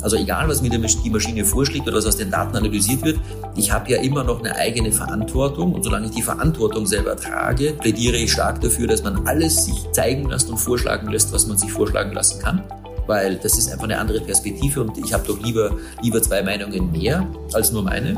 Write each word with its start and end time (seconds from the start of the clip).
Also 0.00 0.16
egal, 0.16 0.48
was 0.48 0.62
mir 0.62 0.70
die 0.70 1.10
Maschine 1.10 1.44
vorschlägt 1.44 1.86
oder 1.88 1.96
was 1.96 2.06
aus 2.06 2.16
den 2.16 2.30
Daten 2.30 2.56
analysiert 2.56 3.02
wird, 3.04 3.18
ich 3.56 3.72
habe 3.72 3.90
ja 3.90 3.98
immer 3.98 4.22
noch 4.22 4.38
eine 4.38 4.54
eigene 4.54 4.92
Verantwortung 4.92 5.72
und 5.72 5.82
solange 5.82 6.06
ich 6.06 6.12
die 6.12 6.22
Verantwortung 6.22 6.86
selber 6.86 7.16
trage, 7.16 7.72
plädiere 7.72 8.16
ich 8.16 8.32
stark 8.32 8.60
dafür, 8.60 8.86
dass 8.86 9.02
man 9.02 9.26
alles 9.26 9.64
sich 9.64 9.90
zeigen 9.90 10.28
lässt 10.28 10.48
und 10.50 10.58
vorschlagen 10.58 11.08
lässt, 11.08 11.32
was 11.32 11.46
man 11.46 11.58
sich 11.58 11.72
vorschlagen 11.72 12.12
lassen 12.12 12.40
kann 12.40 12.62
weil 13.08 13.36
das 13.36 13.56
ist 13.56 13.72
einfach 13.72 13.84
eine 13.84 13.98
andere 13.98 14.20
Perspektive 14.20 14.82
und 14.82 14.98
ich 14.98 15.14
habe 15.14 15.26
doch 15.26 15.40
lieber, 15.40 15.70
lieber 16.02 16.22
zwei 16.22 16.42
Meinungen 16.42 16.92
mehr 16.92 17.26
als 17.54 17.72
nur 17.72 17.82
meine. 17.82 18.14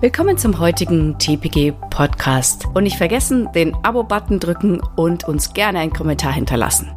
Willkommen 0.00 0.38
zum 0.38 0.58
heutigen 0.58 1.18
TPG 1.18 1.74
Podcast 1.90 2.64
und 2.72 2.84
nicht 2.84 2.96
vergessen, 2.96 3.48
den 3.54 3.74
Abo-Button 3.82 4.40
drücken 4.40 4.80
und 4.96 5.24
uns 5.28 5.52
gerne 5.52 5.78
einen 5.78 5.92
Kommentar 5.92 6.32
hinterlassen. 6.32 6.90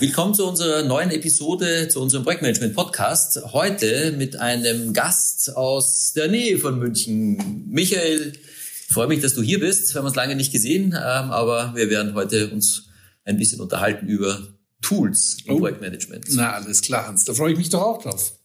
Willkommen 0.00 0.32
zu 0.32 0.48
unserer 0.48 0.82
neuen 0.82 1.10
Episode, 1.10 1.88
zu 1.88 2.00
unserem 2.00 2.24
Projektmanagement 2.24 2.74
Podcast. 2.74 3.38
Heute 3.52 4.12
mit 4.12 4.34
einem 4.34 4.94
Gast 4.94 5.54
aus 5.54 6.14
der 6.14 6.28
Nähe 6.28 6.58
von 6.58 6.78
München. 6.78 7.66
Michael, 7.68 8.32
ich 8.32 8.94
freue 8.94 9.08
mich, 9.08 9.20
dass 9.20 9.34
du 9.34 9.42
hier 9.42 9.60
bist. 9.60 9.92
Wir 9.92 9.98
haben 9.98 10.06
uns 10.06 10.16
lange 10.16 10.36
nicht 10.36 10.52
gesehen, 10.52 10.94
ähm, 10.94 11.30
aber 11.30 11.74
wir 11.76 11.90
werden 11.90 12.14
heute 12.14 12.48
uns 12.48 12.84
ein 13.26 13.36
bisschen 13.36 13.60
unterhalten 13.60 14.06
über 14.06 14.40
Tools 14.80 15.36
im 15.44 15.56
oh. 15.56 15.58
Projektmanagement. 15.58 16.24
Na, 16.30 16.54
alles 16.54 16.80
klar, 16.80 17.06
Hans. 17.06 17.24
Da 17.24 17.34
freue 17.34 17.52
ich 17.52 17.58
mich 17.58 17.68
doch 17.68 17.82
auch 17.82 18.02
drauf. 18.02 18.39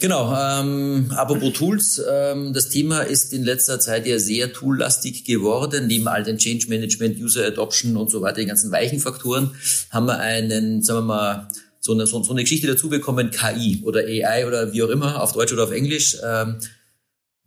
Genau, 0.00 0.34
ähm, 0.34 1.12
apropos 1.14 1.52
Tools, 1.52 2.02
ähm, 2.10 2.54
das 2.54 2.70
Thema 2.70 3.02
ist 3.02 3.34
in 3.34 3.44
letzter 3.44 3.78
Zeit 3.80 4.06
ja 4.06 4.18
sehr 4.18 4.50
toollastig 4.50 5.26
geworden. 5.26 5.88
Neben 5.88 6.08
all 6.08 6.22
den 6.22 6.38
Change 6.38 6.68
Management, 6.68 7.20
User 7.20 7.46
Adoption 7.46 7.98
und 7.98 8.10
so 8.10 8.22
weiter, 8.22 8.40
die 8.40 8.46
ganzen 8.46 8.72
weichen 8.72 8.98
Faktoren, 8.98 9.54
haben 9.90 10.06
wir 10.06 10.18
einen, 10.18 10.82
sagen 10.82 11.00
wir 11.00 11.04
mal, 11.04 11.48
so 11.80 11.92
eine, 11.92 12.06
so, 12.06 12.22
so 12.22 12.32
eine 12.32 12.42
Geschichte 12.42 12.66
dazu 12.66 12.88
bekommen, 12.88 13.30
KI 13.30 13.82
oder 13.84 14.00
AI 14.00 14.46
oder 14.46 14.72
wie 14.72 14.82
auch 14.82 14.88
immer, 14.88 15.22
auf 15.22 15.32
Deutsch 15.32 15.52
oder 15.52 15.64
auf 15.64 15.72
Englisch. 15.72 16.16
Ähm, 16.26 16.56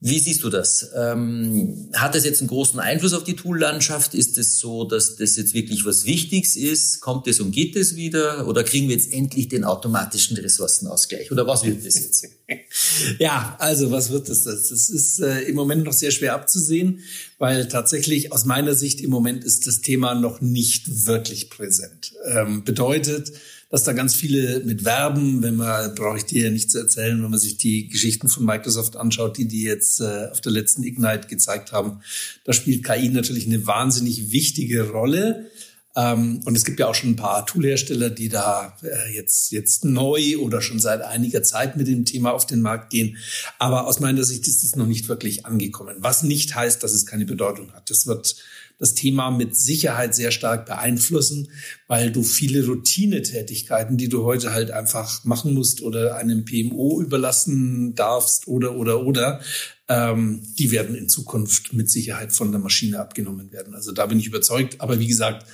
wie 0.06 0.20
siehst 0.20 0.44
du 0.44 0.50
das? 0.50 0.90
Ähm, 0.98 1.88
hat 1.94 2.14
das 2.14 2.26
jetzt 2.26 2.42
einen 2.42 2.50
großen 2.50 2.78
Einfluss 2.78 3.14
auf 3.14 3.24
die 3.24 3.38
Tool-Landschaft? 3.38 4.14
Ist 4.14 4.38
es 4.38 4.60
so, 4.60 4.84
dass 4.84 5.16
das 5.16 5.38
jetzt 5.38 5.54
wirklich 5.54 5.86
was 5.86 6.04
Wichtiges 6.04 6.58
ist? 6.58 7.00
Kommt 7.00 7.26
es 7.28 7.40
und 7.40 7.52
geht 7.52 7.78
es 7.78 7.96
wieder? 7.96 8.46
Oder 8.46 8.66
kriegen 8.66 8.90
wir 8.90 8.98
jetzt 8.98 9.14
endlich 9.14 9.48
den 9.48 9.64
automatischen 9.64 10.36
Ressourcenausgleich? 10.36 11.32
Oder 11.32 11.48
was 11.48 11.64
wird 11.64 11.86
das 11.86 11.96
jetzt? 11.96 12.28
ja, 13.20 13.56
also 13.60 13.92
was 13.92 14.12
wird 14.12 14.28
das? 14.28 14.44
Das 14.44 14.72
ist 14.72 15.22
äh, 15.22 15.44
im 15.44 15.56
Moment 15.56 15.86
noch 15.86 15.94
sehr 15.94 16.12
schwer 16.12 16.34
abzusehen, 16.34 17.00
weil 17.38 17.70
tatsächlich 17.70 18.34
aus 18.34 18.44
meiner 18.44 18.76
Sicht 18.76 19.00
im 19.00 19.10
Moment 19.10 19.46
ist 19.46 19.68
das 19.68 19.80
Thema 19.80 20.16
noch 20.16 20.42
nicht 20.42 21.06
wirklich 21.06 21.50
präsent. 21.50 22.12
Ähm, 22.26 22.66
bedeutet, 22.66 23.32
dass 23.74 23.84
da 23.84 23.94
ganz 23.94 24.14
viele 24.14 24.60
mit 24.66 24.86
werben, 24.86 25.42
wenn 25.42 25.56
man, 25.56 25.96
brauche 25.96 26.18
ich 26.18 26.26
dir 26.26 26.44
ja 26.44 26.52
nicht 26.52 26.70
zu 26.70 26.78
erzählen, 26.78 27.24
wenn 27.24 27.32
man 27.32 27.40
sich 27.40 27.58
die 27.58 27.88
Geschichten 27.88 28.30
von 28.30 28.46
Microsoft 28.46 28.96
anschaut, 28.96 29.36
die 29.40 29.48
die 29.48 29.64
jetzt 29.64 30.00
äh, 30.00 30.28
auf 30.30 30.42
der 30.42 30.52
letzten 30.52 30.84
Ignite 30.84 31.28
gezeigt 31.28 31.72
haben, 31.72 32.02
da 32.44 32.54
spielt 32.54 32.84
KI 32.84 33.10
natürlich 33.10 33.48
eine 33.48 33.66
wahnsinnig 33.66 34.32
wichtige 34.32 34.92
Rolle. 34.92 35.50
Ähm, 35.96 36.42
und 36.46 36.56
es 36.56 36.66
gibt 36.66 36.80
ja 36.80 36.88
auch 36.88 36.96
schon 36.96 37.12
ein 37.12 37.16
paar 37.16 37.46
Toolhersteller, 37.46 38.10
die 38.10 38.30
da 38.30 38.76
äh, 38.82 39.14
jetzt, 39.14 39.52
jetzt 39.52 39.86
neu 39.86 40.38
oder 40.40 40.62
schon 40.62 40.80
seit 40.80 41.02
einiger 41.02 41.44
Zeit 41.44 41.78
mit 41.78 41.88
dem 41.88 42.06
Thema 42.06 42.32
auf 42.32 42.48
den 42.48 42.62
Markt 42.62 42.90
gehen. 42.90 43.18
Aber 43.60 43.88
aus 43.88 44.00
meiner 44.00 44.24
Sicht 44.24 44.48
ist 44.48 44.64
es 44.64 44.76
noch 44.76 44.88
nicht 44.88 45.08
wirklich 45.08 45.46
angekommen. 45.46 45.98
Was 46.00 46.24
nicht 46.24 46.56
heißt, 46.56 46.82
dass 46.82 46.94
es 46.94 47.06
keine 47.06 47.26
Bedeutung 47.26 47.72
hat. 47.74 47.90
Das 47.90 48.08
wird 48.08 48.36
das 48.80 48.96
Thema 48.96 49.30
mit 49.30 49.56
Sicherheit 49.56 50.16
sehr 50.16 50.32
stark 50.32 50.66
beeinflussen, 50.66 51.50
weil 51.88 52.12
du 52.12 52.24
viele 52.24 52.66
Routinetätigkeiten, 52.66 53.98
die 53.98 54.10
du 54.10 54.24
heute 54.24 54.52
halt 54.52 54.72
einfach 54.72 55.24
machen 55.24 55.54
musst 55.54 55.82
oder 55.82 56.16
einem 56.16 56.44
PMO 56.44 57.02
überlassen 57.02 57.94
darfst 57.94 58.48
oder 58.48 58.76
oder 58.76 59.06
oder, 59.06 59.42
ähm, 59.88 60.42
die 60.58 60.72
werden 60.72 60.96
in 60.96 61.08
Zukunft 61.08 61.72
mit 61.72 61.90
Sicherheit 61.90 62.34
von 62.34 62.52
der 62.52 62.60
Maschine 62.60 63.00
abgenommen 63.00 63.52
werden. 63.52 63.76
Also 63.76 63.92
da 63.92 64.08
bin 64.08 64.20
ich 64.20 64.28
überzeugt. 64.28 64.82
Aber 64.82 65.00
wie 65.00 65.08
gesagt, 65.08 65.46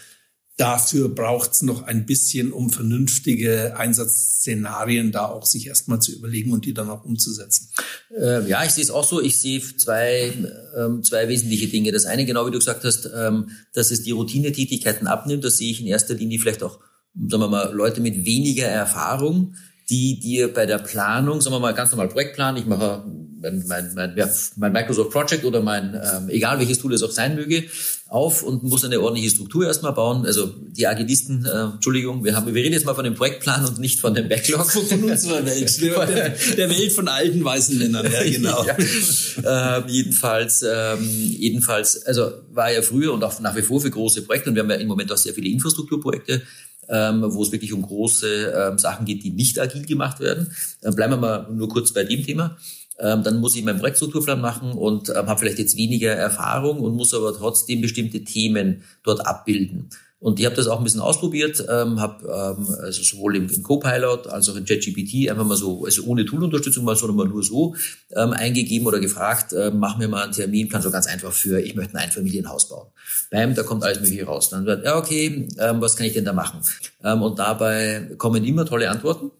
Dafür 0.59 1.07
braucht 1.07 1.53
es 1.53 1.61
noch 1.61 1.83
ein 1.83 2.05
bisschen, 2.05 2.51
um 2.51 2.69
vernünftige 2.69 3.77
Einsatzszenarien 3.77 5.13
da 5.13 5.27
auch 5.27 5.45
sich 5.45 5.67
erstmal 5.67 6.01
zu 6.01 6.11
überlegen 6.11 6.51
und 6.51 6.65
die 6.65 6.73
dann 6.73 6.89
auch 6.89 7.05
umzusetzen. 7.05 7.69
Ähm, 8.13 8.45
ja, 8.45 8.65
ich 8.65 8.71
sehe 8.71 8.83
es 8.83 8.91
auch 8.91 9.05
so. 9.05 9.21
Ich 9.21 9.39
sehe 9.39 9.61
zwei, 9.61 10.33
ähm, 10.77 11.01
zwei 11.01 11.29
wesentliche 11.29 11.69
Dinge. 11.69 11.93
Das 11.93 12.05
eine, 12.05 12.25
genau 12.25 12.45
wie 12.45 12.51
du 12.51 12.57
gesagt 12.57 12.83
hast, 12.83 13.09
ähm, 13.15 13.51
dass 13.71 13.89
es 13.89 14.03
die 14.03 14.11
Routinetätigkeiten 14.11 15.07
abnimmt. 15.07 15.45
Das 15.45 15.55
sehe 15.55 15.71
ich 15.71 15.79
in 15.79 15.87
erster 15.87 16.15
Linie 16.15 16.39
vielleicht 16.39 16.61
auch, 16.61 16.79
sagen 17.15 17.41
wir 17.41 17.47
mal, 17.47 17.73
Leute 17.73 18.01
mit 18.01 18.25
weniger 18.25 18.67
Erfahrung, 18.67 19.55
die 19.89 20.19
dir 20.19 20.53
bei 20.53 20.65
der 20.65 20.77
Planung, 20.79 21.41
sagen 21.41 21.55
wir 21.55 21.59
mal, 21.59 21.73
ganz 21.73 21.91
normal 21.91 22.09
Projektplan, 22.09 22.57
ich 22.57 22.65
mache 22.65 23.03
mein, 23.41 23.63
mein, 23.67 23.93
mein, 23.95 24.17
ja, 24.17 24.29
mein 24.57 24.71
Microsoft 24.71 25.11
Project 25.11 25.45
oder 25.45 25.61
mein, 25.61 25.93
ähm, 25.93 26.29
egal 26.29 26.59
welches 26.59 26.79
Tool 26.79 26.93
es 26.93 27.03
auch 27.03 27.11
sein 27.11 27.35
möge, 27.35 27.63
auf 28.07 28.43
und 28.43 28.63
muss 28.63 28.83
eine 28.83 28.99
ordentliche 28.99 29.29
Struktur 29.29 29.67
erstmal 29.67 29.93
bauen. 29.93 30.25
Also 30.25 30.47
die 30.47 30.87
Agilisten, 30.87 31.45
äh, 31.45 31.73
Entschuldigung, 31.75 32.23
wir 32.23 32.35
haben, 32.35 32.47
wir 32.47 32.55
reden 32.55 32.73
jetzt 32.73 32.85
mal 32.85 32.95
von 32.95 33.03
dem 33.03 33.13
Projektplan 33.13 33.65
und 33.65 33.79
nicht 33.79 33.99
von 33.99 34.13
dem 34.13 34.27
Backlog. 34.27 34.69
Von 34.69 35.03
unserer 35.03 35.45
Welt, 35.45 35.81
der, 35.81 36.35
der 36.57 36.69
Welt 36.69 36.91
von 36.91 37.07
alten 37.07 37.43
weißen 37.43 37.77
Männern, 37.77 38.11
ja 38.11 38.23
genau. 38.29 38.65
ja. 38.65 39.77
Ähm, 39.77 39.83
jedenfalls, 39.87 40.63
ähm, 40.63 41.07
jedenfalls, 41.37 42.05
also 42.05 42.31
war 42.51 42.71
ja 42.71 42.81
früher 42.81 43.13
und 43.13 43.23
auch 43.23 43.39
nach 43.39 43.55
wie 43.55 43.61
vor 43.61 43.79
für 43.79 43.91
große 43.91 44.23
Projekte 44.23 44.49
und 44.49 44.55
wir 44.55 44.63
haben 44.63 44.69
ja 44.69 44.77
im 44.77 44.87
Moment 44.87 45.11
auch 45.11 45.17
sehr 45.17 45.33
viele 45.33 45.49
Infrastrukturprojekte, 45.49 46.41
ähm, 46.89 47.23
wo 47.27 47.43
es 47.43 47.51
wirklich 47.51 47.73
um 47.73 47.81
große 47.81 48.53
ähm, 48.55 48.77
Sachen 48.77 49.05
geht, 49.05 49.23
die 49.23 49.31
nicht 49.31 49.59
agil 49.59 49.85
gemacht 49.85 50.19
werden. 50.19 50.51
Äh, 50.81 50.91
bleiben 50.91 51.13
wir 51.13 51.17
mal 51.17 51.47
nur 51.51 51.69
kurz 51.69 51.93
bei 51.93 52.03
dem 52.03 52.23
Thema 52.25 52.57
ähm, 52.99 53.23
dann 53.23 53.39
muss 53.39 53.55
ich 53.55 53.63
meinen 53.63 53.79
Projektstrukturplan 53.79 54.41
machen 54.41 54.73
und 54.73 55.09
ähm, 55.09 55.27
habe 55.27 55.39
vielleicht 55.39 55.59
jetzt 55.59 55.77
weniger 55.77 56.11
Erfahrung 56.11 56.79
und 56.79 56.95
muss 56.95 57.13
aber 57.13 57.33
trotzdem 57.33 57.81
bestimmte 57.81 58.23
Themen 58.23 58.83
dort 59.03 59.25
abbilden. 59.25 59.89
Und 60.21 60.37
ich 60.37 60.45
habe 60.45 60.55
das 60.55 60.67
auch 60.67 60.79
ein 60.79 60.83
bisschen 60.83 60.99
ausprobiert, 60.99 61.63
ähm, 61.69 62.01
habe 62.01 62.25
ähm, 62.25 62.67
also 62.81 63.01
sowohl 63.03 63.37
im, 63.37 63.47
im 63.47 63.63
Copilot 63.63 64.27
als 64.27 64.49
auch 64.49 64.57
in 64.57 64.65
ChatGPT 64.65 65.29
einfach 65.29 65.45
mal 65.45 65.55
so, 65.55 65.85
also 65.85 66.03
ohne 66.03 66.25
Toolunterstützung 66.25 66.83
mal, 66.83 66.97
sondern 66.97 67.15
mal 67.15 67.27
nur 67.27 67.41
so 67.41 67.73
ähm, 68.13 68.33
eingegeben 68.33 68.85
oder 68.85 68.99
gefragt, 68.99 69.53
äh, 69.53 69.71
mach 69.73 69.97
mir 69.97 70.09
mal 70.09 70.23
einen 70.23 70.33
Termin, 70.33 70.67
kann 70.67 70.81
so 70.81 70.91
ganz 70.91 71.07
einfach 71.07 71.31
für, 71.31 71.61
ich 71.61 71.75
möchte 71.75 71.93
ein 71.93 72.03
Einfamilienhaus 72.03 72.67
bauen. 72.67 72.87
Bam, 73.31 73.55
da 73.55 73.63
kommt 73.63 73.83
alles 73.83 74.01
mögliche 74.01 74.25
raus. 74.25 74.49
Dann 74.49 74.65
wird, 74.65 74.83
ja 74.83 74.97
okay, 74.97 75.47
ähm, 75.57 75.79
was 75.79 75.95
kann 75.95 76.05
ich 76.05 76.13
denn 76.13 76.25
da 76.25 76.33
machen? 76.33 76.59
Ähm, 77.01 77.21
und 77.21 77.39
dabei 77.39 78.09
kommen 78.17 78.43
immer 78.43 78.65
tolle 78.65 78.89
Antworten. 78.89 79.31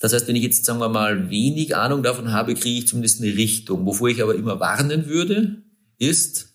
Das 0.00 0.12
heißt, 0.12 0.28
wenn 0.28 0.36
ich 0.36 0.42
jetzt, 0.42 0.66
sagen 0.66 0.80
wir 0.80 0.90
mal, 0.90 1.30
wenig 1.30 1.74
Ahnung 1.74 2.02
davon 2.02 2.32
habe, 2.32 2.54
kriege 2.54 2.80
ich 2.80 2.88
zumindest 2.88 3.22
eine 3.22 3.34
Richtung. 3.34 3.86
Wovor 3.86 4.08
ich 4.08 4.22
aber 4.22 4.34
immer 4.34 4.60
warnen 4.60 5.06
würde, 5.06 5.62
ist, 5.96 6.51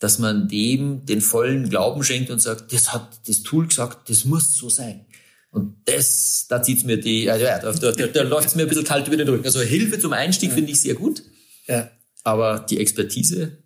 dass 0.00 0.18
man 0.18 0.48
dem 0.48 1.04
den 1.06 1.20
vollen 1.20 1.68
Glauben 1.68 2.02
schenkt 2.02 2.30
und 2.30 2.40
sagt, 2.40 2.72
das 2.72 2.92
hat 2.92 3.20
das 3.28 3.42
Tool 3.42 3.68
gesagt, 3.68 4.10
das 4.10 4.24
muss 4.24 4.56
so 4.56 4.68
sein. 4.68 5.06
Und 5.52 5.76
das, 5.84 6.46
da 6.48 6.62
zieht's 6.62 6.84
mir 6.84 6.98
die, 6.98 7.30
also 7.30 7.44
ja, 7.44 7.58
da, 7.58 7.72
da, 7.72 7.92
da, 7.92 8.06
da 8.06 8.22
läuft's 8.22 8.54
mir 8.54 8.62
ein 8.62 8.68
bisschen 8.68 8.84
kalt 8.84 9.06
über 9.08 9.16
den 9.16 9.28
Rücken. 9.28 9.44
Also 9.44 9.60
Hilfe 9.60 9.98
zum 9.98 10.12
Einstieg 10.12 10.50
ja. 10.50 10.54
finde 10.54 10.72
ich 10.72 10.80
sehr 10.80 10.94
gut. 10.94 11.22
Ja. 11.66 11.90
Aber 12.22 12.66
die 12.68 12.78
Expertise. 12.78 13.58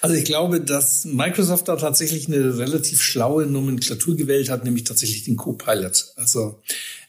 Also 0.00 0.16
ich 0.16 0.24
glaube, 0.24 0.60
dass 0.60 1.04
Microsoft 1.04 1.68
da 1.68 1.76
tatsächlich 1.76 2.26
eine 2.26 2.58
relativ 2.58 3.02
schlaue 3.02 3.46
Nomenklatur 3.46 4.16
gewählt 4.16 4.48
hat, 4.48 4.64
nämlich 4.64 4.84
tatsächlich 4.84 5.24
den 5.24 5.36
Copilot. 5.36 6.12
Also 6.16 6.62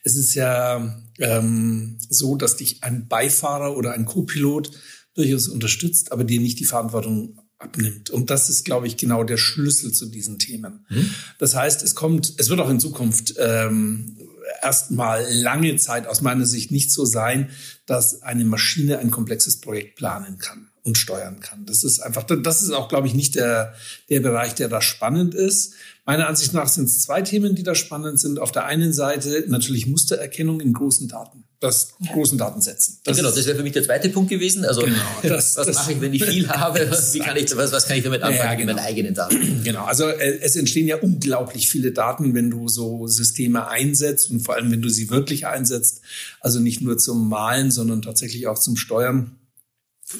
es 0.04 0.18
ist 0.18 0.36
ja 0.36 1.02
ähm, 1.20 1.98
so, 2.10 2.36
dass 2.36 2.58
dich 2.58 2.84
ein 2.84 3.08
Beifahrer 3.08 3.78
oder 3.78 3.94
ein 3.94 4.06
Co-Pilot 4.06 4.72
durchaus 5.16 5.48
unterstützt, 5.48 6.12
aber 6.12 6.26
dir 6.26 6.42
nicht 6.42 6.60
die 6.60 6.66
Verantwortung 6.66 7.39
abnimmt. 7.60 8.10
Und 8.10 8.30
das 8.30 8.50
ist, 8.50 8.64
glaube 8.64 8.88
ich, 8.88 8.98
genau 8.98 9.24
der 9.24 9.38
Schlüssel 9.38 9.92
zu 9.92 10.08
diesen 10.08 10.40
Themen. 10.40 10.86
Mhm. 10.90 11.14
Das 11.38 11.56
heißt, 11.56 11.84
es 11.84 11.94
kommt, 11.94 12.34
es 12.38 12.50
wird 12.50 12.60
auch 12.60 12.70
in 12.70 12.80
Zukunft 12.80 13.36
ähm, 13.38 14.18
erstmal 14.62 15.26
lange 15.30 15.76
Zeit 15.76 16.08
aus 16.08 16.22
meiner 16.22 16.46
Sicht 16.46 16.72
nicht 16.72 16.92
so 16.92 17.06
sein, 17.06 17.50
dass 17.86 18.22
eine 18.22 18.46
Maschine 18.46 19.00
ein 19.00 19.12
komplexes 19.12 19.60
Projekt 19.60 19.98
planen 19.98 20.38
kann 20.40 20.70
und 20.84 20.98
steuern 20.98 21.40
kann. 21.42 21.66
Das 21.66 21.84
ist 21.84 22.00
einfach, 22.00 22.24
das 22.24 22.64
ist 22.64 22.72
auch, 22.72 22.88
glaube 22.88 23.08
ich, 23.08 23.14
nicht 23.14 23.36
der, 23.36 23.74
der 24.10 24.22
Bereich, 24.22 24.56
der 24.56 24.70
da 24.70 24.82
spannend 24.82 25.36
ist. 25.36 25.74
Meiner 26.06 26.28
Ansicht 26.28 26.54
nach 26.54 26.68
sind 26.68 26.86
es 26.86 27.02
zwei 27.02 27.22
Themen, 27.22 27.56
die 27.56 27.64
da 27.64 27.76
spannend 27.76 28.20
sind. 28.20 28.40
Auf 28.40 28.52
der 28.52 28.66
einen 28.66 28.94
Seite 28.94 29.46
natürlich 29.48 29.86
Mustererkennung 29.86 30.62
in 30.62 30.74
großen 30.74 31.08
Daten, 31.08 31.44
das 31.60 31.90
großen 32.14 32.38
Datensätzen. 32.38 33.00
Das 33.04 33.18
genau, 33.18 33.30
das 33.32 33.46
wäre 33.46 33.58
für 33.58 33.64
mich 33.64 33.74
der 33.74 33.84
zweite 33.84 34.08
Punkt 34.10 34.30
gewesen. 34.30 34.64
Also 34.64 34.82
genau, 34.82 34.96
das, 35.24 35.58
was 35.58 35.68
das, 35.68 35.76
mache 35.76 35.94
ich, 35.94 36.02
wenn 36.02 36.14
ich 36.14 36.24
viel 36.24 36.48
habe? 36.50 36.90
Wie 37.12 37.20
kann 37.20 37.36
ich, 37.36 37.56
was, 37.56 37.72
was 37.74 37.86
kann 37.86 37.98
ich 37.98 38.04
damit 38.04 38.22
anfangen 38.22 38.46
ja, 38.46 38.56
genau. 38.56 38.68
mit 38.68 38.76
meinen 38.78 38.86
eigenen 38.86 39.14
Daten? 39.14 39.64
Genau, 39.70 39.84
also 39.84 40.06
äh, 40.06 40.40
es 40.42 40.56
entstehen 40.56 40.88
ja 40.88 40.98
unglaublich 40.98 41.70
viele 41.70 41.92
Daten, 41.92 42.34
wenn 42.34 42.50
du 42.50 42.70
so 42.70 43.08
Systeme 43.08 43.68
einsetzt 43.68 44.32
und 44.32 44.40
vor 44.40 44.56
allem, 44.56 44.72
wenn 44.72 44.82
du 44.82 44.90
sie 44.90 45.10
wirklich 45.10 45.48
einsetzt. 45.48 46.02
Also 46.40 46.60
nicht 46.60 46.82
nur 46.82 46.98
zum 46.98 47.28
Malen, 47.28 47.72
sondern 47.72 48.02
tatsächlich 48.02 48.48
auch 48.48 48.58
zum 48.58 48.78
Steuern. 48.78 49.36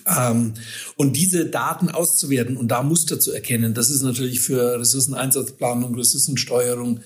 Ähm, 0.06 0.54
und 0.98 1.16
diese 1.16 1.46
Daten 1.46 1.90
auszuwerten 1.90 2.58
und 2.58 2.68
da 2.68 2.84
Muster 2.84 3.20
zu 3.20 3.32
erkennen, 3.32 3.74
das 3.74 3.90
ist 3.90 4.02
natürlich 4.02 4.42
für 4.42 4.80
Ressourceneinsatzplanung, 4.80 5.96
Ressourcensteuerung 5.96 7.00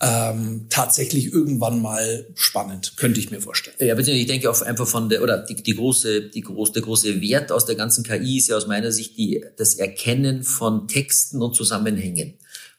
ähm, 0.00 0.66
tatsächlich 0.68 1.32
irgendwann 1.32 1.82
mal 1.82 2.26
spannend, 2.34 2.96
könnte 2.96 3.18
ich 3.18 3.30
mir 3.30 3.40
vorstellen. 3.40 3.76
Ja, 3.80 3.94
beziehungsweise 3.94 4.20
ich 4.20 4.26
denke 4.28 4.50
auch 4.50 4.62
einfach 4.62 4.86
von 4.86 5.08
der, 5.08 5.22
oder 5.22 5.38
die, 5.38 5.56
die 5.56 5.74
große, 5.74 6.22
die 6.30 6.40
große, 6.40 6.72
der 6.72 6.82
große 6.82 7.20
Wert 7.20 7.50
aus 7.50 7.66
der 7.66 7.74
ganzen 7.74 8.04
KI 8.04 8.38
ist 8.38 8.48
ja 8.48 8.56
aus 8.56 8.68
meiner 8.68 8.92
Sicht 8.92 9.16
die, 9.16 9.44
das 9.56 9.74
Erkennen 9.74 10.44
von 10.44 10.86
Texten 10.86 11.42
und 11.42 11.56
Zusammenhängen. 11.56 12.34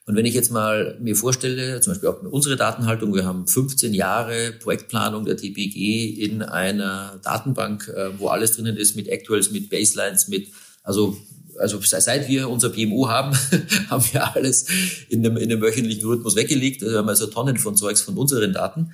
Und 0.06 0.16
wenn 0.16 0.24
ich 0.24 0.34
jetzt 0.34 0.50
mal 0.50 0.96
mir 0.98 1.14
vorstelle, 1.14 1.80
zum 1.82 1.92
Beispiel 1.92 2.08
auch 2.08 2.22
unsere 2.22 2.56
Datenhaltung, 2.56 3.14
wir 3.14 3.26
haben 3.26 3.46
15 3.46 3.92
Jahre 3.92 4.52
Projektplanung 4.52 5.26
der 5.26 5.36
TPG 5.36 6.24
in 6.24 6.42
einer 6.42 7.20
Datenbank, 7.22 7.86
äh, 7.88 8.18
wo 8.18 8.28
alles 8.28 8.52
drinnen 8.52 8.76
ist 8.76 8.96
mit 8.96 9.08
Actuals, 9.08 9.50
mit 9.50 9.68
Baselines, 9.68 10.26
mit, 10.28 10.48
also 10.82 11.18
also 11.58 11.80
seit 11.82 12.28
wir 12.28 12.48
unser 12.48 12.70
PMO 12.70 13.08
haben, 13.08 13.36
haben 13.90 14.04
wir 14.12 14.34
alles 14.34 14.66
in 15.08 15.22
dem, 15.22 15.36
in 15.36 15.48
dem 15.48 15.60
wöchentlichen 15.60 16.06
Rhythmus 16.06 16.36
weggelegt. 16.36 16.82
Also 16.82 16.94
wir 16.94 16.98
haben 16.98 17.08
also 17.08 17.26
Tonnen 17.26 17.56
von 17.56 17.76
Zeugs 17.76 18.02
von 18.02 18.16
unseren 18.16 18.52
Daten. 18.52 18.92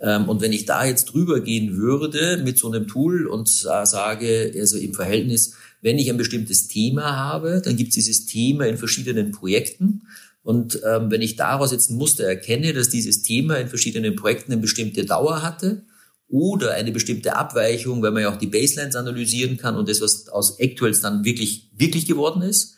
Ähm, 0.00 0.28
und 0.28 0.40
wenn 0.40 0.52
ich 0.52 0.66
da 0.66 0.84
jetzt 0.84 1.06
drüber 1.06 1.40
gehen 1.40 1.76
würde 1.76 2.40
mit 2.44 2.58
so 2.58 2.70
einem 2.70 2.86
Tool 2.86 3.26
und 3.26 3.48
sage, 3.48 4.52
also 4.58 4.76
im 4.76 4.94
Verhältnis, 4.94 5.54
wenn 5.82 5.98
ich 5.98 6.10
ein 6.10 6.16
bestimmtes 6.16 6.68
Thema 6.68 7.16
habe, 7.16 7.62
dann 7.64 7.76
gibt 7.76 7.90
es 7.90 7.94
dieses 7.94 8.26
Thema 8.26 8.66
in 8.66 8.78
verschiedenen 8.78 9.32
Projekten. 9.32 10.02
Und 10.42 10.80
ähm, 10.86 11.10
wenn 11.10 11.22
ich 11.22 11.36
daraus 11.36 11.72
jetzt 11.72 11.90
ein 11.90 11.96
Muster 11.96 12.24
erkenne, 12.24 12.72
dass 12.72 12.90
dieses 12.90 13.22
Thema 13.22 13.56
in 13.56 13.68
verschiedenen 13.68 14.14
Projekten 14.14 14.52
eine 14.52 14.60
bestimmte 14.60 15.04
Dauer 15.04 15.42
hatte, 15.42 15.84
oder 16.28 16.72
eine 16.72 16.92
bestimmte 16.92 17.36
Abweichung, 17.36 18.02
weil 18.02 18.10
man 18.10 18.22
ja 18.22 18.32
auch 18.32 18.38
die 18.38 18.46
Baselines 18.46 18.96
analysieren 18.96 19.56
kann 19.56 19.76
und 19.76 19.88
das, 19.88 20.00
was 20.00 20.28
aus 20.28 20.58
Actuals 20.58 21.00
dann 21.00 21.24
wirklich, 21.24 21.70
wirklich 21.76 22.06
geworden 22.06 22.42
ist. 22.42 22.74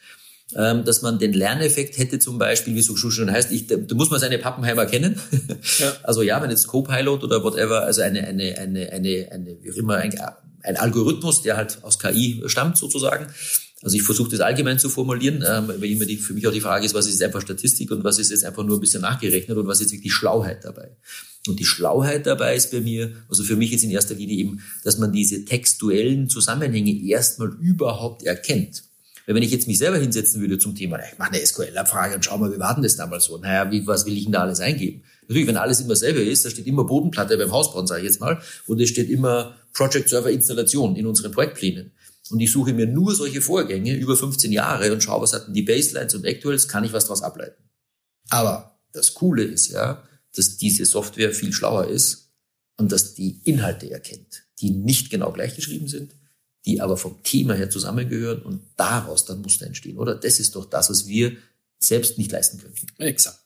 Ähm, 0.54 0.84
dass 0.84 1.02
man 1.02 1.18
den 1.18 1.32
Lerneffekt 1.32 1.98
hätte 1.98 2.20
zum 2.20 2.38
Beispiel, 2.38 2.76
wie 2.76 2.78
es 2.78 2.86
so 2.86 2.96
schon 2.96 3.32
heißt, 3.32 3.50
ich, 3.50 3.66
da 3.66 3.76
muss 3.94 4.10
man 4.10 4.20
seine 4.20 4.38
Pappenheimer 4.38 4.86
kennen. 4.86 5.20
Ja. 5.78 5.92
Also 6.04 6.22
ja, 6.22 6.40
wenn 6.40 6.50
jetzt 6.50 6.68
Copilot 6.68 7.24
oder 7.24 7.42
whatever, 7.42 7.82
also 7.82 8.00
eine, 8.00 8.24
eine, 8.24 8.56
eine, 8.56 8.92
eine, 8.92 9.28
eine 9.32 9.56
wie 9.60 9.72
auch 9.72 9.76
immer, 9.76 9.96
ein, 9.96 10.14
ein 10.62 10.76
Algorithmus, 10.76 11.42
der 11.42 11.56
halt 11.56 11.78
aus 11.82 11.98
KI 11.98 12.42
stammt 12.46 12.78
sozusagen. 12.78 13.26
Also 13.86 13.98
ich 13.98 14.02
versuche 14.02 14.32
das 14.32 14.40
allgemein 14.40 14.80
zu 14.80 14.88
formulieren, 14.88 15.44
ähm, 15.48 15.68
weil 15.68 15.84
immer 15.84 16.06
die, 16.06 16.16
für 16.16 16.34
mich 16.34 16.44
auch 16.48 16.52
die 16.52 16.60
Frage 16.60 16.84
ist, 16.84 16.92
was 16.92 17.06
ist 17.06 17.12
jetzt 17.12 17.22
einfach 17.22 17.40
Statistik 17.40 17.92
und 17.92 18.02
was 18.02 18.18
ist 18.18 18.32
jetzt 18.32 18.44
einfach 18.44 18.64
nur 18.64 18.78
ein 18.78 18.80
bisschen 18.80 19.02
nachgerechnet 19.02 19.56
und 19.56 19.68
was 19.68 19.80
ist 19.80 19.92
wirklich 19.92 20.12
Schlauheit 20.12 20.64
dabei. 20.64 20.96
Und 21.46 21.60
die 21.60 21.64
Schlauheit 21.64 22.26
dabei 22.26 22.56
ist 22.56 22.72
bei 22.72 22.80
mir, 22.80 23.12
also 23.28 23.44
für 23.44 23.54
mich 23.54 23.70
jetzt 23.70 23.84
in 23.84 23.92
erster 23.92 24.16
Linie 24.16 24.38
eben, 24.38 24.60
dass 24.82 24.98
man 24.98 25.12
diese 25.12 25.44
textuellen 25.44 26.28
Zusammenhänge 26.28 27.00
erstmal 27.00 27.50
überhaupt 27.60 28.24
erkennt. 28.24 28.82
Weil 29.24 29.36
wenn 29.36 29.44
ich 29.44 29.52
jetzt 29.52 29.68
mich 29.68 29.78
selber 29.78 29.98
hinsetzen 29.98 30.40
würde 30.40 30.58
zum 30.58 30.74
Thema, 30.74 30.98
ich 30.98 31.16
mache 31.16 31.34
eine 31.34 31.46
SQL-Abfrage 31.46 32.16
und 32.16 32.24
schau 32.24 32.38
mal, 32.38 32.52
wie 32.52 32.58
war 32.58 32.74
denn 32.74 32.82
das 32.82 32.96
damals 32.96 33.26
so? 33.26 33.38
Naja, 33.38 33.70
wie, 33.70 33.86
was 33.86 34.04
will 34.04 34.16
ich 34.16 34.24
denn 34.24 34.32
da 34.32 34.40
alles 34.40 34.58
eingeben? 34.58 35.04
Natürlich, 35.28 35.46
wenn 35.46 35.56
alles 35.56 35.80
immer 35.80 35.94
selber 35.94 36.22
ist, 36.22 36.44
da 36.44 36.50
steht 36.50 36.66
immer 36.66 36.82
Bodenplatte 36.82 37.38
beim 37.38 37.52
Hausbauen, 37.52 37.86
sage 37.86 38.00
ich 38.00 38.08
jetzt 38.08 38.20
mal, 38.20 38.40
und 38.66 38.80
es 38.80 38.88
steht 38.88 39.10
immer 39.10 39.54
Project 39.72 40.08
Server 40.08 40.30
Installation 40.30 40.96
in 40.96 41.06
unseren 41.06 41.30
Projektplänen. 41.30 41.92
Und 42.30 42.40
ich 42.40 42.50
suche 42.50 42.72
mir 42.72 42.86
nur 42.86 43.14
solche 43.14 43.40
Vorgänge 43.40 43.94
über 43.94 44.16
15 44.16 44.52
Jahre 44.52 44.92
und 44.92 45.02
schaue, 45.02 45.22
was 45.22 45.32
hatten 45.32 45.52
die 45.52 45.62
Baselines 45.62 46.14
und 46.14 46.24
Actuals, 46.24 46.68
kann 46.68 46.84
ich 46.84 46.92
was 46.92 47.04
daraus 47.04 47.22
ableiten. 47.22 47.62
Aber 48.30 48.80
das 48.92 49.14
Coole 49.14 49.44
ist 49.44 49.68
ja, 49.68 50.02
dass 50.34 50.56
diese 50.56 50.84
Software 50.84 51.32
viel 51.32 51.52
schlauer 51.52 51.86
ist 51.86 52.32
und 52.76 52.92
dass 52.92 53.14
die 53.14 53.40
Inhalte 53.44 53.90
erkennt, 53.90 54.44
die 54.60 54.70
nicht 54.70 55.10
genau 55.10 55.32
gleichgeschrieben 55.32 55.88
sind, 55.88 56.14
die 56.66 56.80
aber 56.80 56.96
vom 56.96 57.22
Thema 57.22 57.54
her 57.54 57.70
zusammengehören 57.70 58.42
und 58.42 58.62
daraus 58.76 59.24
dann 59.24 59.40
Muster 59.42 59.66
entstehen, 59.66 59.98
oder? 59.98 60.14
Das 60.16 60.40
ist 60.40 60.56
doch 60.56 60.66
das, 60.66 60.90
was 60.90 61.06
wir 61.06 61.36
selbst 61.78 62.18
nicht 62.18 62.32
leisten 62.32 62.58
könnten. 62.58 62.86
Exakt. 62.98 63.45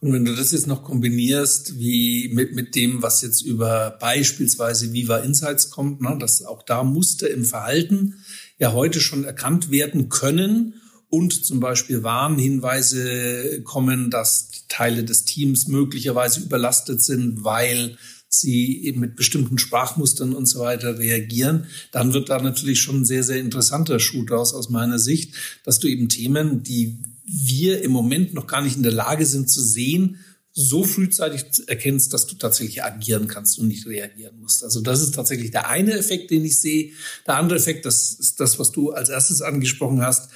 Und 0.00 0.14
wenn 0.14 0.24
du 0.24 0.34
das 0.34 0.52
jetzt 0.52 0.66
noch 0.66 0.82
kombinierst, 0.82 1.78
wie 1.78 2.30
mit, 2.32 2.54
mit 2.54 2.74
dem, 2.74 3.02
was 3.02 3.20
jetzt 3.20 3.42
über 3.42 3.98
beispielsweise 4.00 4.94
Viva 4.94 5.18
Insights 5.18 5.70
kommt, 5.70 6.00
ne, 6.00 6.16
dass 6.18 6.42
auch 6.42 6.62
da 6.62 6.84
Muster 6.84 7.28
im 7.28 7.44
Verhalten 7.44 8.14
ja 8.58 8.72
heute 8.72 9.00
schon 9.00 9.24
erkannt 9.24 9.70
werden 9.70 10.08
können 10.08 10.74
und 11.10 11.44
zum 11.44 11.60
Beispiel 11.60 12.02
Warnhinweise 12.02 13.62
kommen, 13.64 14.10
dass 14.10 14.48
Teile 14.68 15.04
des 15.04 15.24
Teams 15.26 15.68
möglicherweise 15.68 16.40
überlastet 16.40 17.02
sind, 17.02 17.44
weil 17.44 17.98
sie 18.28 18.84
eben 18.84 19.00
mit 19.00 19.16
bestimmten 19.16 19.58
Sprachmustern 19.58 20.32
und 20.32 20.46
so 20.46 20.60
weiter 20.60 20.98
reagieren, 20.98 21.66
dann 21.90 22.14
wird 22.14 22.30
da 22.30 22.40
natürlich 22.40 22.80
schon 22.80 23.00
ein 23.00 23.04
sehr, 23.04 23.24
sehr 23.24 23.40
interessanter 23.40 23.98
Schuh 23.98 24.24
draus 24.24 24.54
aus 24.54 24.70
meiner 24.70 25.00
Sicht, 25.00 25.34
dass 25.64 25.80
du 25.80 25.88
eben 25.88 26.08
Themen, 26.08 26.62
die 26.62 26.98
wir 27.32 27.82
im 27.82 27.92
Moment 27.92 28.34
noch 28.34 28.46
gar 28.46 28.62
nicht 28.62 28.76
in 28.76 28.82
der 28.82 28.92
Lage 28.92 29.26
sind 29.26 29.50
zu 29.50 29.62
sehen, 29.62 30.18
so 30.52 30.82
frühzeitig 30.84 31.44
erkennst, 31.68 32.12
dass 32.12 32.26
du 32.26 32.34
tatsächlich 32.34 32.82
agieren 32.82 33.28
kannst 33.28 33.58
und 33.58 33.68
nicht 33.68 33.86
reagieren 33.86 34.40
musst. 34.40 34.64
Also 34.64 34.80
das 34.80 35.00
ist 35.00 35.14
tatsächlich 35.14 35.52
der 35.52 35.68
eine 35.68 35.92
Effekt, 35.92 36.30
den 36.30 36.44
ich 36.44 36.60
sehe. 36.60 36.92
Der 37.26 37.36
andere 37.36 37.58
Effekt, 37.58 37.86
das 37.86 38.12
ist 38.14 38.40
das, 38.40 38.58
was 38.58 38.72
du 38.72 38.90
als 38.90 39.08
erstes 39.08 39.42
angesprochen 39.42 40.02
hast, 40.02 40.30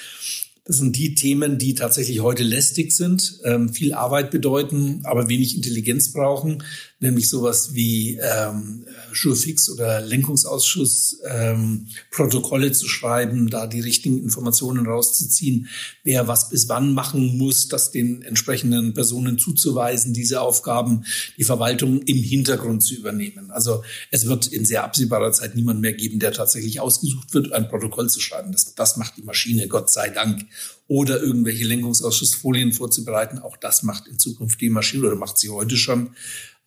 das 0.66 0.76
sind 0.78 0.96
die 0.96 1.14
Themen, 1.14 1.58
die 1.58 1.74
tatsächlich 1.74 2.20
heute 2.20 2.42
lästig 2.42 2.92
sind, 2.92 3.38
ähm, 3.44 3.68
viel 3.68 3.92
Arbeit 3.92 4.30
bedeuten, 4.30 5.00
aber 5.04 5.28
wenig 5.28 5.56
Intelligenz 5.56 6.10
brauchen, 6.12 6.62
nämlich 7.00 7.28
sowas 7.28 7.74
wie 7.74 8.18
ähm, 8.18 8.86
Jurfix 9.12 9.68
oder 9.68 10.00
Lenkungsausschuss 10.00 11.18
ähm, 11.28 11.88
Protokolle 12.10 12.72
zu 12.72 12.88
schreiben, 12.88 13.50
da 13.50 13.66
die 13.66 13.80
richtigen 13.80 14.22
Informationen 14.22 14.86
rauszuziehen, 14.86 15.68
wer 16.02 16.28
was 16.28 16.48
bis 16.48 16.66
wann 16.70 16.94
machen 16.94 17.36
muss, 17.36 17.68
das 17.68 17.90
den 17.90 18.22
entsprechenden 18.22 18.94
Personen 18.94 19.38
zuzuweisen, 19.38 20.14
diese 20.14 20.40
Aufgaben, 20.40 21.04
die 21.36 21.44
Verwaltung 21.44 22.00
im 22.02 22.22
Hintergrund 22.22 22.82
zu 22.82 22.94
übernehmen. 22.94 23.50
Also 23.50 23.82
es 24.10 24.24
wird 24.24 24.46
in 24.46 24.64
sehr 24.64 24.84
absehbarer 24.84 25.32
Zeit 25.32 25.56
niemand 25.56 25.82
mehr 25.82 25.92
geben, 25.92 26.20
der 26.20 26.32
tatsächlich 26.32 26.80
ausgesucht 26.80 27.34
wird, 27.34 27.52
ein 27.52 27.68
Protokoll 27.68 28.08
zu 28.08 28.20
schreiben. 28.20 28.50
Das, 28.50 28.74
das 28.74 28.96
macht 28.96 29.18
die 29.18 29.22
Maschine, 29.22 29.68
Gott 29.68 29.90
sei 29.90 30.08
Dank 30.08 30.46
oder 30.86 31.22
irgendwelche 31.22 31.64
Lenkungsausschussfolien 31.64 32.72
vorzubereiten. 32.72 33.38
Auch 33.38 33.56
das 33.56 33.82
macht 33.82 34.06
in 34.06 34.18
Zukunft 34.18 34.60
die 34.60 34.70
Maschine 34.70 35.06
oder 35.06 35.16
macht 35.16 35.38
sie 35.38 35.50
heute 35.50 35.76
schon. 35.76 36.10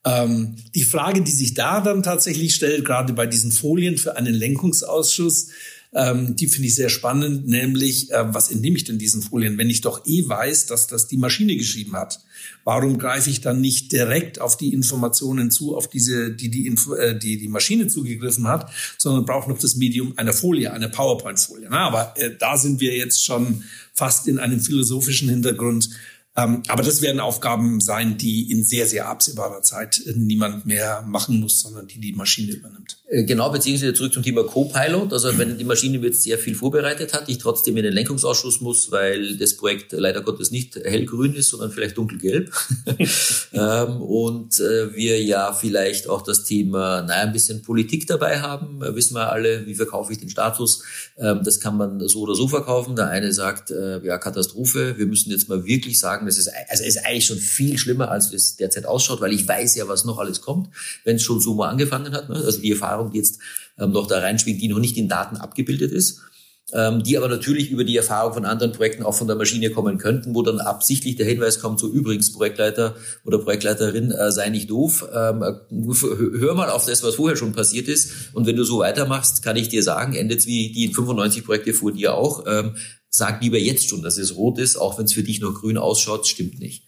Ähm, 0.06 0.56
die 0.74 0.84
Frage, 0.84 1.22
die 1.22 1.32
sich 1.32 1.54
da 1.54 1.82
dann 1.82 2.04
tatsächlich 2.04 2.56
stellt, 2.56 2.86
gerade 2.86 3.14
bei 3.14 3.28
diesen 3.28 3.52
Folien 3.52 3.98
für 3.98 4.16
einen 4.16 4.34
Lenkungsausschuss, 4.34 5.50
ähm, 5.94 6.36
die 6.36 6.48
finde 6.48 6.68
ich 6.68 6.76
sehr 6.76 6.90
spannend, 6.90 7.48
nämlich, 7.48 8.12
äh, 8.12 8.34
was 8.34 8.52
entnehme 8.52 8.78
ich 8.78 8.84
denn 8.84 9.00
diesen 9.00 9.22
Folien, 9.22 9.58
wenn 9.58 9.70
ich 9.70 9.82
doch 9.82 10.06
eh 10.06 10.28
weiß, 10.28 10.66
dass 10.66 10.88
das 10.88 11.08
die 11.08 11.18
Maschine 11.18 11.56
geschrieben 11.56 11.94
hat? 11.94 12.20
Warum 12.64 12.98
greife 12.98 13.30
ich 13.30 13.42
dann 13.42 13.62
nicht 13.62 13.92
direkt 13.94 14.42
auf 14.42 14.58
die 14.58 14.74
Informationen 14.74 15.50
zu, 15.50 15.76
auf 15.76 15.90
diese, 15.90 16.32
die 16.32 16.50
die, 16.50 16.68
Info, 16.68 16.94
äh, 16.94 17.18
die, 17.18 17.38
die 17.38 17.48
Maschine 17.48 17.88
zugegriffen 17.88 18.48
hat, 18.48 18.70
sondern 18.98 19.26
brauche 19.26 19.50
noch 19.50 19.60
das 19.60 19.76
Medium 19.76 20.14
einer 20.18 20.34
Folie, 20.34 20.74
einer 20.74 20.90
PowerPoint-Folie. 20.90 21.72
aber 21.72 22.14
äh, 22.18 22.32
da 22.38 22.58
sind 22.58 22.82
wir 22.82 22.96
jetzt 22.96 23.24
schon 23.24 23.64
fast 23.98 24.28
in 24.28 24.38
einem 24.40 24.60
philosophischen 24.60 25.28
Hintergrund. 25.28 25.90
Ähm, 26.38 26.62
aber 26.68 26.84
das 26.84 27.02
werden 27.02 27.20
Aufgaben 27.20 27.82
sein, 27.82 28.20
die 28.20 28.52
in 28.52 28.64
sehr, 28.64 28.86
sehr 28.86 29.10
absehbarer 29.10 29.64
Zeit 29.64 30.02
niemand 30.16 30.68
mehr 30.68 31.04
machen 31.08 31.40
muss, 31.40 31.62
sondern 31.62 31.88
die 31.88 32.00
die 32.00 32.14
Maschine 32.14 32.52
übernimmt. 32.52 32.98
Äh, 33.10 33.24
genau, 33.24 33.50
beziehungsweise 33.50 33.94
zurück 33.96 34.14
zum 34.14 34.22
Thema 34.22 34.44
Co-Pilot. 34.44 35.14
Also 35.14 35.36
wenn 35.40 35.58
die 35.58 35.64
Maschine 35.64 35.98
jetzt 35.98 36.22
sehr 36.22 36.38
viel 36.38 36.54
vorbereitet 36.54 37.14
hat, 37.14 37.28
ich 37.28 37.40
trotzdem 37.40 37.76
in 37.78 37.84
den 37.84 37.94
Lenkungsausschuss 37.94 38.62
muss, 38.62 38.92
weil 38.92 39.36
das 39.38 39.58
Projekt 39.58 39.94
leider 39.94 40.22
Gottes 40.22 40.52
nicht 40.52 40.76
hellgrün 40.76 41.34
ist, 41.34 41.50
sondern 41.50 41.72
vielleicht 41.72 41.98
dunkelgelb. 41.98 42.52
ähm, 43.54 44.02
und 44.02 44.60
äh, 44.60 44.94
wir 44.96 45.24
ja 45.24 45.54
vielleicht 45.54 46.08
auch 46.08 46.22
das 46.22 46.44
Thema, 46.44 47.02
naja, 47.02 47.24
ein 47.24 47.34
bisschen 47.34 47.64
Politik 47.64 48.06
dabei 48.06 48.42
haben. 48.42 48.84
Äh, 48.84 48.94
wissen 48.94 49.16
wir 49.16 49.32
alle, 49.32 49.66
wie 49.66 49.74
verkaufe 49.74 50.14
ich 50.14 50.20
den 50.20 50.30
Status? 50.30 50.84
Ähm, 51.18 51.42
das 51.44 51.60
kann 51.60 51.78
man 51.78 52.08
so 52.08 52.22
oder 52.22 52.36
so 52.36 52.48
verkaufen. 52.48 52.96
Der 52.96 53.10
eine 53.10 53.34
sagt, 53.34 53.72
äh, 53.72 54.06
ja, 54.06 54.20
Katastrophe, 54.20 55.00
wir 55.00 55.08
müssen 55.08 55.32
jetzt 55.32 55.50
mal 55.50 55.66
wirklich 55.66 55.98
sagen, 55.98 56.27
das 56.28 56.38
ist, 56.38 56.52
also 56.70 56.84
ist 56.84 57.06
eigentlich 57.06 57.26
schon 57.26 57.38
viel 57.38 57.78
schlimmer, 57.78 58.12
als 58.12 58.32
es 58.32 58.56
derzeit 58.56 58.86
ausschaut, 58.86 59.22
weil 59.22 59.34
ich 59.34 59.48
weiß 59.48 59.76
ja, 59.76 59.88
was 59.88 60.06
noch 60.06 60.20
alles 60.20 60.42
kommt, 60.42 60.70
wenn 61.04 61.16
es 61.16 61.24
schon 61.24 61.40
so 61.40 61.56
mal 61.56 61.70
angefangen 61.70 62.14
hat. 62.14 62.30
Ne? 62.30 62.36
Also 62.36 62.62
die 62.62 62.72
Erfahrung, 62.72 63.12
die 63.12 63.18
jetzt 63.18 63.40
ähm, 63.80 63.92
noch 63.92 64.08
da 64.08 64.20
reinschwingt, 64.20 64.62
die 64.62 64.68
noch 64.68 64.80
nicht 64.80 64.98
in 64.98 65.10
Daten 65.10 65.38
abgebildet 65.38 65.92
ist 65.92 66.22
ähm, 66.74 67.02
die 67.02 67.18
aber 67.18 67.30
natürlich 67.30 67.72
über 67.72 67.86
die 67.86 67.96
Erfahrung 67.96 68.34
von 68.34 68.46
anderen 68.46 68.74
Projekten 68.74 69.04
auch 69.04 69.14
von 69.14 69.28
der 69.28 69.38
Maschine 69.38 69.70
kommen 69.70 69.98
könnten, 69.98 70.36
wo 70.36 70.42
dann 70.42 70.60
absichtlich 70.60 71.16
der 71.16 71.26
Hinweis 71.26 71.62
kommt, 71.62 71.80
so 71.80 71.88
übrigens 71.88 72.34
Projektleiter 72.34 72.96
oder 73.24 73.40
Projektleiterin, 73.40 74.12
äh, 74.12 74.32
sei 74.32 74.50
nicht 74.50 74.70
doof, 74.70 75.08
ähm, 75.14 75.42
hör 75.42 76.56
mal 76.56 76.70
auf 76.70 76.86
das, 76.86 77.04
was 77.04 77.16
vorher 77.16 77.38
schon 77.38 77.54
passiert 77.54 77.88
ist 77.88 78.12
und 78.34 78.48
wenn 78.48 78.58
du 78.58 78.66
so 78.66 78.80
weitermachst, 78.80 79.44
kann 79.44 79.56
ich 79.56 79.70
dir 79.70 79.82
sagen, 79.82 80.14
endet 80.14 80.46
wie 80.46 80.72
die 80.74 80.94
95 80.94 81.46
Projekte 81.46 81.74
vor 81.74 81.94
dir 81.94 82.16
auch, 82.16 82.44
ähm, 82.46 82.76
sag 83.18 83.42
lieber 83.42 83.58
jetzt 83.58 83.90
schon, 83.90 84.02
dass 84.02 84.18
es 84.18 84.36
rot 84.36 84.60
ist, 84.60 84.78
auch 84.78 84.98
wenn 84.98 85.06
es 85.06 85.14
für 85.14 85.24
dich 85.24 85.42
noch 85.42 85.54
grün 85.54 85.78
ausschaut, 85.78 86.28
stimmt 86.28 86.60
nicht. 86.60 86.86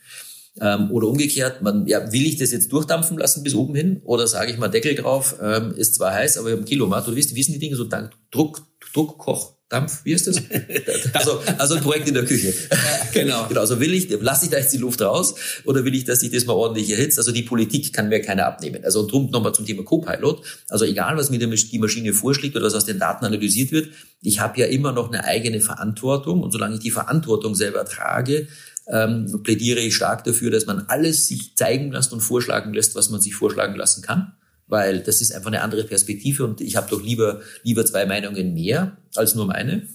Ähm, 0.61 0.91
oder 0.91 1.07
umgekehrt, 1.07 1.61
man, 1.61 1.87
ja, 1.87 2.11
will 2.11 2.25
ich 2.25 2.37
das 2.37 2.51
jetzt 2.51 2.71
durchdampfen 2.71 3.17
lassen 3.17 3.43
bis 3.43 3.53
oben 3.53 3.75
hin 3.75 4.01
oder 4.03 4.27
sage 4.27 4.51
ich 4.51 4.57
mal 4.57 4.67
Deckel 4.67 4.95
drauf, 4.95 5.35
ähm, 5.41 5.73
ist 5.73 5.95
zwar 5.95 6.13
heiß, 6.13 6.37
aber 6.37 6.47
wir 6.49 6.57
haben 6.57 6.65
Kilomat, 6.65 7.07
du 7.07 7.15
wissen, 7.15 7.53
die 7.53 7.59
Dinge 7.59 7.75
so 7.75 7.87
Druck, 8.31 8.61
Druckkoch, 8.93 9.58
Dampf, 9.69 10.01
wie 10.03 10.13
ist 10.13 10.25
das? 10.25 10.41
Also, 11.13 11.41
also 11.57 11.75
ein 11.75 11.81
Projekt 11.81 12.07
in 12.07 12.15
der 12.15 12.25
Küche. 12.25 12.53
genau. 13.13 13.45
genau. 13.49 13.61
Also 13.61 13.79
will 13.79 13.93
ich, 13.93 14.09
lasse 14.21 14.45
ich 14.45 14.51
da 14.51 14.57
jetzt 14.57 14.73
die 14.73 14.77
Luft 14.77 15.01
raus 15.01 15.35
oder 15.63 15.85
will 15.85 15.93
ich, 15.93 16.05
dass 16.05 16.21
sich 16.21 16.31
das 16.31 16.45
mal 16.45 16.53
ordentlich 16.53 16.89
erhitzt? 16.89 17.17
Also 17.19 17.31
die 17.31 17.43
Politik 17.43 17.93
kann 17.93 18.09
mir 18.09 18.21
keiner 18.21 18.47
abnehmen. 18.47 18.83
Also 18.83 19.05
drum 19.05 19.29
nochmal 19.29 19.53
zum 19.53 19.65
Thema 19.65 19.83
Copilot. 19.83 20.43
Also 20.69 20.85
egal, 20.85 21.17
was 21.17 21.29
mir 21.29 21.39
die 21.39 21.79
Maschine 21.79 22.13
vorschlägt 22.13 22.55
oder 22.55 22.65
was 22.65 22.73
aus 22.73 22.85
den 22.85 22.99
Daten 22.99 23.25
analysiert 23.25 23.71
wird, 23.71 23.89
ich 24.21 24.39
habe 24.39 24.59
ja 24.59 24.65
immer 24.67 24.91
noch 24.91 25.09
eine 25.09 25.23
eigene 25.23 25.61
Verantwortung 25.61 26.41
und 26.41 26.51
solange 26.51 26.75
ich 26.75 26.81
die 26.81 26.91
Verantwortung 26.91 27.53
selber 27.53 27.85
trage, 27.85 28.47
ähm, 28.87 29.41
plädiere 29.43 29.79
ich 29.79 29.95
stark 29.95 30.23
dafür, 30.23 30.49
dass 30.49 30.65
man 30.65 30.85
alles 30.87 31.27
sich 31.27 31.55
zeigen 31.55 31.91
lässt 31.91 32.11
und 32.11 32.21
vorschlagen 32.21 32.73
lässt, 32.73 32.95
was 32.95 33.09
man 33.09 33.21
sich 33.21 33.35
vorschlagen 33.35 33.75
lassen 33.75 34.01
kann 34.01 34.33
weil 34.69 35.01
das 35.01 35.19
ist 35.19 35.33
einfach 35.33 35.47
eine 35.47 35.61
andere 35.61 35.83
Perspektive 35.83 36.45
und 36.45 36.61
ich 36.61 36.75
habe 36.77 36.89
doch 36.89 37.01
lieber, 37.01 37.41
lieber 37.63 37.85
zwei 37.85 38.05
Meinungen 38.05 38.53
mehr 38.53 38.97
als 39.15 39.35
nur 39.35 39.47
meine. 39.47 39.87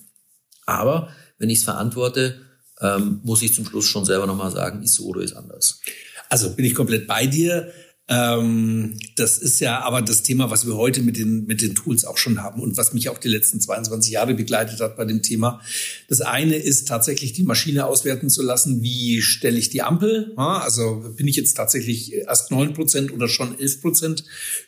Aber 0.66 1.08
wenn 1.38 1.48
ich 1.48 1.58
es 1.58 1.64
verantworte, 1.64 2.40
ähm, 2.80 3.20
muss 3.22 3.42
ich 3.42 3.54
zum 3.54 3.64
Schluss 3.64 3.86
schon 3.86 4.04
selber 4.04 4.26
nochmal 4.26 4.50
sagen, 4.50 4.82
ist 4.82 4.94
so 4.94 5.06
oder 5.06 5.22
ist 5.22 5.34
anders. 5.34 5.80
Also 6.28 6.54
bin 6.54 6.64
ich 6.64 6.74
komplett 6.74 7.06
bei 7.06 7.26
dir. 7.26 7.72
Ähm, 8.06 8.98
das 9.16 9.38
ist 9.38 9.60
ja 9.60 9.80
aber 9.80 10.02
das 10.02 10.22
Thema, 10.22 10.50
was 10.50 10.66
wir 10.66 10.76
heute 10.76 11.00
mit 11.00 11.16
den, 11.16 11.46
mit 11.46 11.62
den 11.62 11.74
Tools 11.74 12.04
auch 12.04 12.18
schon 12.18 12.42
haben 12.42 12.60
und 12.60 12.76
was 12.76 12.92
mich 12.92 13.08
auch 13.08 13.16
die 13.16 13.28
letzten 13.28 13.62
22 13.62 14.12
Jahre 14.12 14.34
begleitet 14.34 14.80
hat 14.80 14.96
bei 14.96 15.06
dem 15.06 15.22
Thema. 15.22 15.62
Das 16.08 16.20
eine 16.20 16.56
ist 16.56 16.86
tatsächlich 16.86 17.32
die 17.32 17.44
Maschine 17.44 17.86
auswerten 17.86 18.28
zu 18.28 18.42
lassen, 18.42 18.82
wie 18.82 19.22
stelle 19.22 19.58
ich 19.58 19.70
die 19.70 19.82
Ampel. 19.82 20.34
Also 20.36 21.02
bin 21.16 21.26
ich 21.26 21.36
jetzt 21.36 21.54
tatsächlich 21.54 22.12
erst 22.12 22.50
neun 22.50 22.74
Prozent 22.74 23.10
oder 23.10 23.26
schon 23.26 23.58
elf 23.58 23.80
Prozent 23.80 24.24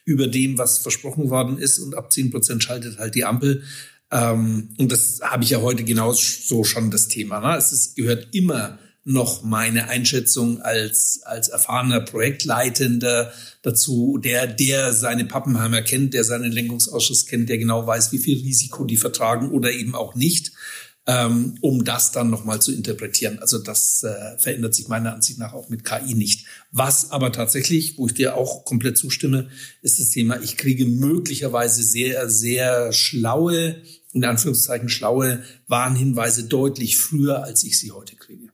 über 0.06 0.28
dem, 0.28 0.56
was 0.56 0.78
versprochen 0.78 1.28
worden 1.28 1.58
ist 1.58 1.78
und 1.78 1.94
ab 1.94 2.12
zehn 2.12 2.30
Prozent 2.30 2.62
schaltet 2.62 2.98
halt 2.98 3.14
die 3.14 3.24
Ampel. 3.24 3.64
Ähm, 4.10 4.70
und 4.78 4.90
das 4.90 5.20
habe 5.22 5.44
ich 5.44 5.50
ja 5.50 5.60
heute 5.60 5.84
genauso 5.84 6.64
schon 6.64 6.90
das 6.90 7.08
Thema. 7.08 7.56
Es 7.56 7.72
ist, 7.72 7.96
gehört 7.96 8.28
immer 8.32 8.78
noch 9.06 9.44
meine 9.44 9.88
Einschätzung 9.88 10.60
als, 10.62 11.20
als 11.24 11.48
erfahrener 11.48 12.00
Projektleitender 12.00 13.32
dazu, 13.62 14.18
der, 14.18 14.48
der 14.48 14.92
seine 14.92 15.24
Pappenheimer 15.24 15.80
kennt, 15.82 16.12
der 16.12 16.24
seinen 16.24 16.50
Lenkungsausschuss 16.50 17.26
kennt, 17.26 17.48
der 17.48 17.58
genau 17.58 17.86
weiß, 17.86 18.10
wie 18.10 18.18
viel 18.18 18.36
Risiko 18.40 18.84
die 18.84 18.96
vertragen 18.96 19.52
oder 19.52 19.70
eben 19.70 19.94
auch 19.94 20.16
nicht, 20.16 20.50
ähm, 21.06 21.56
um 21.60 21.84
das 21.84 22.10
dann 22.10 22.30
nochmal 22.30 22.60
zu 22.60 22.72
interpretieren. 22.72 23.38
Also 23.38 23.58
das 23.58 24.02
äh, 24.02 24.38
verändert 24.38 24.74
sich 24.74 24.88
meiner 24.88 25.14
Ansicht 25.14 25.38
nach 25.38 25.52
auch 25.52 25.68
mit 25.68 25.84
KI 25.84 26.14
nicht. 26.14 26.46
Was 26.72 27.12
aber 27.12 27.30
tatsächlich, 27.30 27.98
wo 27.98 28.08
ich 28.08 28.14
dir 28.14 28.34
auch 28.34 28.64
komplett 28.64 28.98
zustimme, 28.98 29.48
ist 29.82 30.00
das 30.00 30.10
Thema, 30.10 30.42
ich 30.42 30.56
kriege 30.56 30.84
möglicherweise 30.84 31.84
sehr, 31.84 32.28
sehr 32.28 32.92
schlaue, 32.92 33.82
in 34.12 34.24
Anführungszeichen 34.24 34.88
schlaue 34.88 35.44
Warnhinweise 35.68 36.48
deutlich 36.48 36.98
früher, 36.98 37.44
als 37.44 37.62
ich 37.62 37.78
sie 37.78 37.92
heute 37.92 38.16
kriege. 38.16 38.48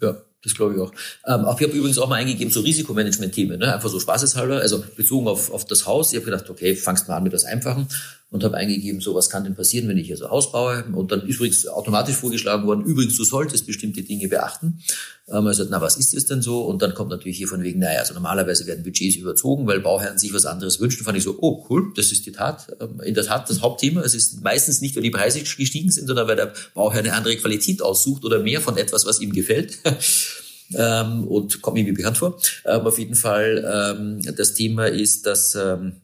Ja, 0.00 0.16
das 0.42 0.54
glaube 0.54 0.74
ich 0.74 0.80
auch. 0.80 0.92
Ähm, 1.26 1.44
auch 1.44 1.60
ich 1.60 1.66
habe 1.66 1.76
übrigens 1.76 1.98
auch 1.98 2.08
mal 2.08 2.16
eingegeben, 2.16 2.52
so 2.52 2.60
Risikomanagement-Themen, 2.60 3.58
ne? 3.58 3.74
einfach 3.74 3.88
so 3.88 3.98
spaßeshalber, 3.98 4.60
also 4.60 4.84
bezogen 4.96 5.26
auf, 5.26 5.50
auf 5.52 5.64
das 5.64 5.86
Haus. 5.86 6.12
Ich 6.12 6.16
habe 6.16 6.30
gedacht, 6.30 6.48
okay, 6.48 6.76
fangst 6.76 7.08
mal 7.08 7.16
an 7.16 7.24
mit 7.24 7.32
das 7.32 7.44
Einfachen 7.44 7.88
und 8.30 8.44
habe 8.44 8.56
eingegeben, 8.58 9.00
so 9.00 9.14
was 9.14 9.30
kann 9.30 9.44
denn 9.44 9.54
passieren, 9.54 9.88
wenn 9.88 9.96
ich 9.96 10.06
hier 10.06 10.16
so 10.18 10.28
Haus 10.28 10.52
baue. 10.52 10.84
Und 10.92 11.10
dann 11.12 11.22
übrigens 11.22 11.66
automatisch 11.66 12.16
vorgeschlagen 12.16 12.66
worden, 12.66 12.84
übrigens, 12.84 13.16
du 13.16 13.24
solltest 13.24 13.66
bestimmte 13.66 14.02
Dinge 14.02 14.28
beachten. 14.28 14.80
Ähm, 15.28 15.46
also, 15.46 15.64
na, 15.68 15.80
was 15.80 15.96
ist 15.96 16.12
es 16.12 16.26
denn 16.26 16.42
so? 16.42 16.62
Und 16.66 16.82
dann 16.82 16.92
kommt 16.92 17.10
natürlich 17.10 17.38
hier 17.38 17.48
von 17.48 17.62
wegen, 17.62 17.80
naja, 17.80 18.00
also 18.00 18.12
normalerweise 18.12 18.66
werden 18.66 18.84
Budgets 18.84 19.16
überzogen, 19.16 19.66
weil 19.66 19.80
Bauherren 19.80 20.18
sich 20.18 20.34
was 20.34 20.44
anderes 20.44 20.78
wünschen. 20.78 21.04
Fand 21.04 21.16
ich 21.16 21.24
so, 21.24 21.38
oh 21.40 21.66
cool, 21.70 21.92
das 21.96 22.12
ist 22.12 22.26
die 22.26 22.32
Tat, 22.32 22.66
ähm, 22.80 23.00
in 23.00 23.14
der 23.14 23.24
Tat 23.24 23.48
das 23.48 23.62
Hauptthema. 23.62 24.02
Es 24.02 24.14
ist 24.14 24.42
meistens 24.42 24.82
nicht, 24.82 24.94
weil 24.94 25.02
die 25.02 25.10
Preise 25.10 25.40
gestiegen 25.40 25.90
sind, 25.90 26.06
sondern 26.06 26.28
weil 26.28 26.36
der 26.36 26.52
Bauherr 26.74 27.00
eine 27.00 27.14
andere 27.14 27.36
Qualität 27.36 27.80
aussucht 27.80 28.26
oder 28.26 28.40
mehr 28.40 28.60
von 28.60 28.76
etwas, 28.76 29.06
was 29.06 29.20
ihm 29.20 29.32
gefällt. 29.32 29.78
ähm, 30.74 31.26
und 31.26 31.62
kommt 31.62 31.78
mir 31.78 31.94
bekannt 31.94 32.18
vor. 32.18 32.38
Aber 32.64 32.88
auf 32.88 32.98
jeden 32.98 33.14
Fall, 33.14 33.96
ähm, 33.96 34.36
das 34.36 34.52
Thema 34.52 34.86
ist, 34.86 35.24
dass 35.24 35.54
ähm, 35.54 36.02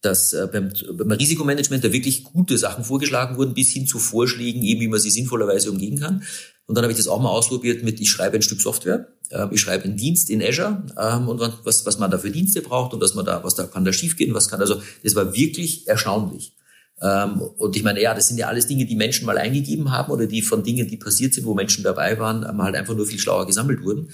dass 0.00 0.32
äh, 0.32 0.48
beim, 0.50 0.72
beim 0.92 1.10
Risikomanagement 1.10 1.84
da 1.84 1.92
wirklich 1.92 2.24
gute 2.24 2.56
Sachen 2.56 2.84
vorgeschlagen 2.84 3.36
wurden, 3.36 3.54
bis 3.54 3.70
hin 3.70 3.86
zu 3.86 3.98
Vorschlägen, 3.98 4.62
eben 4.62 4.80
wie 4.80 4.88
man 4.88 5.00
sie 5.00 5.10
sinnvollerweise 5.10 5.70
umgehen 5.70 5.98
kann. 5.98 6.22
Und 6.66 6.76
dann 6.76 6.84
habe 6.84 6.92
ich 6.92 6.98
das 6.98 7.08
auch 7.08 7.20
mal 7.20 7.30
ausprobiert 7.30 7.82
mit, 7.82 8.00
ich 8.00 8.10
schreibe 8.10 8.36
ein 8.36 8.42
Stück 8.42 8.60
Software, 8.60 9.08
äh, 9.30 9.46
ich 9.50 9.60
schreibe 9.60 9.84
einen 9.84 9.96
Dienst 9.96 10.30
in 10.30 10.42
Azure 10.42 10.84
ähm, 10.98 11.28
und 11.28 11.40
was, 11.64 11.84
was 11.84 11.98
man 11.98 12.10
da 12.10 12.18
für 12.18 12.30
Dienste 12.30 12.62
braucht 12.62 12.94
und 12.94 13.00
was 13.00 13.14
man 13.14 13.24
da, 13.24 13.44
was 13.44 13.54
da 13.56 13.64
kann 13.64 13.84
da 13.84 13.92
schiefgehen, 13.92 14.34
was 14.34 14.48
kann, 14.48 14.60
also 14.60 14.80
das 15.02 15.14
war 15.14 15.34
wirklich 15.34 15.88
erstaunlich. 15.88 16.54
Ähm, 17.02 17.40
und 17.40 17.76
ich 17.76 17.82
meine, 17.82 18.00
ja, 18.00 18.14
das 18.14 18.28
sind 18.28 18.38
ja 18.38 18.48
alles 18.48 18.66
Dinge, 18.66 18.84
die 18.84 18.94
Menschen 18.94 19.26
mal 19.26 19.38
eingegeben 19.38 19.90
haben 19.90 20.12
oder 20.12 20.26
die 20.26 20.42
von 20.42 20.62
Dingen, 20.62 20.86
die 20.86 20.96
passiert 20.96 21.34
sind, 21.34 21.44
wo 21.46 21.54
Menschen 21.54 21.82
dabei 21.82 22.18
waren, 22.18 22.46
ähm, 22.48 22.62
halt 22.62 22.74
einfach 22.74 22.94
nur 22.94 23.06
viel 23.06 23.18
schlauer 23.18 23.46
gesammelt 23.46 23.82
wurden. 23.82 24.10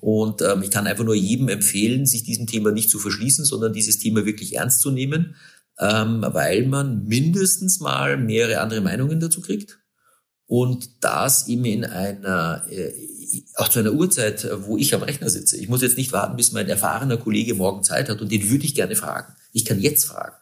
Und 0.00 0.42
ähm, 0.42 0.62
ich 0.62 0.70
kann 0.70 0.86
einfach 0.86 1.04
nur 1.04 1.14
jedem 1.14 1.48
empfehlen, 1.48 2.06
sich 2.06 2.22
diesem 2.22 2.46
Thema 2.46 2.70
nicht 2.70 2.90
zu 2.90 2.98
verschließen, 2.98 3.44
sondern 3.44 3.72
dieses 3.72 3.98
Thema 3.98 4.26
wirklich 4.26 4.56
ernst 4.56 4.80
zu 4.80 4.90
nehmen, 4.90 5.36
ähm, 5.78 6.24
weil 6.28 6.66
man 6.66 7.04
mindestens 7.04 7.80
mal 7.80 8.16
mehrere 8.16 8.60
andere 8.60 8.80
Meinungen 8.80 9.20
dazu 9.20 9.40
kriegt. 9.40 9.78
Und 10.46 11.02
das 11.02 11.48
eben 11.48 11.64
in 11.64 11.84
einer, 11.84 12.64
äh, 12.70 12.92
auch 13.56 13.68
zu 13.68 13.80
einer 13.80 13.92
Uhrzeit, 13.92 14.48
wo 14.60 14.76
ich 14.76 14.94
am 14.94 15.02
Rechner 15.02 15.28
sitze. 15.28 15.56
Ich 15.56 15.68
muss 15.68 15.82
jetzt 15.82 15.96
nicht 15.96 16.12
warten, 16.12 16.36
bis 16.36 16.52
mein 16.52 16.68
erfahrener 16.68 17.16
Kollege 17.16 17.54
morgen 17.54 17.82
Zeit 17.82 18.08
hat 18.08 18.20
und 18.20 18.30
den 18.30 18.48
würde 18.48 18.64
ich 18.64 18.74
gerne 18.74 18.94
fragen. 18.94 19.34
Ich 19.52 19.64
kann 19.64 19.80
jetzt 19.80 20.04
fragen. 20.04 20.36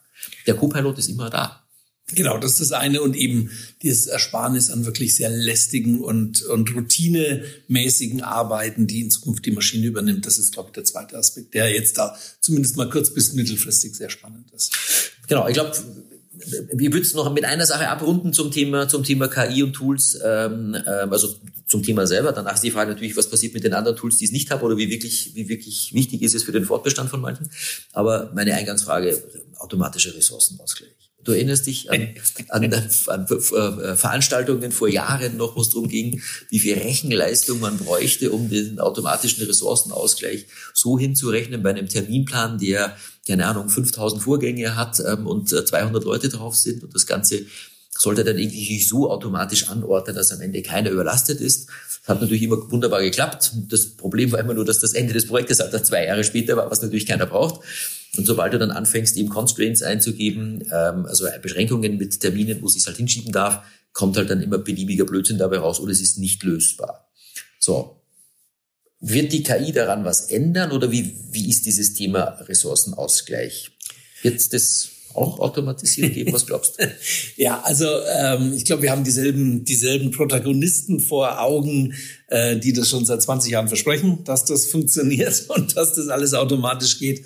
Der 0.47 0.55
Co-Pilot 0.55 0.99
ist 0.99 1.09
immer 1.09 1.31
da. 1.31 1.64
Genau, 2.13 2.37
das 2.37 2.53
ist 2.53 2.61
das 2.61 2.73
eine 2.73 3.01
und 3.01 3.17
eben 3.17 3.51
dieses 3.83 4.07
Ersparnis 4.07 4.69
an 4.69 4.85
wirklich 4.85 5.17
sehr 5.17 5.31
lästigen 5.31 6.03
und, 6.03 6.43
und 6.43 6.75
routinemäßigen 6.75 8.21
Arbeiten, 8.21 8.87
die 8.87 9.01
in 9.01 9.11
Zukunft 9.11 9.47
die 9.47 9.53
Maschine 9.53 9.87
übernimmt. 9.87 10.27
Das 10.27 10.39
ist, 10.39 10.53
glaube 10.53 10.69
ich, 10.69 10.75
der 10.75 10.85
zweite 10.85 11.17
Aspekt, 11.17 11.55
der 11.55 11.73
jetzt 11.73 11.97
da 11.97 12.15
zumindest 12.41 12.77
mal 12.77 12.91
kurz- 12.91 13.15
bis 13.15 13.33
mittelfristig 13.33 13.95
sehr 13.95 14.11
spannend 14.11 14.51
ist. 14.53 14.77
Genau, 15.29 15.49
ich 15.49 15.55
glaube, 15.55 15.73
wir 16.75 16.93
würden 16.93 17.03
es 17.03 17.15
noch 17.15 17.33
mit 17.33 17.45
einer 17.45 17.65
Sache 17.65 17.89
abrunden 17.89 18.35
zum 18.35 18.51
Thema, 18.51 18.87
zum 18.87 19.03
Thema 19.03 19.29
KI 19.29 19.63
und 19.63 19.73
Tools, 19.73 20.19
ähm, 20.23 20.77
ähm, 20.87 21.13
also 21.13 21.35
zum 21.67 21.83
Thema 21.83 22.07
selber. 22.07 22.33
Danach 22.33 22.55
ist 22.55 22.65
die 22.65 22.71
Frage 22.71 22.91
natürlich, 22.91 23.17
was 23.17 23.31
passiert 23.31 23.55
mit 23.55 23.65
den 23.65 23.73
anderen 23.73 23.97
Tools, 23.97 24.19
die 24.19 24.27
es 24.27 24.33
nicht 24.33 24.51
haben 24.51 24.63
oder 24.63 24.77
wie 24.77 24.91
wirklich, 24.91 25.35
wie 25.35 25.49
wirklich 25.49 25.95
wichtig 25.95 26.21
ist 26.21 26.35
es 26.35 26.43
für 26.43 26.53
den 26.53 26.67
Fortbestand 26.67 27.09
von 27.09 27.23
manchen. 27.23 27.49
Aber 27.93 28.31
meine 28.35 28.55
Eingangsfrage, 28.55 29.23
automatische 29.57 30.15
Ressourcenausgleich. 30.15 31.14
Du 31.25 31.33
erinnerst 31.33 31.67
dich 31.67 31.91
an, 31.91 32.09
an, 32.49 32.73
an, 33.07 33.27
äh, 33.27 33.97
Veranstaltungen 33.97 34.73
vor 34.73 34.89
Jahren 34.89 35.37
noch, 35.37 35.57
wo 35.57 35.63
es 35.63 35.71
darum 35.71 35.89
ging, 35.89 36.23
wie 36.51 36.59
viel 36.59 36.75
Rechenleistung 36.75 37.61
man 37.61 37.79
bräuchte, 37.79 38.31
um 38.31 38.51
den 38.51 38.79
automatischen 38.79 39.45
Ressourcenausgleich 39.45 40.47
so 40.73 40.99
hinzurechnen 40.99 41.63
bei 41.63 41.71
einem 41.71 41.89
Terminplan, 41.89 42.59
der, 42.59 42.97
keine 43.27 43.47
Ahnung, 43.47 43.69
5000 43.69 44.23
Vorgänge 44.23 44.77
hat 44.77 45.01
ähm, 45.01 45.27
und 45.27 45.49
200 45.49 46.03
äh, 46.03 46.07
Leute 46.07 46.29
drauf 46.29 46.55
sind 46.57 46.85
und 46.85 46.95
das 46.95 47.07
Ganze 47.07 47.47
sollte 47.97 48.25
dann 48.25 48.39
irgendwie 48.39 48.83
so 48.83 49.11
automatisch 49.11 49.69
anordnen, 49.69 50.17
dass 50.17 50.33
am 50.33 50.41
Ende 50.41 50.63
keiner 50.63 50.91
überlastet 50.91 51.41
ist. 51.41 51.69
Das 51.69 52.09
hat 52.09 52.21
natürlich 52.21 52.43
immer 52.43 52.71
wunderbar 52.71 53.01
geklappt. 53.01 53.53
Das 53.69 53.97
Problem 53.97 54.33
war 54.33 54.41
immer 54.41 54.55
nur, 54.55 54.65
dass 54.65 54.81
das 54.81 54.95
Ende 54.95 55.13
des 55.13 55.27
Projektes 55.27 55.61
halt 55.61 55.87
zwei 55.87 56.07
Jahre 56.07 56.25
später 56.25 56.57
war, 56.57 56.71
was 56.71 56.83
natürlich 56.83 57.07
keiner 57.07 57.27
braucht. 57.27 57.65
Und 58.17 58.27
sobald 58.27 58.53
du 58.53 58.59
dann 58.59 58.71
anfängst, 58.71 59.17
eben 59.17 59.29
Constraints 59.29 59.83
einzugeben, 59.83 60.63
ähm, 60.73 61.07
also 61.07 61.27
Beschränkungen 61.43 61.97
mit 61.97 62.21
Terminen, 62.21 62.63
wo 62.63 62.67
es 62.67 62.75
sich 62.75 62.87
halt 62.87 62.97
hinschieben 62.97 63.33
darf, 63.33 63.63
kommt 63.93 64.17
halt 64.17 64.31
dann 64.31 64.43
immer 64.43 64.59
beliebiger 64.59 65.05
Blödsinn 65.05 65.39
dabei 65.39 65.59
raus 65.59 65.81
oder 65.81 65.93
es 65.93 66.01
ist 66.01 66.19
nicht 66.19 66.43
lösbar. 66.43 67.09
So. 67.59 68.01
Wird 69.01 69.33
die 69.33 69.43
KI 69.43 69.73
daran 69.73 70.05
was 70.05 70.31
ändern 70.31 70.73
oder 70.73 70.91
wie, 70.91 71.15
wie 71.31 71.49
ist 71.49 71.67
dieses 71.67 71.95
Thema 71.95 72.39
Ressourcenausgleich? 72.41 73.73
Wird 74.23 74.53
das 74.53 74.89
auch 75.15 75.39
automatisiert 75.39 76.15
geben? 76.15 76.33
Was 76.33 76.47
glaubst 76.47 76.81
du? 76.81 76.91
ja, 77.37 77.61
also 77.63 77.87
ähm, 77.87 78.53
ich 78.55 78.65
glaube, 78.65 78.83
wir 78.83 78.91
haben 78.91 79.05
dieselben, 79.05 79.65
dieselben 79.65 80.11
Protagonisten 80.11 81.01
vor 81.01 81.41
Augen, 81.41 81.95
äh, 82.29 82.57
die 82.57 82.73
das 82.73 82.89
schon 82.89 83.05
seit 83.05 83.23
20 83.23 83.53
Jahren 83.53 83.69
versprechen, 83.69 84.25
dass 84.25 84.45
das 84.45 84.67
funktioniert 84.71 85.45
und 85.49 85.77
dass 85.77 85.95
das 85.95 86.09
alles 86.09 86.35
automatisch 86.35 86.99
geht 86.99 87.25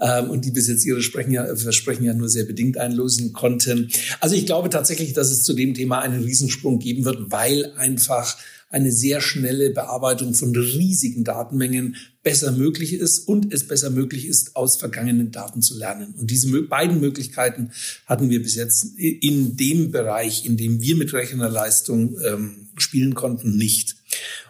ähm, 0.00 0.30
und 0.30 0.44
die 0.44 0.50
bis 0.50 0.68
jetzt 0.68 0.84
ihre 0.84 1.02
Sprechen 1.02 1.32
ja, 1.32 1.54
Versprechen 1.56 2.04
ja 2.04 2.14
nur 2.14 2.28
sehr 2.28 2.44
bedingt 2.44 2.78
einlösen 2.78 3.32
konnten. 3.32 3.90
Also 4.20 4.34
ich 4.34 4.46
glaube 4.46 4.70
tatsächlich, 4.70 5.12
dass 5.12 5.30
es 5.30 5.42
zu 5.42 5.54
dem 5.54 5.74
Thema 5.74 6.00
einen 6.00 6.22
Riesensprung 6.22 6.78
geben 6.78 7.04
wird, 7.04 7.30
weil 7.30 7.72
einfach 7.76 8.36
eine 8.68 8.90
sehr 8.90 9.20
schnelle 9.20 9.70
Bearbeitung 9.70 10.34
von 10.34 10.54
riesigen 10.54 11.22
Datenmengen 11.22 11.96
besser 12.22 12.50
möglich 12.50 12.92
ist 12.94 13.28
und 13.28 13.52
es 13.54 13.68
besser 13.68 13.90
möglich 13.90 14.26
ist, 14.26 14.56
aus 14.56 14.76
vergangenen 14.76 15.30
Daten 15.30 15.62
zu 15.62 15.78
lernen. 15.78 16.14
Und 16.18 16.30
diese 16.30 16.62
beiden 16.62 17.00
Möglichkeiten 17.00 17.70
hatten 18.06 18.28
wir 18.28 18.42
bis 18.42 18.56
jetzt 18.56 18.98
in 18.98 19.56
dem 19.56 19.92
Bereich, 19.92 20.44
in 20.44 20.56
dem 20.56 20.80
wir 20.80 20.96
mit 20.96 21.12
Rechnerleistung 21.12 22.18
ähm, 22.24 22.68
spielen 22.76 23.14
konnten, 23.14 23.56
nicht. 23.56 23.96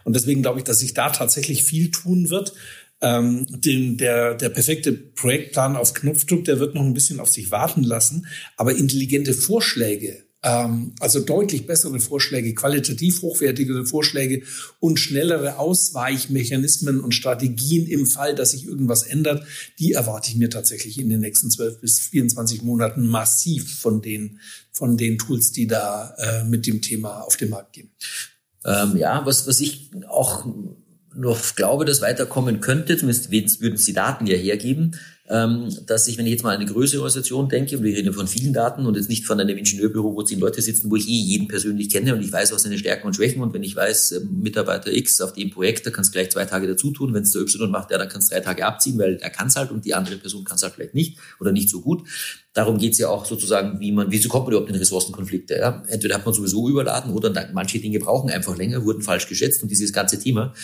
Und 0.04 0.16
deswegen 0.16 0.40
glaube 0.40 0.60
ich, 0.60 0.64
dass 0.64 0.78
sich 0.78 0.94
da 0.94 1.10
tatsächlich 1.10 1.64
viel 1.64 1.90
tun 1.90 2.30
wird. 2.30 2.54
Ähm, 3.06 3.46
den, 3.48 3.96
der, 3.98 4.34
der 4.34 4.48
perfekte 4.48 4.92
Projektplan 4.92 5.76
auf 5.76 5.94
Knopfdruck, 5.94 6.44
der 6.44 6.58
wird 6.58 6.74
noch 6.74 6.82
ein 6.82 6.94
bisschen 6.94 7.20
auf 7.20 7.28
sich 7.28 7.50
warten 7.50 7.84
lassen. 7.84 8.26
Aber 8.56 8.74
intelligente 8.74 9.34
Vorschläge 9.34 10.26
Ähm, 10.46 10.92
also 11.00 11.18
deutlich 11.20 11.66
bessere 11.66 11.98
Vorschläge, 11.98 12.54
qualitativ 12.54 13.22
hochwertigere 13.22 13.84
Vorschläge 13.84 14.42
und 14.78 15.00
schnellere 15.00 15.58
Ausweichmechanismen 15.58 17.00
und 17.00 17.14
Strategien 17.14 17.86
im 17.86 18.06
Fall, 18.06 18.34
dass 18.36 18.52
sich 18.52 18.64
irgendwas 18.64 19.02
ändert, 19.02 19.44
die 19.80 19.92
erwarte 19.92 20.30
ich 20.30 20.36
mir 20.36 20.48
tatsächlich 20.48 21.00
in 21.00 21.08
den 21.08 21.20
nächsten 21.20 21.50
12 21.50 21.80
bis 21.80 21.98
24 21.98 22.62
Monaten 22.62 23.06
massiv 23.08 23.80
von 23.80 24.02
den, 24.02 24.38
von 24.70 24.96
den 24.96 25.18
Tools, 25.18 25.50
die 25.50 25.66
da 25.66 26.14
äh, 26.18 26.44
mit 26.44 26.66
dem 26.66 26.80
Thema 26.80 27.22
auf 27.22 27.36
den 27.36 27.50
Markt 27.50 27.72
gehen. 27.72 27.90
Ähm, 28.64 28.96
ja, 28.96 29.26
was, 29.26 29.48
was 29.48 29.58
ich 29.60 29.90
auch 30.08 30.46
noch 31.16 31.56
glaube, 31.56 31.84
dass 31.84 32.02
weiterkommen 32.02 32.60
könnte, 32.60 32.96
zumindest 32.96 33.30
würden 33.30 33.74
es 33.74 33.84
die 33.84 33.92
Daten 33.92 34.26
ja 34.26 34.36
hergeben, 34.36 34.96
ähm, 35.28 35.76
dass 35.86 36.06
ich, 36.06 36.18
wenn 36.18 36.26
ich 36.26 36.32
jetzt 36.32 36.44
mal 36.44 36.54
an 36.54 36.60
eine 36.60 36.70
größere 36.70 37.00
Organisation 37.00 37.48
denke, 37.48 37.76
und 37.76 37.84
wir 37.84 37.96
reden 37.96 38.12
von 38.12 38.28
vielen 38.28 38.52
Daten 38.52 38.86
und 38.86 38.96
jetzt 38.96 39.08
nicht 39.08 39.26
von 39.26 39.40
einem 39.40 39.56
Ingenieurbüro, 39.56 40.14
wo 40.14 40.22
zehn 40.22 40.38
Leute 40.38 40.62
sitzen, 40.62 40.90
wo 40.90 40.96
ich 40.96 41.08
eh 41.08 41.20
jeden 41.20 41.48
persönlich 41.48 41.90
kenne 41.90 42.14
und 42.14 42.22
ich 42.22 42.32
weiß, 42.32 42.52
was 42.52 42.62
seine 42.62 42.78
Stärken 42.78 43.06
und 43.06 43.14
Schwächen 43.14 43.42
und 43.42 43.52
wenn 43.52 43.62
ich 43.62 43.74
weiß, 43.74 44.12
ähm, 44.12 44.40
Mitarbeiter 44.42 44.92
X 44.92 45.20
auf 45.20 45.32
dem 45.32 45.50
Projekt, 45.50 45.86
da 45.86 45.90
kannst 45.90 46.10
du 46.10 46.12
gleich 46.12 46.30
zwei 46.30 46.44
Tage 46.44 46.68
dazu 46.68 46.92
tun, 46.92 47.12
wenn 47.12 47.24
es 47.24 47.32
der 47.32 47.42
Y 47.42 47.70
macht, 47.70 47.90
ja, 47.90 47.98
dann 47.98 48.08
kannst 48.08 48.30
du 48.30 48.34
drei 48.34 48.40
Tage 48.40 48.64
abziehen, 48.64 48.98
weil 48.98 49.16
er 49.16 49.30
kann 49.30 49.48
es 49.48 49.56
halt 49.56 49.70
und 49.70 49.84
die 49.84 49.94
andere 49.94 50.16
Person 50.16 50.44
kann 50.44 50.56
es 50.56 50.62
halt 50.62 50.74
vielleicht 50.74 50.94
nicht 50.94 51.18
oder 51.40 51.50
nicht 51.50 51.70
so 51.70 51.80
gut. 51.80 52.06
Darum 52.52 52.78
geht's 52.78 52.98
ja 52.98 53.08
auch 53.08 53.26
sozusagen, 53.26 53.80
wie 53.80 53.92
man, 53.92 54.10
wieso 54.10 54.28
kommt 54.28 54.44
man 54.44 54.52
überhaupt 54.52 54.70
in 54.70 54.76
Ressourcenkonflikte? 54.76 55.56
Ja? 55.56 55.82
Entweder 55.88 56.14
hat 56.14 56.24
man 56.24 56.34
sowieso 56.34 56.68
überladen 56.68 57.12
oder 57.12 57.32
manche 57.52 57.80
Dinge 57.80 57.98
brauchen 57.98 58.30
einfach 58.30 58.56
länger, 58.56 58.84
wurden 58.84 59.02
falsch 59.02 59.28
geschätzt 59.28 59.62
und 59.62 59.70
dieses 59.70 59.92
ganze 59.92 60.18
Thema. 60.18 60.54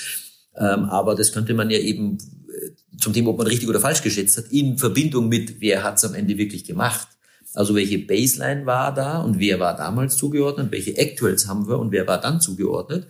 Ähm, 0.56 0.84
aber 0.84 1.14
das 1.14 1.32
könnte 1.32 1.54
man 1.54 1.70
ja 1.70 1.78
eben 1.78 2.18
äh, 2.48 2.96
zum 2.98 3.12
Thema, 3.12 3.30
ob 3.30 3.38
man 3.38 3.46
richtig 3.46 3.68
oder 3.68 3.80
falsch 3.80 4.02
geschätzt 4.02 4.36
hat, 4.36 4.46
in 4.50 4.78
Verbindung 4.78 5.28
mit, 5.28 5.60
wer 5.60 5.82
hat 5.82 5.96
es 5.96 6.04
am 6.04 6.14
Ende 6.14 6.38
wirklich 6.38 6.64
gemacht. 6.64 7.08
Also 7.54 7.74
welche 7.74 7.98
Baseline 7.98 8.64
war 8.64 8.94
da 8.94 9.20
und 9.20 9.38
wer 9.38 9.60
war 9.60 9.76
damals 9.76 10.16
zugeordnet, 10.16 10.72
welche 10.72 10.96
Actuals 10.96 11.46
haben 11.48 11.68
wir 11.68 11.78
und 11.78 11.92
wer 11.92 12.06
war 12.06 12.20
dann 12.20 12.40
zugeordnet. 12.40 13.06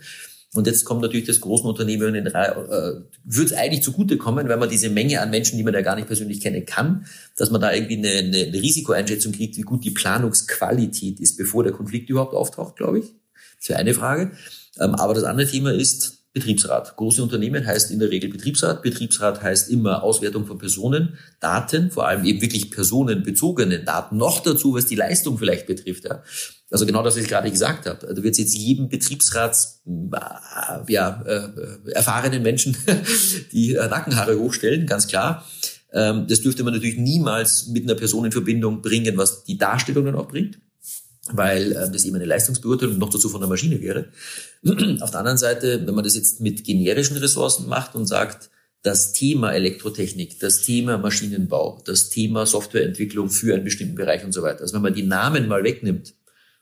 Und 0.53 0.67
jetzt 0.67 0.85
kommt 0.85 1.01
natürlich 1.01 1.25
das 1.25 1.41
großen 1.41 1.67
Unternehmen 1.67 2.13
in 2.13 2.27
äh, 2.27 2.51
wird 3.23 3.47
es 3.47 3.53
eigentlich 3.53 3.81
zugutekommen, 3.81 4.47
wenn 4.47 4.59
man 4.59 4.69
diese 4.69 4.89
Menge 4.89 5.19
an 5.19 5.31
Menschen, 5.31 5.57
die 5.57 5.63
man 5.63 5.73
ja 5.73 5.81
gar 5.81 5.95
nicht 5.95 6.07
persönlich 6.07 6.41
kennen 6.41 6.65
kann, 6.65 7.07
dass 7.37 7.49
man 7.49 7.59
da 7.59 7.73
irgendwie 7.73 7.97
eine, 7.97 8.09
eine, 8.09 8.47
eine 8.47 8.61
Risikoeinschätzung 8.61 9.31
kriegt, 9.31 9.57
wie 9.57 9.61
gut 9.61 9.83
die 9.83 9.91
Planungsqualität 9.91 11.19
ist, 11.19 11.37
bevor 11.37 11.63
der 11.63 11.73
Konflikt 11.73 12.09
überhaupt 12.09 12.35
auftaucht, 12.35 12.75
glaube 12.75 12.99
ich. 12.99 13.05
Das 13.57 13.69
wäre 13.69 13.79
eine 13.79 13.95
Frage. 13.95 14.31
Ähm, 14.79 14.93
aber 14.93 15.15
das 15.15 15.23
andere 15.23 15.49
Thema 15.49 15.73
ist, 15.73 16.22
Betriebsrat. 16.33 16.95
Große 16.95 17.21
Unternehmen 17.21 17.65
heißt 17.65 17.91
in 17.91 17.99
der 17.99 18.09
Regel 18.09 18.29
Betriebsrat. 18.31 18.81
Betriebsrat 18.81 19.43
heißt 19.43 19.69
immer 19.69 20.01
Auswertung 20.01 20.47
von 20.47 20.57
Personen, 20.57 21.19
Daten, 21.39 21.91
vor 21.91 22.07
allem 22.07 22.25
eben 22.25 22.41
wirklich 22.41 22.71
personenbezogenen 22.71 23.85
Daten. 23.85 24.17
Noch 24.17 24.41
dazu, 24.41 24.73
was 24.73 24.87
die 24.87 24.95
Leistung 24.95 25.37
vielleicht 25.37 25.67
betrifft. 25.67 26.05
Ja. 26.05 26.23
Also 26.71 26.87
genau 26.87 27.03
das, 27.03 27.15
was 27.15 27.23
ich 27.23 27.29
gerade 27.29 27.51
gesagt 27.51 27.85
habe. 27.85 28.15
Da 28.15 28.23
wird 28.23 28.37
jetzt 28.37 28.57
jedem 28.57 28.89
Betriebsrats 28.89 29.83
äh, 29.85 30.91
ja, 30.91 31.21
äh, 31.23 31.91
erfahrenen 31.91 32.41
Menschen 32.41 32.75
die 33.51 33.75
äh, 33.75 33.87
Nackenhaare 33.87 34.39
hochstellen, 34.39 34.87
ganz 34.87 35.07
klar. 35.07 35.45
Ähm, 35.91 36.25
das 36.27 36.41
dürfte 36.41 36.63
man 36.63 36.73
natürlich 36.73 36.97
niemals 36.97 37.67
mit 37.67 37.83
einer 37.83 37.93
Person 37.95 38.25
in 38.25 38.31
Verbindung 38.31 38.81
bringen, 38.81 39.17
was 39.17 39.43
die 39.43 39.59
Darstellung 39.59 40.05
dann 40.05 40.15
auch 40.15 40.27
bringt 40.27 40.57
weil 41.31 41.71
äh, 41.71 41.89
das 41.89 42.05
eben 42.05 42.15
eine 42.15 42.25
Leistungsbeurteilung 42.25 42.97
noch 42.97 43.09
dazu 43.09 43.29
von 43.29 43.39
der 43.39 43.49
Maschine 43.49 43.81
wäre. 43.81 44.07
Auf 45.01 45.11
der 45.11 45.19
anderen 45.19 45.37
Seite, 45.37 45.85
wenn 45.85 45.95
man 45.95 46.03
das 46.03 46.15
jetzt 46.15 46.39
mit 46.39 46.63
generischen 46.63 47.17
Ressourcen 47.17 47.67
macht 47.67 47.95
und 47.95 48.05
sagt, 48.05 48.49
das 48.81 49.13
Thema 49.13 49.53
Elektrotechnik, 49.53 50.39
das 50.39 50.61
Thema 50.61 50.97
Maschinenbau, 50.97 51.81
das 51.85 52.09
Thema 52.09 52.45
Softwareentwicklung 52.45 53.29
für 53.29 53.53
einen 53.53 53.63
bestimmten 53.63 53.95
Bereich 53.95 54.25
und 54.25 54.33
so 54.33 54.41
weiter. 54.41 54.61
Also 54.61 54.75
wenn 54.75 54.81
man 54.81 54.93
die 54.93 55.03
Namen 55.03 55.47
mal 55.47 55.63
wegnimmt 55.63 56.13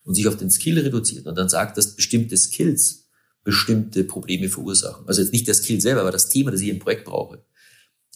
und 0.04 0.14
sich 0.14 0.28
auf 0.28 0.38
den 0.38 0.52
Skill 0.52 0.80
reduziert 0.80 1.26
und 1.26 1.36
dann 1.36 1.50
sagt, 1.50 1.78
dass 1.78 1.96
bestimmte 1.96 2.38
Skills 2.38 3.08
bestimmte 3.44 4.04
Probleme 4.04 4.50
verursachen. 4.50 5.08
Also 5.08 5.22
jetzt 5.22 5.34
nicht 5.34 5.48
der 5.48 5.56
Skill 5.56 5.82
selber, 5.82 6.02
aber 6.02 6.12
das 6.12 6.30
Thema, 6.30 6.52
das 6.52 6.62
ich 6.62 6.70
im 6.70 6.78
Projekt 6.78 7.06
brauche. 7.06 7.44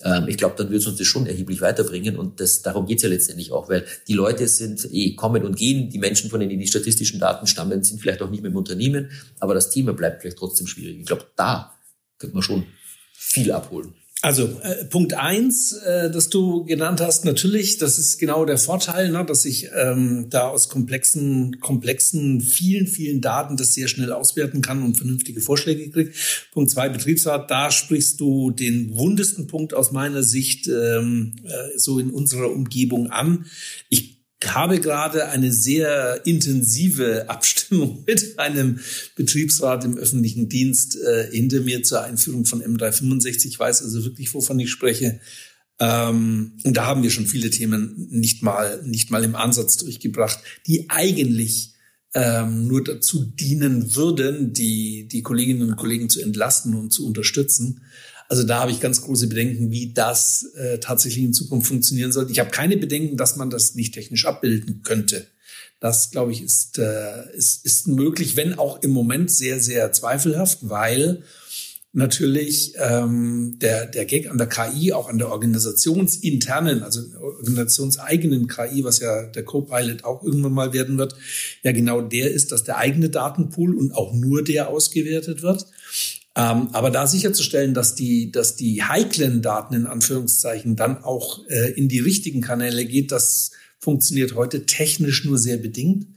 Ähm, 0.03 0.27
ich 0.27 0.37
glaube, 0.37 0.55
dann 0.57 0.69
wird 0.69 0.81
es 0.81 0.87
uns 0.87 0.97
das 0.97 1.07
schon 1.07 1.25
erheblich 1.25 1.61
weiterbringen 1.61 2.17
und 2.17 2.39
das, 2.39 2.61
darum 2.61 2.85
geht's 2.85 3.03
ja 3.03 3.09
letztendlich 3.09 3.51
auch, 3.51 3.69
weil 3.69 3.85
die 4.07 4.13
Leute 4.13 4.47
sind 4.47 4.87
eh 4.91 5.15
kommen 5.15 5.45
und 5.45 5.55
gehen, 5.55 5.89
die 5.89 5.99
Menschen, 5.99 6.29
von 6.29 6.39
denen 6.39 6.59
die 6.59 6.67
statistischen 6.67 7.19
Daten 7.19 7.47
stammen, 7.47 7.83
sind 7.83 8.01
vielleicht 8.01 8.21
auch 8.21 8.29
nicht 8.29 8.43
mehr 8.43 8.51
im 8.51 8.57
Unternehmen, 8.57 9.09
aber 9.39 9.53
das 9.53 9.69
Thema 9.69 9.93
bleibt 9.93 10.21
vielleicht 10.21 10.37
trotzdem 10.37 10.67
schwierig. 10.67 10.99
Ich 10.99 11.05
glaube, 11.05 11.25
da 11.35 11.77
könnte 12.17 12.35
man 12.35 12.43
schon 12.43 12.65
viel 13.13 13.51
abholen. 13.51 13.93
Also 14.21 14.59
äh, 14.63 14.85
Punkt 14.85 15.13
eins, 15.13 15.73
äh, 15.73 16.09
das 16.09 16.29
du 16.29 16.63
genannt 16.63 16.99
hast, 16.99 17.25
natürlich, 17.25 17.77
das 17.77 17.99
ist 17.99 18.17
genau 18.17 18.45
der 18.45 18.57
Vorteil, 18.57 19.11
ne, 19.11 19.23
dass 19.23 19.45
ich 19.45 19.69
ähm, 19.75 20.27
da 20.29 20.47
aus 20.47 20.67
komplexen, 20.67 21.59
komplexen, 21.59 22.41
vielen, 22.41 22.87
vielen 22.87 23.21
Daten 23.21 23.55
das 23.55 23.73
sehr 23.73 23.87
schnell 23.87 24.11
auswerten 24.11 24.61
kann 24.61 24.81
und 24.81 24.97
vernünftige 24.97 25.41
Vorschläge 25.41 25.91
kriege. 25.91 26.11
Punkt 26.53 26.71
zwei, 26.71 26.89
Betriebsrat, 26.89 27.51
da 27.51 27.69
sprichst 27.69 28.19
du 28.19 28.49
den 28.51 28.95
wundesten 28.95 29.47
Punkt 29.47 29.73
aus 29.75 29.91
meiner 29.91 30.23
Sicht 30.23 30.67
ähm, 30.67 31.35
äh, 31.43 31.77
so 31.77 31.99
in 31.99 32.09
unserer 32.09 32.49
Umgebung 32.51 33.11
an. 33.11 33.45
Ich 33.89 34.14
habe 34.53 34.79
gerade 34.79 35.29
eine 35.29 35.51
sehr 35.51 36.25
intensive 36.25 37.29
Abstimmung 37.29 38.03
mit 38.07 38.37
einem 38.37 38.79
Betriebsrat 39.15 39.83
im 39.85 39.97
öffentlichen 39.97 40.49
Dienst 40.49 40.97
äh, 40.97 41.29
hinter 41.31 41.61
mir 41.61 41.83
zur 41.83 42.03
Einführung 42.03 42.45
von 42.45 42.61
M365. 42.61 43.47
Ich 43.47 43.59
weiß 43.59 43.81
also 43.81 44.03
wirklich, 44.03 44.33
wovon 44.33 44.59
ich 44.59 44.69
spreche. 44.69 45.19
Ähm, 45.79 46.53
und 46.63 46.77
da 46.77 46.85
haben 46.85 47.03
wir 47.03 47.09
schon 47.09 47.25
viele 47.25 47.49
Themen 47.49 48.07
nicht 48.09 48.43
mal, 48.43 48.81
nicht 48.83 49.11
mal 49.11 49.23
im 49.23 49.35
Ansatz 49.35 49.77
durchgebracht, 49.77 50.39
die 50.67 50.89
eigentlich 50.89 51.73
ähm, 52.13 52.67
nur 52.67 52.83
dazu 52.83 53.25
dienen 53.25 53.95
würden, 53.95 54.53
die, 54.53 55.07
die 55.07 55.21
Kolleginnen 55.21 55.69
und 55.69 55.75
Kollegen 55.75 56.09
zu 56.09 56.21
entlasten 56.21 56.73
und 56.75 56.91
zu 56.91 57.05
unterstützen. 57.05 57.81
Also 58.27 58.43
da 58.43 58.61
habe 58.61 58.71
ich 58.71 58.79
ganz 58.79 59.01
große 59.01 59.27
Bedenken, 59.27 59.71
wie 59.71 59.93
das 59.93 60.51
äh, 60.55 60.79
tatsächlich 60.79 61.23
in 61.23 61.33
Zukunft 61.33 61.67
funktionieren 61.67 62.11
soll. 62.11 62.29
Ich 62.31 62.39
habe 62.39 62.49
keine 62.49 62.77
Bedenken, 62.77 63.17
dass 63.17 63.35
man 63.35 63.49
das 63.49 63.75
nicht 63.75 63.93
technisch 63.93 64.25
abbilden 64.25 64.81
könnte. 64.83 65.27
Das, 65.79 66.09
glaube 66.09 66.31
ich, 66.31 66.41
ist, 66.41 66.79
äh, 66.79 67.35
ist, 67.35 67.65
ist 67.65 67.87
möglich, 67.87 68.35
wenn 68.35 68.57
auch 68.57 68.81
im 68.81 68.91
Moment 68.91 69.31
sehr, 69.31 69.59
sehr 69.59 69.91
zweifelhaft, 69.91 70.59
weil 70.61 71.23
natürlich 71.95 72.73
ähm, 72.77 73.57
der, 73.59 73.85
der 73.85 74.05
Gag 74.05 74.29
an 74.29 74.37
der 74.37 74.47
KI, 74.47 74.91
auch 74.91 75.07
an 75.07 75.17
der 75.17 75.31
organisationsinternen, 75.31 76.83
also 76.83 77.01
organisationseigenen 77.17 78.47
KI, 78.47 78.83
was 78.83 78.99
ja 78.99 79.23
der 79.27 79.45
Co-Pilot 79.45 80.03
auch 80.03 80.21
irgendwann 80.21 80.51
mal 80.51 80.73
werden 80.73 80.97
wird, 80.97 81.15
ja 81.63 81.71
genau 81.71 82.01
der 82.01 82.31
ist, 82.31 82.51
dass 82.51 82.65
der 82.65 82.77
eigene 82.77 83.09
Datenpool 83.09 83.75
und 83.75 83.93
auch 83.93 84.13
nur 84.13 84.43
der 84.43 84.67
ausgewertet 84.67 85.41
wird. 85.41 85.67
Ähm, 86.37 86.69
aber 86.73 86.91
da 86.91 87.07
sicherzustellen, 87.07 87.73
dass 87.73 87.95
die, 87.95 88.31
dass 88.31 88.55
die 88.55 88.83
heiklen 88.83 89.41
Daten 89.41 89.73
in 89.73 89.87
Anführungszeichen 89.87 90.75
dann 90.75 91.03
auch 91.03 91.45
äh, 91.47 91.71
in 91.71 91.87
die 91.87 91.99
richtigen 91.99 92.41
Kanäle 92.41 92.85
geht, 92.85 93.11
das 93.11 93.51
funktioniert 93.79 94.35
heute 94.35 94.65
technisch 94.65 95.23
nur 95.25 95.37
sehr 95.37 95.57
bedingt. 95.57 96.07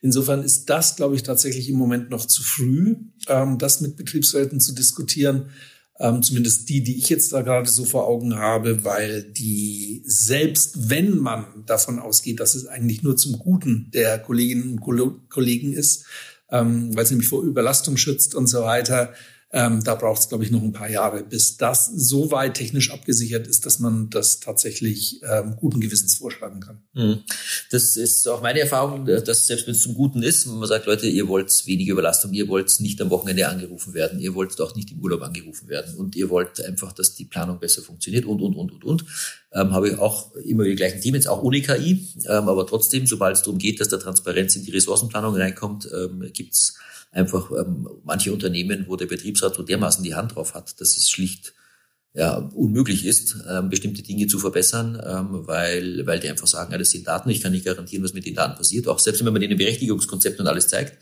Insofern 0.00 0.42
ist 0.42 0.70
das, 0.70 0.96
glaube 0.96 1.16
ich, 1.16 1.24
tatsächlich 1.24 1.68
im 1.68 1.76
Moment 1.76 2.08
noch 2.08 2.24
zu 2.24 2.42
früh, 2.42 2.96
ähm, 3.28 3.58
das 3.58 3.80
mit 3.80 3.96
Betriebsräten 3.96 4.60
zu 4.60 4.74
diskutieren. 4.74 5.50
Ähm, 5.98 6.22
zumindest 6.22 6.68
die, 6.68 6.82
die 6.82 6.98
ich 6.98 7.08
jetzt 7.08 7.32
da 7.32 7.42
gerade 7.42 7.68
so 7.68 7.84
vor 7.84 8.06
Augen 8.06 8.36
habe, 8.36 8.84
weil 8.84 9.24
die, 9.24 10.02
selbst 10.06 10.90
wenn 10.90 11.16
man 11.18 11.46
davon 11.66 11.98
ausgeht, 11.98 12.38
dass 12.38 12.54
es 12.54 12.66
eigentlich 12.66 13.02
nur 13.02 13.16
zum 13.16 13.38
Guten 13.38 13.90
der 13.92 14.18
Kolleginnen 14.18 14.78
und 14.78 15.28
Kollegen 15.30 15.72
ist, 15.72 16.04
ähm, 16.50 16.94
weil 16.94 17.04
es 17.04 17.10
nämlich 17.10 17.28
vor 17.28 17.42
Überlastung 17.42 17.96
schützt 17.96 18.34
und 18.34 18.46
so 18.46 18.62
weiter, 18.62 19.14
ähm, 19.52 19.84
da 19.84 19.94
braucht 19.94 20.20
es, 20.20 20.28
glaube 20.28 20.44
ich, 20.44 20.50
noch 20.50 20.62
ein 20.62 20.72
paar 20.72 20.90
Jahre, 20.90 21.22
bis 21.22 21.56
das 21.56 21.86
so 21.86 22.32
weit 22.32 22.54
technisch 22.54 22.90
abgesichert 22.90 23.46
ist, 23.46 23.64
dass 23.64 23.78
man 23.78 24.10
das 24.10 24.40
tatsächlich 24.40 25.20
ähm, 25.22 25.54
guten 25.56 25.80
Gewissens 25.80 26.16
vorschlagen 26.16 26.60
kann. 26.60 26.82
Mhm. 26.94 27.20
Das 27.70 27.96
ist 27.96 28.26
auch 28.26 28.42
meine 28.42 28.58
Erfahrung, 28.58 29.06
dass 29.06 29.46
selbst 29.46 29.68
wenn 29.68 29.74
es 29.74 29.82
zum 29.82 29.94
Guten 29.94 30.22
ist, 30.24 30.48
wenn 30.48 30.58
man 30.58 30.68
sagt, 30.68 30.86
Leute, 30.86 31.06
ihr 31.06 31.28
wollt 31.28 31.64
weniger 31.66 31.92
Überlastung, 31.92 32.32
ihr 32.32 32.48
wollt 32.48 32.80
nicht 32.80 33.00
am 33.00 33.10
Wochenende 33.10 33.48
angerufen 33.48 33.94
werden, 33.94 34.18
ihr 34.18 34.34
wollt 34.34 34.60
auch 34.60 34.74
nicht 34.74 34.90
im 34.90 34.98
Urlaub 34.98 35.22
angerufen 35.22 35.68
werden 35.68 35.94
und 35.94 36.16
ihr 36.16 36.28
wollt 36.28 36.60
einfach, 36.64 36.92
dass 36.92 37.14
die 37.14 37.24
Planung 37.24 37.60
besser 37.60 37.82
funktioniert 37.82 38.24
und, 38.24 38.42
und, 38.42 38.56
und, 38.56 38.72
und, 38.72 38.84
und, 38.84 39.04
ähm, 39.52 39.72
habe 39.72 39.90
ich 39.90 39.98
auch 39.98 40.34
immer 40.34 40.64
die 40.64 40.74
gleichen 40.74 41.00
Themen, 41.00 41.14
jetzt 41.14 41.28
auch 41.28 41.42
ohne 41.42 41.62
KI, 41.62 42.08
ähm, 42.26 42.48
aber 42.48 42.66
trotzdem, 42.66 43.06
sobald 43.06 43.36
es 43.36 43.42
darum 43.42 43.58
geht, 43.58 43.80
dass 43.80 43.88
da 43.88 43.96
Transparenz 43.96 44.56
in 44.56 44.64
die 44.64 44.72
Ressourcenplanung 44.72 45.36
reinkommt, 45.36 45.88
ähm, 45.94 46.28
gibt's 46.32 46.76
einfach 47.16 47.50
ähm, 47.50 47.88
manche 48.04 48.32
Unternehmen, 48.32 48.84
wo 48.88 48.96
der 48.96 49.06
Betriebsrat 49.06 49.54
so 49.54 49.62
dermaßen 49.62 50.04
die 50.04 50.14
Hand 50.14 50.34
drauf 50.34 50.54
hat, 50.54 50.80
dass 50.80 50.96
es 50.96 51.08
schlicht 51.10 51.54
ja, 52.14 52.36
unmöglich 52.54 53.04
ist, 53.04 53.36
ähm, 53.48 53.68
bestimmte 53.68 54.02
Dinge 54.02 54.26
zu 54.26 54.38
verbessern, 54.38 55.00
ähm, 55.04 55.46
weil, 55.46 56.06
weil 56.06 56.18
die 56.20 56.28
einfach 56.28 56.46
sagen, 56.46 56.76
das 56.78 56.90
sind 56.90 57.06
Daten, 57.06 57.28
ich 57.28 57.42
kann 57.42 57.52
nicht 57.52 57.66
garantieren, 57.66 58.04
was 58.04 58.14
mit 58.14 58.24
den 58.24 58.34
Daten 58.34 58.56
passiert, 58.56 58.88
auch 58.88 58.98
selbst 58.98 59.24
wenn 59.24 59.32
man 59.32 59.40
denen 59.40 59.58
Berechtigungskonzept 59.58 60.40
und 60.40 60.46
alles 60.46 60.68
zeigt. 60.68 60.98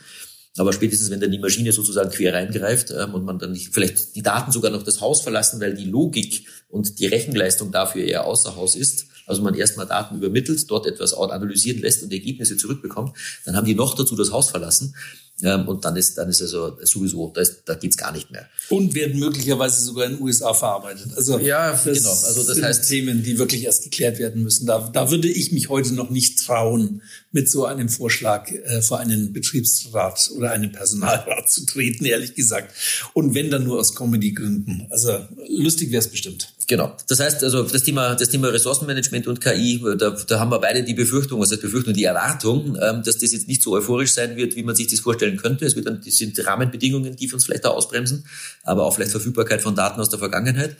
Aber 0.56 0.72
spätestens, 0.72 1.10
wenn 1.10 1.20
dann 1.20 1.32
die 1.32 1.38
Maschine 1.38 1.72
sozusagen 1.72 2.10
quer 2.10 2.34
reingreift 2.34 2.92
ähm, 2.92 3.14
und 3.14 3.24
man 3.24 3.38
dann 3.38 3.52
nicht, 3.52 3.72
vielleicht 3.72 4.14
die 4.14 4.22
Daten 4.22 4.50
sogar 4.52 4.70
noch 4.70 4.82
das 4.82 5.00
Haus 5.00 5.20
verlassen, 5.22 5.60
weil 5.60 5.74
die 5.74 5.84
Logik 5.84 6.46
und 6.68 6.98
die 6.98 7.06
Rechenleistung 7.06 7.70
dafür 7.72 8.04
eher 8.04 8.26
außer 8.26 8.56
Haus 8.56 8.74
ist, 8.76 9.06
also 9.26 9.42
man 9.42 9.54
erstmal 9.54 9.86
Daten 9.86 10.16
übermittelt, 10.16 10.68
dort 10.70 10.86
etwas 10.86 11.14
analysieren 11.14 11.80
lässt 11.80 12.02
und 12.02 12.12
Ergebnisse 12.12 12.56
zurückbekommt, 12.56 13.16
dann 13.44 13.56
haben 13.56 13.66
die 13.66 13.74
noch 13.74 13.94
dazu 13.94 14.16
das 14.16 14.32
Haus 14.32 14.50
verlassen. 14.50 14.94
Und 15.42 15.84
dann 15.84 15.96
ist, 15.96 16.16
dann 16.16 16.28
ist 16.28 16.40
also 16.42 16.78
sowieso, 16.82 17.32
da, 17.34 17.40
ist, 17.40 17.62
da 17.66 17.74
geht's 17.74 17.96
gar 17.96 18.12
nicht 18.12 18.30
mehr. 18.30 18.48
Und 18.68 18.94
werden 18.94 19.18
möglicherweise 19.18 19.84
sogar 19.84 20.06
in 20.06 20.12
den 20.12 20.22
USA 20.22 20.54
verarbeitet. 20.54 21.08
Also 21.16 21.38
ja, 21.40 21.72
das 21.72 21.84
genau. 21.84 22.10
Also 22.10 22.44
das 22.44 22.54
sind 22.54 22.64
heißt 22.64 22.88
Themen, 22.88 23.22
die 23.24 23.36
wirklich 23.38 23.64
erst 23.64 23.82
geklärt 23.82 24.18
werden 24.20 24.44
müssen. 24.44 24.66
Da, 24.66 24.88
da 24.92 25.10
würde 25.10 25.28
ich 25.28 25.50
mich 25.50 25.68
heute 25.68 25.92
noch 25.92 26.10
nicht 26.10 26.38
trauen, 26.38 27.02
mit 27.32 27.50
so 27.50 27.64
einem 27.64 27.88
Vorschlag 27.88 28.48
äh, 28.50 28.80
vor 28.80 29.00
einen 29.00 29.32
Betriebsrat 29.32 30.30
oder 30.36 30.52
einen 30.52 30.70
Personalrat 30.70 31.50
zu 31.50 31.66
treten, 31.66 32.04
ehrlich 32.04 32.34
gesagt. 32.36 32.72
Und 33.12 33.34
wenn 33.34 33.50
dann 33.50 33.64
nur 33.64 33.80
aus 33.80 33.96
Comedy-Gründen. 33.96 34.86
Also 34.90 35.18
lustig 35.48 35.90
wäre 35.90 35.98
es 35.98 36.08
bestimmt. 36.08 36.53
Genau. 36.66 36.96
Das 37.08 37.20
heißt 37.20 37.44
also 37.44 37.62
das 37.64 37.82
Thema, 37.82 38.14
das 38.14 38.30
Thema 38.30 38.48
Ressourcenmanagement 38.48 39.26
und 39.26 39.40
KI, 39.40 39.84
da, 39.98 40.10
da 40.10 40.38
haben 40.38 40.50
wir 40.50 40.58
beide 40.60 40.82
die 40.82 40.94
Befürchtung, 40.94 41.40
was 41.40 41.50
heißt 41.50 41.60
Befürchtung, 41.60 41.92
die 41.92 42.04
Erwartung, 42.04 42.78
ähm, 42.80 43.02
dass 43.02 43.18
das 43.18 43.32
jetzt 43.32 43.48
nicht 43.48 43.62
so 43.62 43.72
euphorisch 43.72 44.12
sein 44.12 44.36
wird, 44.36 44.56
wie 44.56 44.62
man 44.62 44.74
sich 44.74 44.86
das 44.86 45.00
vorstellen 45.00 45.36
könnte. 45.36 45.66
Es 45.66 45.76
wird 45.76 45.86
dann, 45.86 46.00
das 46.04 46.16
sind 46.16 46.38
Rahmenbedingungen, 46.46 47.16
die 47.16 47.32
uns 47.32 47.44
vielleicht 47.44 47.64
da 47.64 47.70
ausbremsen, 47.70 48.24
aber 48.62 48.84
auch 48.84 48.94
vielleicht 48.94 49.10
Verfügbarkeit 49.10 49.62
von 49.62 49.74
Daten 49.74 50.00
aus 50.00 50.08
der 50.08 50.18
Vergangenheit. 50.18 50.76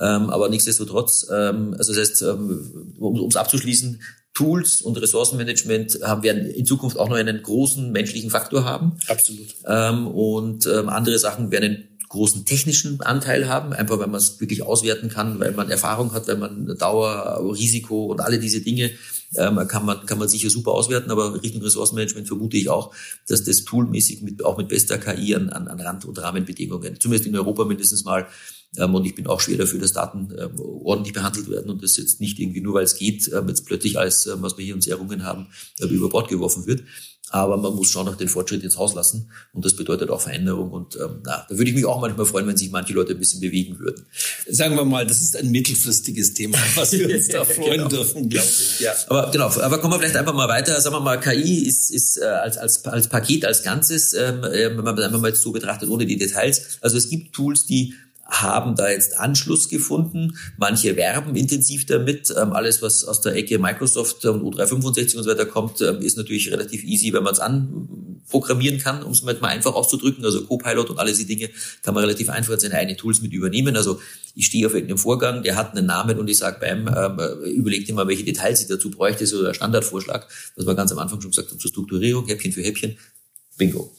Ähm, 0.00 0.30
aber 0.30 0.48
nichtsdestotrotz, 0.48 1.26
ähm, 1.32 1.74
also 1.76 1.92
das 1.92 2.10
heißt, 2.10 2.22
ähm, 2.22 2.94
um 2.98 3.28
es 3.28 3.36
abzuschließen, 3.36 4.00
Tools 4.34 4.82
und 4.82 5.00
Ressourcenmanagement 5.00 6.00
haben, 6.04 6.22
werden 6.22 6.46
in 6.46 6.64
Zukunft 6.64 6.96
auch 6.96 7.08
noch 7.08 7.16
einen 7.16 7.42
großen 7.42 7.90
menschlichen 7.90 8.30
Faktor 8.30 8.64
haben. 8.64 8.96
Absolut. 9.08 9.48
Ähm, 9.66 10.06
und 10.06 10.66
ähm, 10.66 10.88
andere 10.88 11.18
Sachen 11.18 11.50
werden 11.50 11.88
großen 12.08 12.44
technischen 12.44 13.00
Anteil 13.00 13.48
haben, 13.48 13.72
einfach 13.72 13.98
weil 13.98 14.06
man 14.06 14.18
es 14.18 14.40
wirklich 14.40 14.62
auswerten 14.62 15.08
kann, 15.08 15.38
weil 15.40 15.52
man 15.52 15.70
Erfahrung 15.70 16.12
hat, 16.12 16.26
weil 16.28 16.38
man 16.38 16.76
Dauer, 16.78 17.40
Risiko 17.54 18.06
und 18.06 18.20
alle 18.20 18.38
diese 18.38 18.60
Dinge 18.60 18.90
ähm, 19.36 19.60
kann 19.68 19.84
man 19.84 20.06
kann 20.06 20.18
man 20.18 20.28
sicher 20.28 20.48
super 20.48 20.72
auswerten, 20.72 21.10
aber 21.10 21.42
Richtung 21.42 21.62
Ressourcenmanagement 21.62 22.26
vermute 22.26 22.56
ich 22.56 22.70
auch, 22.70 22.94
dass 23.26 23.44
das 23.44 23.64
toolmäßig 23.64 24.22
mit, 24.22 24.44
auch 24.44 24.56
mit 24.56 24.68
bester 24.68 24.96
KI 24.96 25.34
an, 25.34 25.50
an, 25.50 25.68
an 25.68 25.80
Rand- 25.80 26.06
und 26.06 26.18
Rahmenbedingungen, 26.18 26.98
zumindest 26.98 27.28
in 27.28 27.36
Europa 27.36 27.64
mindestens 27.64 28.04
mal, 28.04 28.26
und 28.94 29.06
ich 29.06 29.14
bin 29.14 29.26
auch 29.26 29.40
schwer 29.40 29.56
dafür, 29.56 29.80
dass 29.80 29.92
Daten 29.92 30.28
ähm, 30.38 30.60
ordentlich 30.60 31.14
behandelt 31.14 31.48
werden 31.48 31.70
und 31.70 31.82
das 31.82 31.96
jetzt 31.96 32.20
nicht 32.20 32.38
irgendwie 32.38 32.60
nur, 32.60 32.74
weil 32.74 32.84
es 32.84 32.96
geht, 32.96 33.30
ähm, 33.32 33.48
jetzt 33.48 33.66
plötzlich 33.66 33.98
alles, 33.98 34.26
ähm, 34.26 34.42
was 34.42 34.58
wir 34.58 34.64
hier 34.64 34.74
uns 34.74 34.86
errungen 34.86 35.24
haben, 35.24 35.46
über 35.80 36.08
Bord 36.08 36.28
geworfen 36.28 36.66
wird. 36.66 36.82
Aber 37.30 37.58
man 37.58 37.74
muss 37.74 37.90
schon 37.90 38.06
noch 38.06 38.16
den 38.16 38.28
Fortschritt 38.28 38.62
ins 38.62 38.78
Haus 38.78 38.94
lassen. 38.94 39.30
Und 39.52 39.64
das 39.64 39.76
bedeutet 39.76 40.08
auch 40.10 40.20
Veränderung. 40.20 40.70
Und 40.70 40.96
ähm, 40.96 41.20
na, 41.24 41.46
da 41.48 41.58
würde 41.58 41.70
ich 41.70 41.76
mich 41.76 41.84
auch 41.84 42.00
manchmal 42.00 42.24
freuen, 42.24 42.46
wenn 42.46 42.56
sich 42.56 42.70
manche 42.70 42.94
Leute 42.94 43.12
ein 43.12 43.18
bisschen 43.18 43.40
bewegen 43.40 43.78
würden. 43.78 44.06
Sagen 44.48 44.76
wir 44.76 44.84
mal, 44.84 45.06
das 45.06 45.20
ist 45.20 45.36
ein 45.36 45.50
mittelfristiges 45.50 46.34
Thema, 46.34 46.58
was 46.74 46.92
wir 46.92 47.14
uns 47.14 47.28
da 47.28 47.44
freuen 47.44 47.72
genau. 47.72 47.88
dürfen, 47.88 48.28
glaube 48.30 48.46
ich. 48.46 48.80
Ja. 48.80 48.94
Aber 49.08 49.30
genau, 49.30 49.48
aber 49.60 49.78
kommen 49.78 49.94
wir 49.94 49.98
vielleicht 49.98 50.16
einfach 50.16 50.34
mal 50.34 50.48
weiter. 50.48 50.80
Sagen 50.80 50.96
wir 50.96 51.00
mal, 51.00 51.20
KI 51.20 51.66
ist, 51.66 51.90
ist 51.90 52.16
äh, 52.16 52.24
als, 52.24 52.56
als, 52.56 52.84
als 52.86 53.08
Paket, 53.08 53.44
als 53.44 53.62
Ganzes, 53.62 54.14
ähm, 54.14 54.42
äh, 54.44 54.74
wenn 54.74 54.84
man 54.84 54.98
einfach 54.98 55.20
mal 55.20 55.34
so 55.34 55.52
betrachtet, 55.52 55.90
ohne 55.90 56.06
die 56.06 56.16
Details. 56.16 56.78
Also 56.80 56.96
es 56.96 57.10
gibt 57.10 57.34
Tools, 57.34 57.66
die 57.66 57.94
haben 58.28 58.76
da 58.76 58.90
jetzt 58.90 59.18
Anschluss 59.18 59.70
gefunden. 59.70 60.36
Manche 60.58 60.96
werben 60.96 61.34
intensiv 61.34 61.86
damit. 61.86 62.32
Ähm, 62.36 62.52
alles, 62.52 62.82
was 62.82 63.04
aus 63.04 63.22
der 63.22 63.34
Ecke 63.34 63.58
Microsoft 63.58 64.24
und 64.26 64.42
O365 64.42 65.16
und 65.16 65.22
so 65.24 65.30
weiter 65.30 65.46
kommt, 65.46 65.80
ähm, 65.80 66.02
ist 66.02 66.18
natürlich 66.18 66.52
relativ 66.52 66.84
easy, 66.84 67.12
wenn 67.14 67.22
man 67.22 67.32
es 67.32 67.40
anprogrammieren 67.40 68.78
kann, 68.80 69.02
um 69.02 69.12
es 69.12 69.22
mal 69.22 69.34
einfach 69.42 69.74
auszudrücken. 69.74 70.24
Also 70.26 70.44
Copilot 70.44 70.90
und 70.90 70.98
all 70.98 71.06
diese 71.06 71.24
Dinge 71.24 71.48
kann 71.82 71.94
man 71.94 72.04
relativ 72.04 72.28
einfach 72.28 72.52
in 72.52 72.60
seine 72.60 72.74
eigenen 72.74 72.98
Tools 72.98 73.22
mit 73.22 73.32
übernehmen. 73.32 73.76
Also 73.76 73.98
ich 74.34 74.46
stehe 74.46 74.66
auf 74.66 74.74
irgendeinem 74.74 74.98
Vorgang, 74.98 75.42
der 75.42 75.56
hat 75.56 75.74
einen 75.74 75.86
Namen 75.86 76.18
und 76.18 76.28
ich 76.28 76.36
sage 76.36 76.58
beim, 76.60 76.86
ähm, 76.86 77.44
überlegt 77.44 77.88
immer, 77.88 78.06
welche 78.08 78.24
Details 78.24 78.60
ich 78.60 78.68
dazu 78.68 78.90
bräuchte, 78.90 79.26
so 79.26 79.42
der 79.42 79.54
Standardvorschlag, 79.54 80.28
was 80.54 80.66
wir 80.66 80.74
ganz 80.74 80.92
am 80.92 80.98
Anfang 80.98 81.22
schon 81.22 81.30
gesagt 81.30 81.50
haben, 81.50 81.58
zur 81.58 81.70
Strukturierung, 81.70 82.26
Häppchen 82.26 82.52
für 82.52 82.62
Häppchen. 82.62 82.98
Bingo. 83.56 83.90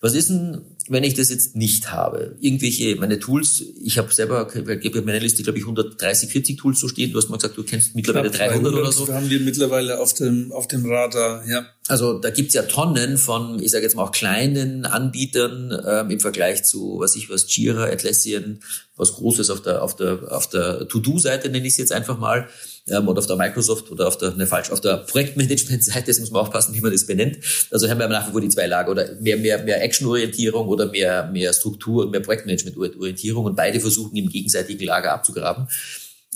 Was 0.00 0.14
ist 0.14 0.30
denn, 0.30 0.62
wenn 0.88 1.02
ich 1.02 1.14
das 1.14 1.30
jetzt 1.30 1.56
nicht 1.56 1.90
habe? 1.90 2.36
Irgendwelche, 2.40 2.96
meine 2.96 3.18
Tools, 3.18 3.62
ich 3.82 3.98
habe 3.98 4.12
selber, 4.12 4.48
ich 4.54 4.94
habe 4.94 5.02
meine 5.02 5.18
Liste, 5.18 5.42
glaube 5.42 5.58
ich, 5.58 5.64
130, 5.64 6.30
40 6.30 6.58
Tools 6.58 6.78
so 6.78 6.88
stehen. 6.88 7.12
Du 7.12 7.18
hast 7.18 7.28
mal 7.28 7.36
gesagt, 7.36 7.56
du 7.56 7.64
kennst 7.64 7.94
mittlerweile 7.96 8.30
300 8.30 8.72
oder 8.72 8.92
so. 8.92 9.12
haben 9.12 9.28
wir 9.28 9.40
mittlerweile 9.40 9.98
auf 9.98 10.14
dem, 10.14 10.52
auf 10.52 10.68
dem 10.68 10.86
Radar, 10.86 11.46
ja. 11.48 11.66
Also 11.88 12.18
da 12.18 12.30
gibt's 12.30 12.54
ja 12.54 12.62
Tonnen 12.62 13.18
von, 13.18 13.60
ich 13.62 13.70
sage 13.70 13.84
jetzt 13.84 13.96
mal 13.96 14.04
auch 14.04 14.12
kleinen 14.12 14.84
Anbietern 14.84 15.76
ähm, 15.86 16.10
im 16.10 16.20
Vergleich 16.20 16.64
zu, 16.64 16.98
was 17.00 17.16
ich 17.16 17.30
was, 17.30 17.54
Jira, 17.54 17.84
Atlassian, 17.84 18.60
was 18.94 19.14
Großes 19.14 19.50
auf 19.50 19.62
der, 19.62 19.82
auf 19.82 19.96
der, 19.96 20.30
auf 20.30 20.48
der 20.48 20.86
To-Do-Seite 20.86 21.48
nenne 21.48 21.66
ich 21.66 21.72
es 21.72 21.78
jetzt 21.78 21.92
einfach 21.92 22.18
mal 22.18 22.48
ähm, 22.90 23.08
oder 23.08 23.18
auf 23.18 23.26
der 23.26 23.36
Microsoft 23.36 23.90
oder 23.90 24.08
auf 24.08 24.18
der, 24.18 24.34
ne, 24.34 24.46
falsch, 24.46 24.70
auf 24.70 24.80
der 24.80 24.98
Projektmanagement-Seite, 24.98 26.06
das 26.06 26.20
muss 26.20 26.30
man 26.30 26.42
aufpassen, 26.42 26.74
wie 26.74 26.80
man 26.80 26.92
das 26.92 27.06
benennt. 27.06 27.38
Also 27.70 27.88
haben 27.88 27.98
wir 27.98 28.08
nach 28.08 28.28
wie 28.28 28.32
vor 28.32 28.40
die 28.40 28.48
zwei 28.48 28.66
Lager 28.66 28.90
oder 28.90 29.14
mehr, 29.20 29.36
mehr, 29.36 29.62
mehr 29.62 29.82
Action-Orientierung 29.82 30.68
oder 30.68 30.86
mehr, 30.86 31.30
mehr 31.30 31.52
Struktur 31.52 32.04
und 32.04 32.10
mehr 32.10 32.20
Projektmanagement-Orientierung 32.20 33.44
und 33.44 33.56
beide 33.56 33.80
versuchen 33.80 34.16
im 34.16 34.28
gegenseitigen 34.28 34.84
Lager 34.84 35.12
abzugraben. 35.12 35.68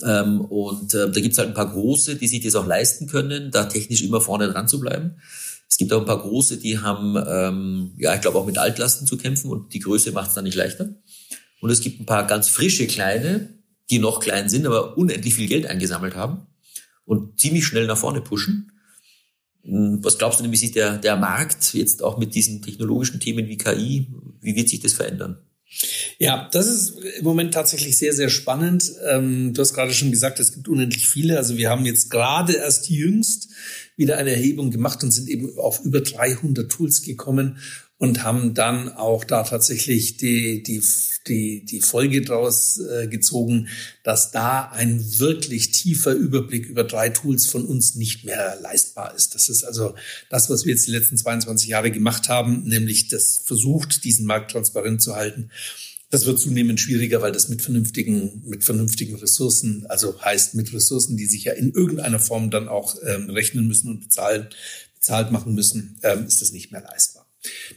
Ähm, 0.03 0.41
und 0.41 0.93
äh, 0.93 1.11
da 1.11 1.19
gibt's 1.19 1.37
halt 1.37 1.49
ein 1.49 1.53
paar 1.53 1.71
große, 1.71 2.15
die 2.15 2.27
sich 2.27 2.41
das 2.41 2.55
auch 2.55 2.65
leisten 2.65 3.07
können, 3.07 3.51
da 3.51 3.65
technisch 3.65 4.01
immer 4.01 4.21
vorne 4.21 4.49
dran 4.49 4.67
zu 4.67 4.79
bleiben. 4.79 5.17
Es 5.69 5.77
gibt 5.77 5.91
auch 5.93 5.99
ein 5.99 6.05
paar 6.05 6.21
große, 6.21 6.57
die 6.57 6.79
haben, 6.79 7.15
ähm, 7.27 7.93
ja, 7.97 8.13
ich 8.13 8.21
glaube 8.21 8.37
auch 8.37 8.45
mit 8.45 8.57
Altlasten 8.57 9.07
zu 9.07 9.17
kämpfen 9.17 9.49
und 9.49 9.73
die 9.73 9.79
Größe 9.79 10.11
macht 10.11 10.29
es 10.29 10.35
dann 10.35 10.43
nicht 10.43 10.55
leichter. 10.55 10.89
Und 11.61 11.69
es 11.69 11.79
gibt 11.79 11.99
ein 11.99 12.05
paar 12.05 12.27
ganz 12.27 12.49
frische 12.49 12.85
kleine, 12.87 13.49
die 13.89 13.99
noch 13.99 14.19
klein 14.19 14.49
sind, 14.49 14.65
aber 14.65 14.97
unendlich 14.97 15.35
viel 15.35 15.47
Geld 15.47 15.65
eingesammelt 15.65 16.15
haben 16.15 16.47
und 17.05 17.39
ziemlich 17.39 17.65
schnell 17.65 17.87
nach 17.87 17.97
vorne 17.97 18.21
pushen. 18.21 18.71
Hm, 19.63 20.03
was 20.03 20.17
glaubst 20.17 20.39
du 20.39 20.43
denn, 20.43 20.51
wie 20.51 20.57
sich 20.57 20.71
der, 20.71 20.97
der 20.97 21.15
Markt 21.15 21.73
jetzt 21.73 22.03
auch 22.03 22.17
mit 22.17 22.35
diesen 22.35 22.61
technologischen 22.61 23.19
Themen 23.19 23.47
wie 23.47 23.57
KI, 23.57 24.07
wie 24.41 24.55
wird 24.55 24.69
sich 24.69 24.79
das 24.79 24.93
verändern? 24.93 25.37
Ja, 26.19 26.49
das 26.51 26.67
ist 26.67 26.99
im 27.17 27.23
Moment 27.23 27.53
tatsächlich 27.53 27.97
sehr, 27.97 28.13
sehr 28.13 28.29
spannend. 28.29 28.91
Ähm, 29.09 29.53
du 29.53 29.61
hast 29.61 29.73
gerade 29.73 29.93
schon 29.93 30.11
gesagt, 30.11 30.39
es 30.39 30.53
gibt 30.53 30.67
unendlich 30.67 31.07
viele. 31.07 31.37
Also 31.37 31.57
wir 31.57 31.69
haben 31.69 31.85
jetzt 31.85 32.11
gerade 32.11 32.53
erst 32.53 32.89
jüngst 32.89 33.49
wieder 33.95 34.17
eine 34.17 34.31
Erhebung 34.31 34.69
gemacht 34.69 35.03
und 35.03 35.11
sind 35.11 35.27
eben 35.29 35.57
auf 35.57 35.83
über 35.83 36.01
300 36.01 36.71
Tools 36.71 37.01
gekommen 37.01 37.57
und 37.97 38.23
haben 38.23 38.53
dann 38.53 38.89
auch 38.89 39.23
da 39.23 39.43
tatsächlich 39.43 40.17
die, 40.17 40.61
die 40.61 40.81
die, 41.27 41.63
die 41.65 41.81
Folge 41.81 42.21
daraus 42.21 42.79
äh, 42.79 43.07
gezogen, 43.07 43.69
dass 44.03 44.31
da 44.31 44.69
ein 44.69 45.19
wirklich 45.19 45.71
tiefer 45.71 46.13
Überblick 46.13 46.65
über 46.65 46.83
drei 46.83 47.09
Tools 47.09 47.47
von 47.47 47.65
uns 47.65 47.95
nicht 47.95 48.25
mehr 48.25 48.57
leistbar 48.61 49.15
ist. 49.15 49.35
Das 49.35 49.49
ist 49.49 49.63
also 49.63 49.95
das, 50.29 50.49
was 50.49 50.65
wir 50.65 50.73
jetzt 50.73 50.87
die 50.87 50.91
letzten 50.91 51.17
22 51.17 51.69
Jahre 51.69 51.91
gemacht 51.91 52.29
haben, 52.29 52.63
nämlich 52.63 53.07
das 53.07 53.41
versucht, 53.43 54.03
diesen 54.03 54.25
Markt 54.25 54.51
transparent 54.51 55.01
zu 55.01 55.15
halten. 55.15 55.49
Das 56.09 56.27
wird 56.27 56.39
zunehmend 56.39 56.79
schwieriger, 56.79 57.23
weil 57.23 57.31
das 57.31 57.49
mit 57.49 57.63
vernünftigen, 57.63 58.43
mit 58.45 58.63
vernünftigen 58.63 59.15
Ressourcen, 59.15 59.87
also 59.87 60.21
heißt 60.21 60.53
mit 60.53 60.71
Ressourcen, 60.71 61.17
die 61.17 61.25
sich 61.25 61.45
ja 61.45 61.53
in 61.53 61.71
irgendeiner 61.71 62.19
Form 62.19 62.51
dann 62.51 62.67
auch 62.67 62.95
ähm, 63.03 63.31
rechnen 63.31 63.67
müssen 63.67 63.89
und 63.89 64.01
bezahlen, 64.01 64.47
bezahlt 64.93 65.31
machen 65.31 65.55
müssen, 65.55 65.97
ähm, 66.03 66.27
ist 66.27 66.41
das 66.41 66.51
nicht 66.51 66.71
mehr 66.71 66.81
leistbar. 66.81 67.12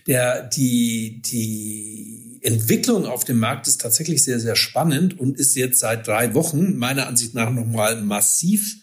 Der, 0.07 0.45
die, 0.45 1.21
die 1.23 2.39
Entwicklung 2.43 3.07
auf 3.07 3.25
dem 3.25 3.39
Markt 3.39 3.67
ist 3.67 3.81
tatsächlich 3.81 4.23
sehr, 4.23 4.39
sehr 4.39 4.57
spannend 4.57 5.19
und 5.19 5.39
ist 5.39 5.57
jetzt 5.57 5.81
seit 5.81 6.07
drei 6.07 6.35
Wochen 6.35 6.77
meiner 6.77 7.09
Ansicht 7.09 7.35
nach 7.35 7.51
nochmal 7.51 8.01
massiv 8.03 8.77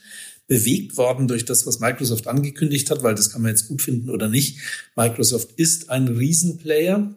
bewegt 0.47 0.97
worden 0.97 1.27
durch 1.27 1.45
das, 1.45 1.65
was 1.65 1.79
Microsoft 1.79 2.27
angekündigt 2.27 2.91
hat, 2.91 3.01
weil 3.03 3.15
das 3.15 3.29
kann 3.29 3.41
man 3.41 3.51
jetzt 3.51 3.67
gut 3.67 3.81
finden 3.81 4.09
oder 4.09 4.27
nicht. 4.27 4.59
Microsoft 4.95 5.51
ist 5.55 5.89
ein 5.89 6.07
Riesenplayer. 6.07 7.15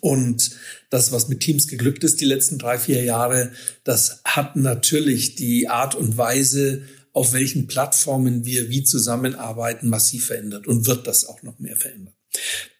Und 0.00 0.50
das, 0.90 1.12
was 1.12 1.28
mit 1.28 1.40
Teams 1.40 1.66
geglückt 1.66 2.04
ist 2.04 2.20
die 2.20 2.26
letzten 2.26 2.58
drei, 2.58 2.78
vier 2.78 3.02
Jahre, 3.02 3.52
das 3.84 4.20
hat 4.24 4.54
natürlich 4.56 5.34
die 5.34 5.68
Art 5.68 5.94
und 5.94 6.18
Weise, 6.18 6.82
auf 7.14 7.32
welchen 7.32 7.66
Plattformen 7.66 8.44
wir 8.44 8.68
wie 8.68 8.84
zusammenarbeiten, 8.84 9.88
massiv 9.88 10.26
verändert 10.26 10.66
und 10.66 10.86
wird 10.86 11.06
das 11.06 11.26
auch 11.26 11.42
noch 11.42 11.58
mehr 11.58 11.76
verändern. 11.76 12.17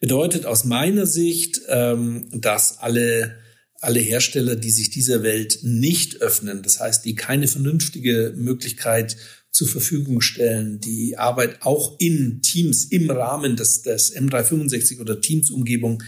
Bedeutet 0.01 0.47
aus 0.47 0.65
meiner 0.65 1.07
Sicht, 1.07 1.61
ähm, 1.69 2.29
dass 2.33 2.79
alle 2.79 3.37
alle 3.81 4.01
Hersteller, 4.01 4.57
die 4.57 4.71
sich 4.71 4.91
dieser 4.91 5.23
Welt 5.23 5.61
nicht 5.63 6.21
öffnen, 6.21 6.63
das 6.63 6.81
heißt, 6.81 7.05
die 7.05 7.15
keine 7.15 7.47
vernünftige 7.47 8.35
Möglichkeit 8.37 9.17
zur 9.51 9.69
Verfügung 9.69 10.21
stellen, 10.21 10.81
die 10.81 11.17
Arbeit 11.17 11.63
auch 11.63 11.99
in 11.99 12.43
Teams 12.43 12.85
im 12.85 13.11
Rahmen 13.11 13.57
des, 13.57 13.83
des 13.83 14.15
M365 14.15 15.01
oder 15.01 15.21
Teams-Umgebung 15.21 16.03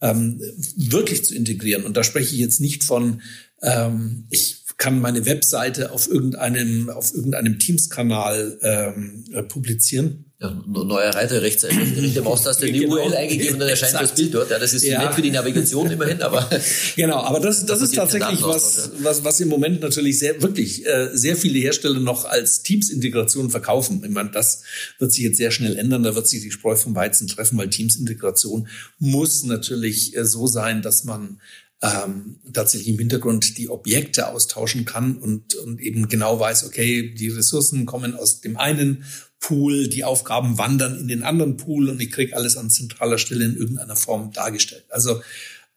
ähm, 0.00 0.40
wirklich 0.76 1.24
zu 1.24 1.34
integrieren. 1.34 1.84
Und 1.84 1.96
da 1.96 2.04
spreche 2.04 2.34
ich 2.34 2.40
jetzt 2.40 2.60
nicht 2.60 2.84
von, 2.84 3.20
ähm, 3.62 4.26
ich 4.30 4.59
kann 4.80 4.98
meine 4.98 5.26
Webseite 5.26 5.92
auf 5.92 6.08
irgendeinem, 6.08 6.88
auf 6.88 7.14
irgendeinem 7.14 7.58
Teams-Kanal 7.58 8.58
ähm, 8.62 9.24
äh, 9.30 9.42
publizieren. 9.42 10.24
Ja, 10.40 10.58
neuer 10.66 11.14
Reiter 11.14 11.42
rechts, 11.42 11.64
rechte 11.64 12.22
Maustaste 12.22 12.64
die 12.72 12.78
genau. 12.80 12.94
URL 12.94 13.14
eingegeben, 13.14 13.60
dann 13.60 13.68
erscheint 13.68 13.92
Exakt. 13.92 14.12
das 14.12 14.14
Bild 14.14 14.32
dort. 14.34 14.50
Ja, 14.50 14.58
das 14.58 14.72
ist 14.72 14.84
ja. 14.84 15.04
nett 15.04 15.12
für 15.12 15.20
die 15.20 15.32
Navigation 15.32 15.90
immerhin, 15.90 16.22
aber 16.22 16.48
genau. 16.96 17.18
Aber 17.18 17.40
das, 17.40 17.66
das 17.66 17.82
ist 17.82 17.94
tatsächlich 17.94 18.42
was, 18.42 18.92
was, 19.02 19.22
was 19.22 19.40
im 19.40 19.48
Moment 19.48 19.82
natürlich 19.82 20.18
sehr 20.18 20.40
wirklich 20.40 20.86
äh, 20.86 21.10
sehr 21.12 21.36
viele 21.36 21.58
Hersteller 21.58 22.00
noch 22.00 22.24
als 22.24 22.62
Teams-Integration 22.62 23.50
verkaufen. 23.50 24.02
Ich 24.02 24.10
meine, 24.10 24.30
das 24.30 24.62
wird 24.98 25.12
sich 25.12 25.24
jetzt 25.24 25.36
sehr 25.36 25.50
schnell 25.50 25.76
ändern. 25.76 26.04
Da 26.04 26.14
wird 26.14 26.26
sich 26.26 26.40
die 26.40 26.50
Spreu 26.50 26.74
vom 26.74 26.94
Weizen 26.94 27.28
treffen, 27.28 27.58
weil 27.58 27.68
Teams-Integration 27.68 28.66
muss 28.98 29.44
natürlich 29.44 30.16
äh, 30.16 30.24
so 30.24 30.46
sein, 30.46 30.80
dass 30.80 31.04
man 31.04 31.38
ähm, 31.82 32.40
tatsächlich 32.52 32.88
im 32.88 32.98
Hintergrund 32.98 33.56
die 33.56 33.68
Objekte 33.68 34.28
austauschen 34.28 34.84
kann 34.84 35.16
und, 35.16 35.54
und 35.54 35.80
eben 35.80 36.08
genau 36.08 36.38
weiß, 36.38 36.64
okay, 36.66 37.14
die 37.14 37.28
Ressourcen 37.28 37.86
kommen 37.86 38.14
aus 38.14 38.40
dem 38.40 38.56
einen 38.56 39.04
Pool, 39.38 39.88
die 39.88 40.04
Aufgaben 40.04 40.58
wandern 40.58 40.98
in 40.98 41.08
den 41.08 41.22
anderen 41.22 41.56
Pool 41.56 41.88
und 41.88 42.00
ich 42.00 42.12
kriege 42.12 42.36
alles 42.36 42.58
an 42.58 42.68
zentraler 42.68 43.16
Stelle 43.16 43.46
in 43.46 43.56
irgendeiner 43.56 43.96
Form 43.96 44.32
dargestellt. 44.32 44.84
Also 44.90 45.22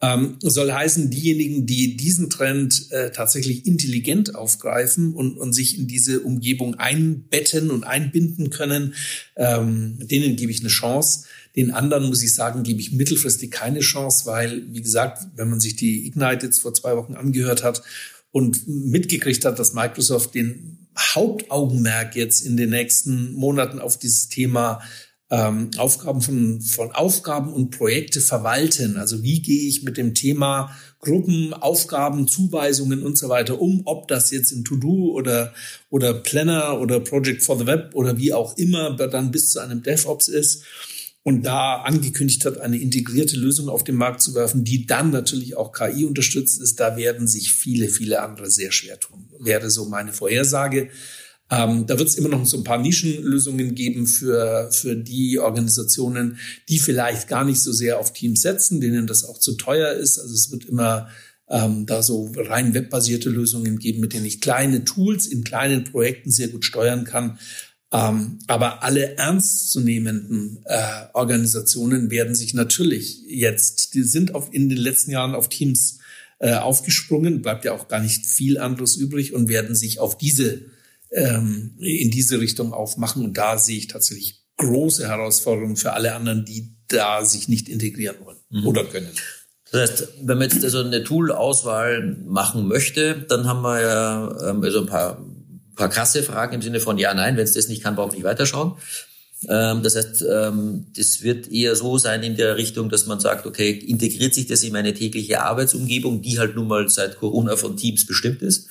ähm, 0.02 0.36
soll 0.42 0.74
heißen, 0.74 1.10
diejenigen, 1.10 1.66
die 1.66 1.96
diesen 1.96 2.30
Trend 2.30 2.92
äh, 2.92 3.12
tatsächlich 3.12 3.66
intelligent 3.66 4.36
aufgreifen 4.36 5.14
und, 5.14 5.38
und 5.38 5.54
sich 5.54 5.80
in 5.80 5.88
diese 5.88 6.20
Umgebung 6.20 6.76
einbetten 6.76 7.72
und 7.72 7.86
einbinden 7.86 8.50
können, 8.50 8.96
ähm, 9.38 9.98
denen 10.02 10.36
gebe 10.36 10.52
ich 10.52 10.60
eine 10.60 10.68
Chance. 10.68 11.24
Den 11.56 11.72
anderen, 11.72 12.08
muss 12.08 12.24
ich 12.24 12.34
sagen, 12.34 12.64
gebe 12.64 12.80
ich 12.80 12.92
mittelfristig 12.92 13.52
keine 13.52 13.82
Chance, 13.82 14.26
weil, 14.26 14.64
wie 14.74 14.82
gesagt, 14.82 15.28
wenn 15.36 15.50
man 15.50 15.60
sich 15.60 15.76
die 15.76 16.08
Ignite 16.08 16.48
jetzt 16.48 16.60
vor 16.60 16.74
zwei 16.74 16.98
Wochen 16.98 17.14
angehört 17.14 17.64
hat 17.64 17.84
und 18.32 18.68
mitgekriegt 18.68 19.46
hat, 19.46 19.60
dass 19.60 19.74
Microsoft 19.74 20.34
den 20.34 20.88
Hauptaugenmerk 20.98 22.16
jetzt 22.16 22.42
in 22.42 22.58
den 22.58 22.72
nächsten 22.72 23.34
Monaten 23.34 23.80
auf 23.80 23.98
dieses 23.98 24.30
Thema 24.30 24.82
ähm, 25.30 25.72
Aufgaben 25.78 26.22
von, 26.22 26.62
von 26.62 26.92
Aufgaben 26.92 27.54
und 27.54 27.72
Projekte 27.72 28.22
verwalten. 28.22 28.98
Also 28.98 29.24
wie 29.24 29.42
gehe 29.42 29.68
ich 29.68 29.84
mit 29.84 29.98
dem 29.98 30.14
Thema 30.14 30.76
Gruppen, 31.00 31.54
Aufgaben, 31.54 32.28
Zuweisungen 32.28 33.04
und 33.04 33.18
so 33.18 33.30
weiter 33.30 33.60
um, 33.60 33.82
ob 33.86 34.08
das 34.08 34.32
jetzt 34.32 34.52
in 34.52 34.64
To-Do 34.64 35.12
oder, 35.12 35.54
oder 35.90 36.14
Planner 36.14 36.80
oder 36.80 37.00
Project 37.00 37.44
for 37.44 37.58
the 37.58 37.66
Web 37.66 37.96
oder 37.96 38.18
wie 38.18 38.32
auch 38.32 38.58
immer 38.58 38.92
dann 38.96 39.32
bis 39.32 39.50
zu 39.50 39.60
einem 39.60 39.82
DevOps 39.82 40.28
ist 40.28 40.64
und 41.24 41.46
da 41.46 41.78
angekündigt 41.84 42.46
hat, 42.46 42.60
eine 42.60 42.78
integrierte 42.78 43.38
Lösung 43.38 43.70
auf 43.70 43.84
den 43.84 43.96
Markt 43.96 44.22
zu 44.22 44.36
werfen, 44.36 44.66
die 44.66 44.86
dann 44.86 45.10
natürlich 45.10 45.56
auch 45.56 45.72
KI 45.72 46.06
unterstützt 46.06 46.62
ist, 46.62 46.80
da 46.80 46.98
werden 46.98 47.28
sich 47.28 47.54
viele, 47.54 47.88
viele 47.88 48.22
andere 48.22 48.52
sehr 48.52 48.72
schwer 48.72 49.00
tun. 49.00 49.30
Wäre 49.40 49.70
so 49.70 49.86
meine 49.86 50.12
Vorhersage. 50.12 50.90
Ähm, 51.50 51.86
da 51.88 51.98
wird 51.98 52.10
es 52.10 52.16
immer 52.16 52.30
noch 52.30 52.46
so 52.46 52.58
ein 52.58 52.66
paar 52.66 52.78
Nischenlösungen 52.78 53.74
geben 53.74 54.06
für, 54.06 54.70
für 54.72 54.96
die 54.96 55.40
Organisationen, 55.40 56.38
die 56.68 56.80
vielleicht 56.80 57.30
gar 57.30 57.46
nicht 57.46 57.62
so 57.62 57.72
sehr 57.72 58.00
auf 58.00 58.12
Teams 58.12 58.42
setzen, 58.42 58.82
denen 58.82 59.08
das 59.08 59.24
auch 59.24 59.38
zu 59.38 59.54
teuer 59.56 59.94
ist. 59.94 60.20
Also 60.20 60.34
es 60.34 60.52
wird 60.52 60.66
immer 60.66 61.08
ähm, 61.50 61.86
da 61.86 62.02
so 62.02 62.32
rein 62.36 62.74
webbasierte 62.74 63.30
Lösungen 63.30 63.80
geben, 63.80 64.02
mit 64.02 64.14
denen 64.14 64.26
ich 64.26 64.42
kleine 64.42 64.84
Tools 64.84 65.28
in 65.28 65.44
kleinen 65.44 65.86
Projekten 65.86 66.32
sehr 66.32 66.50
gut 66.50 66.66
steuern 66.66 67.06
kann. 67.06 67.38
Ähm, 67.94 68.40
aber 68.48 68.82
alle 68.82 69.18
ernstzunehmenden 69.18 70.64
äh, 70.66 71.06
Organisationen 71.14 72.10
werden 72.10 72.34
sich 72.34 72.56
natürlich 72.56 73.22
jetzt, 73.28 73.94
die 73.94 74.02
sind 74.02 74.34
auf, 74.34 74.52
in 74.52 74.68
den 74.68 74.80
letzten 74.80 75.12
Jahren 75.12 75.36
auf 75.36 75.48
Teams 75.48 76.00
äh, 76.40 76.56
aufgesprungen, 76.56 77.44
bleibt 77.44 77.66
ja 77.66 77.74
auch 77.74 77.88
gar 77.88 78.00
nicht 78.00 78.26
viel 78.26 78.58
anderes 78.58 78.96
übrig 78.96 79.34
und 79.34 79.48
werden 79.48 79.76
sich 79.76 80.00
auf 80.00 80.18
diese, 80.18 80.62
ähm, 81.12 81.76
in 81.78 82.10
diese 82.10 82.40
Richtung 82.40 82.74
aufmachen. 82.74 83.24
Und 83.24 83.38
da 83.38 83.60
sehe 83.60 83.78
ich 83.78 83.88
tatsächlich 83.88 84.44
große 84.58 85.08
Herausforderungen 85.08 85.78
für 85.78 85.94
alle 85.94 86.16
anderen, 86.16 86.46
die 86.46 86.76
da 86.88 87.24
sich 87.24 87.48
nicht 87.48 87.70
integrieren 87.70 88.16
wollen 88.24 88.40
mhm. 88.50 88.66
oder 88.66 88.86
können. 88.86 89.12
Das 89.72 89.92
heißt, 89.92 90.08
wenn 90.24 90.38
man 90.40 90.50
jetzt 90.50 90.64
also 90.64 90.80
eine 90.80 91.04
Tool-Auswahl 91.04 92.18
machen 92.26 92.68
möchte, 92.68 93.26
dann 93.30 93.46
haben 93.46 93.62
wir 93.62 93.82
ja 93.82 94.50
ähm, 94.50 94.64
also 94.64 94.82
ein 94.82 94.88
paar 94.88 95.24
paar 95.76 95.90
krasse 95.90 96.24
Fragen 96.24 96.56
im 96.56 96.62
Sinne 96.62 96.80
von 96.80 96.98
ja, 96.98 97.14
nein, 97.14 97.38
wenn 97.38 97.44
es 97.44 97.54
das 97.54 97.68
nicht 97.68 97.84
kann, 97.84 97.96
brauche 97.96 98.10
ich 98.10 98.16
nicht 98.16 98.24
weiterschauen. 98.24 98.74
Ähm, 99.50 99.84
das 99.84 99.96
heißt, 99.96 100.26
ähm, 100.30 100.86
das 100.96 101.22
wird 101.22 101.52
eher 101.52 101.76
so 101.76 101.98
sein 101.98 102.24
in 102.24 102.36
der 102.36 102.58
Richtung, 102.58 102.90
dass 102.90 103.06
man 103.06 103.20
sagt, 103.20 103.46
okay, 103.46 103.72
integriert 103.72 104.34
sich 104.34 104.48
das 104.48 104.64
in 104.64 104.74
meine 104.74 104.94
tägliche 104.94 105.42
Arbeitsumgebung, 105.42 106.22
die 106.22 106.40
halt 106.40 106.56
nun 106.56 106.68
mal 106.68 106.88
seit 106.90 107.18
Corona 107.18 107.56
von 107.56 107.76
Teams 107.76 108.06
bestimmt 108.06 108.42
ist. 108.42 108.70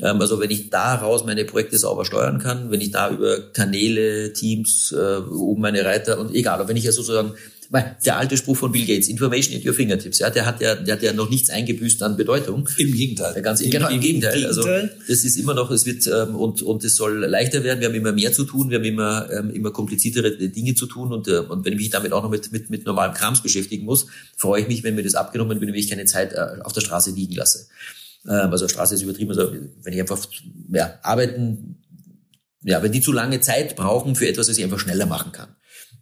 Ähm, 0.00 0.20
also 0.20 0.40
wenn 0.40 0.50
ich 0.50 0.70
daraus 0.70 1.24
meine 1.24 1.44
Projekte 1.44 1.78
sauber 1.78 2.04
steuern 2.04 2.38
kann, 2.38 2.70
wenn 2.70 2.80
ich 2.80 2.90
da 2.90 3.10
über 3.10 3.52
Kanäle, 3.52 4.32
Teams, 4.32 4.92
äh, 4.92 5.16
oben 5.18 5.62
meine 5.62 5.84
Reiter 5.84 6.18
und 6.18 6.34
egal, 6.34 6.66
wenn 6.68 6.76
ich 6.76 6.84
ja 6.84 6.92
sozusagen 6.92 7.34
weil 7.74 7.96
der 8.04 8.16
alte 8.18 8.36
Spruch 8.36 8.56
von 8.56 8.70
Bill 8.70 8.86
Gates, 8.86 9.08
Information 9.08 9.56
at 9.56 9.66
your 9.66 9.74
fingertips, 9.74 10.20
ja, 10.20 10.30
der 10.30 10.46
hat 10.46 10.60
ja, 10.60 10.76
der 10.76 10.94
hat 10.94 11.02
ja 11.02 11.12
noch 11.12 11.28
nichts 11.28 11.50
eingebüßt 11.50 12.04
an 12.04 12.16
Bedeutung. 12.16 12.68
Im 12.78 12.92
Gegenteil. 12.92 13.42
Ganz, 13.42 13.62
Im, 13.62 13.72
genau, 13.72 13.88
im, 13.88 13.98
Gegenteil. 13.98 14.46
Also 14.46 14.62
das 14.62 15.24
ist 15.24 15.36
immer 15.36 15.54
noch, 15.54 15.72
es 15.72 15.84
wird 15.84 16.06
ähm, 16.06 16.36
und 16.36 16.62
und 16.62 16.84
es 16.84 16.94
soll 16.94 17.26
leichter 17.26 17.64
werden. 17.64 17.80
Wir 17.80 17.88
haben 17.88 17.96
immer 17.96 18.12
mehr 18.12 18.32
zu 18.32 18.44
tun, 18.44 18.70
wir 18.70 18.78
haben 18.78 18.84
immer 18.84 19.28
ähm, 19.32 19.50
immer 19.50 19.72
kompliziertere 19.72 20.36
Dinge 20.36 20.76
zu 20.76 20.86
tun 20.86 21.12
und 21.12 21.26
äh, 21.26 21.38
und 21.38 21.64
wenn 21.64 21.72
ich 21.72 21.80
mich 21.80 21.90
damit 21.90 22.12
auch 22.12 22.22
noch 22.22 22.30
mit 22.30 22.52
mit 22.52 22.70
mit 22.70 22.86
normalem 22.86 23.12
Krams 23.12 23.42
beschäftigen 23.42 23.84
muss, 23.84 24.06
freue 24.36 24.62
ich 24.62 24.68
mich, 24.68 24.84
wenn 24.84 24.94
mir 24.94 25.02
das 25.02 25.16
abgenommen 25.16 25.58
wird, 25.58 25.68
wenn 25.68 25.74
ich 25.76 25.90
keine 25.90 26.04
Zeit 26.04 26.32
äh, 26.32 26.62
auf 26.62 26.72
der 26.74 26.80
Straße 26.80 27.10
liegen 27.10 27.34
lasse. 27.34 27.66
Ähm, 28.24 28.52
also 28.52 28.68
Straße 28.68 28.94
ist 28.94 29.02
übertrieben, 29.02 29.30
also 29.30 29.52
wenn 29.82 29.92
ich 29.92 30.00
einfach 30.00 30.24
ja, 30.72 30.96
arbeiten 31.02 31.80
ja, 32.62 32.80
wenn 32.84 32.92
die 32.92 33.00
zu 33.00 33.10
lange 33.10 33.40
Zeit 33.40 33.74
brauchen 33.74 34.14
für 34.14 34.28
etwas, 34.28 34.46
das 34.46 34.58
ich 34.58 34.62
einfach 34.62 34.78
schneller 34.78 35.06
machen 35.06 35.32
kann 35.32 35.48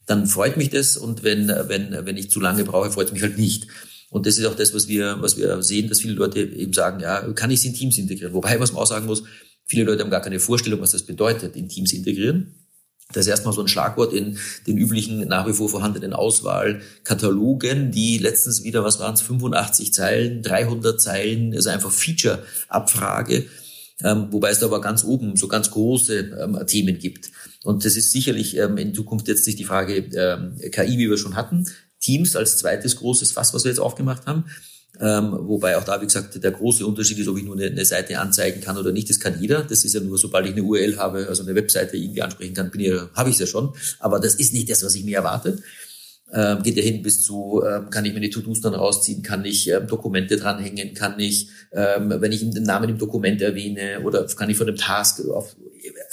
dann 0.06 0.26
freut 0.26 0.56
mich 0.56 0.70
das 0.70 0.96
und 0.96 1.22
wenn, 1.22 1.48
wenn, 1.48 1.96
wenn 2.04 2.16
ich 2.16 2.30
zu 2.30 2.40
lange 2.40 2.64
brauche, 2.64 2.90
freut 2.90 3.08
es 3.08 3.12
mich 3.12 3.22
halt 3.22 3.38
nicht. 3.38 3.66
Und 4.10 4.26
das 4.26 4.36
ist 4.36 4.44
auch 4.44 4.54
das, 4.54 4.74
was 4.74 4.88
wir, 4.88 5.16
was 5.20 5.36
wir 5.38 5.62
sehen, 5.62 5.88
dass 5.88 6.00
viele 6.00 6.14
Leute 6.14 6.40
eben 6.40 6.72
sagen, 6.72 7.00
ja, 7.00 7.20
kann 7.32 7.50
ich 7.50 7.60
es 7.60 7.64
in 7.64 7.74
Teams 7.74 7.96
integrieren? 7.96 8.34
Wobei, 8.34 8.60
was 8.60 8.72
man 8.72 8.82
auch 8.82 8.86
sagen 8.86 9.06
muss, 9.06 9.22
viele 9.64 9.84
Leute 9.84 10.02
haben 10.02 10.10
gar 10.10 10.20
keine 10.20 10.38
Vorstellung, 10.38 10.80
was 10.80 10.90
das 10.90 11.04
bedeutet, 11.04 11.56
in 11.56 11.68
Teams 11.68 11.92
integrieren. 11.92 12.54
Das 13.12 13.26
ist 13.26 13.30
erstmal 13.30 13.54
so 13.54 13.60
ein 13.60 13.68
Schlagwort 13.68 14.12
in 14.12 14.38
den 14.66 14.78
üblichen 14.78 15.28
nach 15.28 15.46
wie 15.46 15.52
vor 15.52 15.68
vorhandenen 15.68 16.12
Auswahlkatalogen, 16.12 17.90
die 17.90 18.18
letztens 18.18 18.64
wieder, 18.64 18.84
was 18.84 19.00
waren 19.00 19.14
es, 19.14 19.20
85 19.22 19.92
Zeilen, 19.92 20.42
300 20.42 21.00
Zeilen, 21.00 21.54
also 21.54 21.70
einfach 21.70 21.90
Feature-Abfrage, 21.90 23.46
ähm, 24.04 24.28
wobei 24.30 24.50
es 24.50 24.58
da 24.58 24.66
aber 24.66 24.80
ganz 24.80 25.04
oben 25.04 25.36
so 25.36 25.48
ganz 25.48 25.70
große 25.70 26.18
ähm, 26.42 26.58
Themen 26.66 26.98
gibt. 26.98 27.30
Und 27.64 27.84
das 27.84 27.96
ist 27.96 28.12
sicherlich 28.12 28.56
ähm, 28.56 28.76
in 28.76 28.94
Zukunft 28.94 29.28
jetzt 29.28 29.46
nicht 29.46 29.58
die 29.58 29.64
Frage 29.64 29.96
ähm, 29.96 30.58
KI, 30.70 30.98
wie 30.98 31.10
wir 31.10 31.18
schon 31.18 31.36
hatten. 31.36 31.66
Teams 32.00 32.36
als 32.36 32.58
zweites 32.58 32.96
großes 32.96 33.32
Fass, 33.32 33.54
was 33.54 33.64
wir 33.64 33.70
jetzt 33.70 33.78
aufgemacht 33.78 34.26
haben. 34.26 34.44
Ähm, 35.00 35.32
wobei 35.32 35.78
auch 35.78 35.84
da, 35.84 36.00
wie 36.00 36.06
gesagt, 36.06 36.42
der 36.42 36.50
große 36.50 36.86
Unterschied 36.86 37.18
ist, 37.18 37.28
ob 37.28 37.38
ich 37.38 37.44
nur 37.44 37.56
eine, 37.56 37.66
eine, 37.66 37.84
Seite 37.84 38.18
anzeigen 38.18 38.60
kann 38.60 38.76
oder 38.76 38.92
nicht. 38.92 39.08
Das 39.08 39.20
kann 39.20 39.40
jeder. 39.40 39.62
Das 39.62 39.84
ist 39.84 39.94
ja 39.94 40.00
nur, 40.00 40.18
sobald 40.18 40.46
ich 40.46 40.52
eine 40.52 40.62
URL 40.62 40.98
habe, 40.98 41.26
also 41.28 41.42
eine 41.42 41.54
Webseite 41.54 41.96
irgendwie 41.96 42.22
ansprechen 42.22 42.54
kann, 42.54 42.70
bin 42.70 42.82
ich, 42.82 42.92
habe 43.14 43.30
ich 43.30 43.36
es 43.36 43.40
ja 43.40 43.46
schon. 43.46 43.72
Aber 44.00 44.20
das 44.20 44.34
ist 44.34 44.52
nicht 44.52 44.70
das, 44.70 44.84
was 44.84 44.94
ich 44.94 45.04
mir 45.04 45.16
erwarte. 45.16 45.62
Ähm, 46.34 46.62
geht 46.62 46.76
ja 46.76 46.82
hin 46.82 47.02
bis 47.02 47.22
zu, 47.22 47.62
ähm, 47.62 47.90
kann 47.90 48.06
ich 48.06 48.14
meine 48.14 48.30
To-Dos 48.30 48.62
dann 48.62 48.74
rausziehen, 48.74 49.22
kann 49.22 49.44
ich 49.44 49.68
ähm, 49.68 49.86
Dokumente 49.86 50.36
dranhängen, 50.36 50.94
kann 50.94 51.20
ich, 51.20 51.48
ähm, 51.72 52.14
wenn 52.18 52.32
ich 52.32 52.40
den 52.40 52.62
Namen 52.62 52.88
im 52.88 52.98
Dokument 52.98 53.42
erwähne 53.42 54.00
oder 54.02 54.24
kann 54.26 54.48
ich 54.48 54.56
von 54.56 54.66
dem 54.66 54.76
Task 54.76 55.20
auf, 55.28 55.54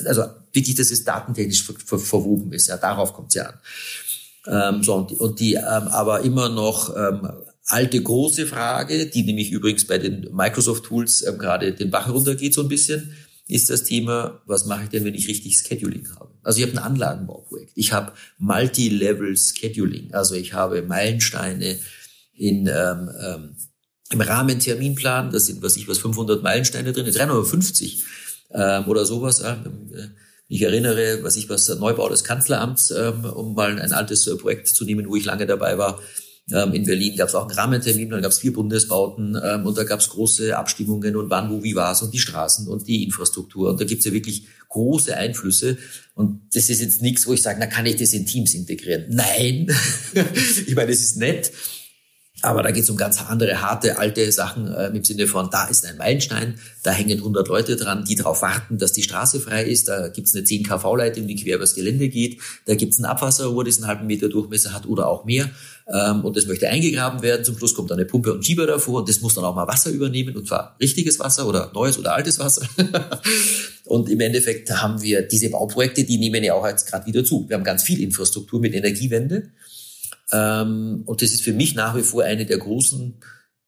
also 0.05 0.23
wirklich, 0.51 0.75
dass 0.75 0.91
es 0.91 1.05
datentechnisch 1.05 1.63
ver 1.63 1.75
ver 1.83 1.99
verwoben 1.99 2.51
ist. 2.51 2.67
Ja, 2.67 2.75
darauf 2.77 3.13
kommt 3.13 3.29
es 3.29 3.35
ja 3.35 3.45
an. 3.45 4.75
Ähm, 4.75 4.83
so, 4.83 4.95
und 4.95 5.11
die, 5.11 5.15
und 5.15 5.39
die 5.39 5.53
ähm, 5.53 5.63
aber 5.63 6.21
immer 6.21 6.49
noch 6.49 6.95
ähm, 6.95 7.29
alte 7.65 8.01
große 8.01 8.45
Frage, 8.45 9.05
die 9.05 9.23
nämlich 9.23 9.51
übrigens 9.51 9.85
bei 9.85 9.97
den 9.99 10.27
Microsoft 10.33 10.85
Tools 10.85 11.21
ähm, 11.25 11.37
gerade 11.37 11.73
den 11.73 11.91
Bach 11.91 12.09
runtergeht 12.09 12.53
so 12.53 12.61
ein 12.61 12.67
bisschen, 12.67 13.13
ist 13.47 13.69
das 13.69 13.83
Thema, 13.83 14.41
was 14.45 14.65
mache 14.65 14.83
ich 14.83 14.89
denn, 14.89 15.05
wenn 15.05 15.15
ich 15.15 15.27
richtig 15.27 15.57
Scheduling 15.57 16.07
habe? 16.19 16.28
Also 16.43 16.59
ich 16.59 16.67
habe 16.67 16.77
ein 16.77 16.83
Anlagenbauprojekt. 16.83 17.71
Ich 17.75 17.93
habe 17.93 18.13
Multi-Level 18.37 19.35
Scheduling. 19.37 20.13
Also 20.13 20.35
ich 20.35 20.53
habe 20.53 20.81
Meilensteine 20.81 21.77
in 22.33 22.67
ähm, 22.67 23.09
ähm, 23.21 23.55
im 24.11 24.21
Rahmenterminplan. 24.21 25.31
Das 25.31 25.45
sind 25.45 25.61
was 25.61 25.77
ich 25.77 25.87
was 25.87 25.99
500 25.99 26.41
Meilensteine 26.41 26.93
drin, 26.93 27.11
350 27.11 28.03
ähm, 28.51 28.87
oder 28.87 29.05
sowas. 29.05 29.41
Äh, 29.41 29.55
ich 30.47 30.63
erinnere, 30.63 31.23
was 31.23 31.35
ich 31.35 31.47
was 31.47 31.69
Neubau 31.69 32.09
des 32.09 32.23
Kanzleramts, 32.23 32.89
ähm, 32.91 33.23
um 33.25 33.53
mal 33.53 33.79
ein 33.79 33.93
altes 33.93 34.25
äh, 34.25 34.35
Projekt 34.35 34.67
zu 34.67 34.83
nehmen, 34.83 35.07
wo 35.07 35.15
ich 35.15 35.25
lange 35.25 35.45
dabei 35.45 35.77
war. 35.77 35.99
Ähm, 36.53 36.73
in 36.73 36.85
Berlin 36.85 37.15
gab 37.15 37.29
es 37.29 37.35
auch 37.35 37.47
einen 37.47 37.57
Rahmentermin, 37.57 38.09
dann 38.09 38.21
gab 38.21 38.31
es 38.31 38.39
vier 38.39 38.53
Bundesbauten 38.53 39.37
ähm, 39.43 39.65
und 39.65 39.77
da 39.77 39.83
gab 39.83 39.99
es 39.99 40.09
große 40.09 40.57
Abstimmungen 40.57 41.15
und 41.15 41.29
wann, 41.29 41.49
wo, 41.49 41.63
wie 41.63 41.75
war's 41.75 42.01
und 42.01 42.13
die 42.13 42.19
Straßen 42.19 42.67
und 42.67 42.87
die 42.87 43.03
Infrastruktur. 43.03 43.69
Und 43.69 43.79
da 43.79 43.85
gibt's 43.85 44.05
ja 44.05 44.13
wirklich 44.13 44.47
große 44.69 45.15
Einflüsse. 45.15 45.77
Und 46.15 46.41
das 46.53 46.69
ist 46.69 46.81
jetzt 46.81 47.01
nichts, 47.01 47.27
wo 47.27 47.33
ich 47.33 47.41
sage, 47.41 47.57
na 47.59 47.67
kann 47.67 47.85
ich 47.85 47.95
das 47.95 48.13
in 48.13 48.25
Teams 48.25 48.53
integrieren? 48.53 49.05
Nein. 49.09 49.67
ich 50.67 50.75
meine, 50.75 50.91
es 50.91 51.01
ist 51.01 51.17
nett. 51.17 51.51
Aber 52.41 52.63
da 52.63 52.71
geht 52.71 52.83
es 52.83 52.89
um 52.89 52.97
ganz 52.97 53.21
andere, 53.21 53.61
harte, 53.61 53.97
alte 53.97 54.31
Sachen 54.31 54.73
äh, 54.73 54.87
im 54.87 55.03
Sinne 55.03 55.27
von, 55.27 55.49
da 55.49 55.65
ist 55.65 55.85
ein 55.85 55.97
Meilenstein, 55.97 56.57
da 56.83 56.91
hängen 56.91 57.17
100 57.19 57.47
Leute 57.47 57.75
dran, 57.75 58.05
die 58.05 58.15
darauf 58.15 58.41
warten, 58.41 58.77
dass 58.77 58.93
die 58.93 59.03
Straße 59.03 59.39
frei 59.39 59.65
ist. 59.65 59.89
Da 59.89 60.07
gibt 60.07 60.27
es 60.27 60.35
eine 60.35 60.45
10 60.45 60.63
kV-Leitung, 60.63 61.27
die 61.27 61.35
quer 61.35 61.57
übers 61.57 61.75
Gelände 61.75 62.07
geht. 62.07 62.39
Da 62.65 62.75
gibt 62.75 62.93
es 62.93 62.99
ein 62.99 63.05
Abwasserrohr, 63.05 63.65
das 63.65 63.77
einen 63.77 63.87
halben 63.87 64.07
Meter 64.07 64.29
Durchmesser 64.29 64.73
hat 64.73 64.85
oder 64.85 65.07
auch 65.07 65.25
mehr. 65.25 65.49
Ähm, 65.91 66.23
und 66.23 66.37
das 66.37 66.45
möchte 66.45 66.69
eingegraben 66.69 67.21
werden. 67.21 67.43
Zum 67.43 67.57
Schluss 67.57 67.73
kommt 67.73 67.91
dann 67.91 67.97
eine 67.97 68.05
Pumpe 68.05 68.31
und 68.31 68.45
Schieber 68.45 68.67
davor 68.67 68.99
und 68.99 69.09
das 69.09 69.21
muss 69.21 69.33
dann 69.33 69.43
auch 69.43 69.55
mal 69.55 69.67
Wasser 69.67 69.89
übernehmen 69.89 70.35
und 70.37 70.47
zwar 70.47 70.75
richtiges 70.79 71.19
Wasser 71.19 71.47
oder 71.47 71.71
neues 71.73 71.97
oder 71.97 72.13
altes 72.13 72.39
Wasser. 72.39 72.67
und 73.85 74.07
im 74.07 74.19
Endeffekt 74.19 74.69
haben 74.71 75.01
wir 75.01 75.23
diese 75.23 75.49
Bauprojekte, 75.49 76.03
die 76.03 76.17
nehmen 76.17 76.43
ja 76.43 76.53
auch 76.53 76.65
jetzt 76.67 76.87
gerade 76.87 77.05
wieder 77.07 77.25
zu. 77.25 77.49
Wir 77.49 77.57
haben 77.57 77.63
ganz 77.63 77.83
viel 77.83 78.01
Infrastruktur 78.01 78.59
mit 78.59 78.73
Energiewende. 78.73 79.49
Ähm, 80.31 81.03
und 81.05 81.21
das 81.21 81.31
ist 81.31 81.41
für 81.41 81.53
mich 81.53 81.75
nach 81.75 81.95
wie 81.95 82.03
vor 82.03 82.23
eine 82.23 82.45
der 82.45 82.57
großen 82.57 83.15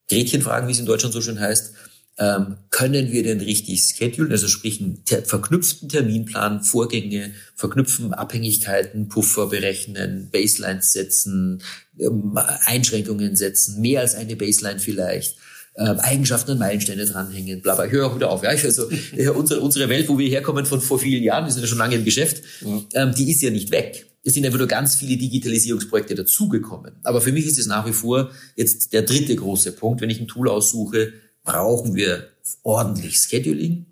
Gretchenfragen, 0.10 0.68
wie 0.68 0.74
es 0.74 0.80
in 0.80 0.86
Deutschland 0.86 1.14
so 1.14 1.22
schön 1.22 1.40
heißt. 1.40 1.74
Ähm, 2.18 2.58
können 2.70 3.12
wir 3.12 3.24
denn 3.24 3.40
richtig 3.40 3.82
schedulen, 3.82 4.32
also 4.32 4.48
sprich 4.48 4.82
einen 4.82 5.06
ter 5.06 5.24
verknüpften 5.24 5.88
Terminplan, 5.88 6.62
Vorgänge, 6.62 7.32
verknüpfen 7.56 8.14
Abhängigkeiten, 8.14 9.08
Puffer 9.08 9.48
berechnen, 9.48 10.30
Baselines 10.30 10.92
setzen, 10.92 11.64
ähm, 11.98 12.38
Einschränkungen 12.66 13.36
setzen, 13.36 13.80
mehr 13.80 14.02
als 14.02 14.14
eine 14.14 14.36
Baseline 14.36 14.80
vielleicht, 14.80 15.38
ähm, 15.78 16.00
Eigenschaften 16.00 16.52
und 16.52 16.60
Meilensteine 16.60 17.06
dranhängen, 17.06 17.62
bla 17.62 17.76
bla. 17.76 17.86
Ich 17.86 17.92
höre 17.94 18.08
auch 18.08 18.16
wieder 18.16 18.30
auf. 18.30 18.44
Ja? 18.44 18.50
Also 18.50 18.92
äh, 19.16 19.30
unsere, 19.30 19.62
unsere 19.62 19.88
Welt, 19.88 20.10
wo 20.10 20.20
wir 20.20 20.28
herkommen 20.30 20.66
von 20.66 20.82
vor 20.82 21.00
vielen 21.00 21.24
Jahren, 21.24 21.46
wir 21.46 21.52
sind 21.52 21.62
ja 21.62 21.68
schon 21.68 21.78
lange 21.78 21.96
im 21.96 22.04
Geschäft, 22.04 22.44
ja. 22.60 23.04
ähm, 23.04 23.16
die 23.16 23.32
ist 23.32 23.42
ja 23.42 23.52
nicht 23.52 23.72
weg. 23.72 24.11
Es 24.24 24.34
sind 24.36 24.46
einfach 24.46 24.60
nur 24.60 24.68
ganz 24.68 24.96
viele 24.96 25.18
Digitalisierungsprojekte 25.18 26.16
dazugekommen. 26.16 26.94
Aber 27.04 27.22
für 27.22 27.32
mich 27.32 27.48
ist 27.48 27.58
es 27.58 27.66
nach 27.66 27.88
wie 27.88 27.94
vor 27.94 28.32
jetzt 28.56 28.94
der 28.94 29.02
dritte 29.02 29.36
große 29.36 29.72
Punkt. 29.72 30.02
Wenn 30.02 30.12
ich 30.12 30.20
ein 30.20 30.28
Tool 30.28 30.48
aussuche, 30.48 31.14
brauchen 31.44 31.96
wir 31.96 32.28
ordentlich 32.64 33.18
Scheduling 33.18 33.88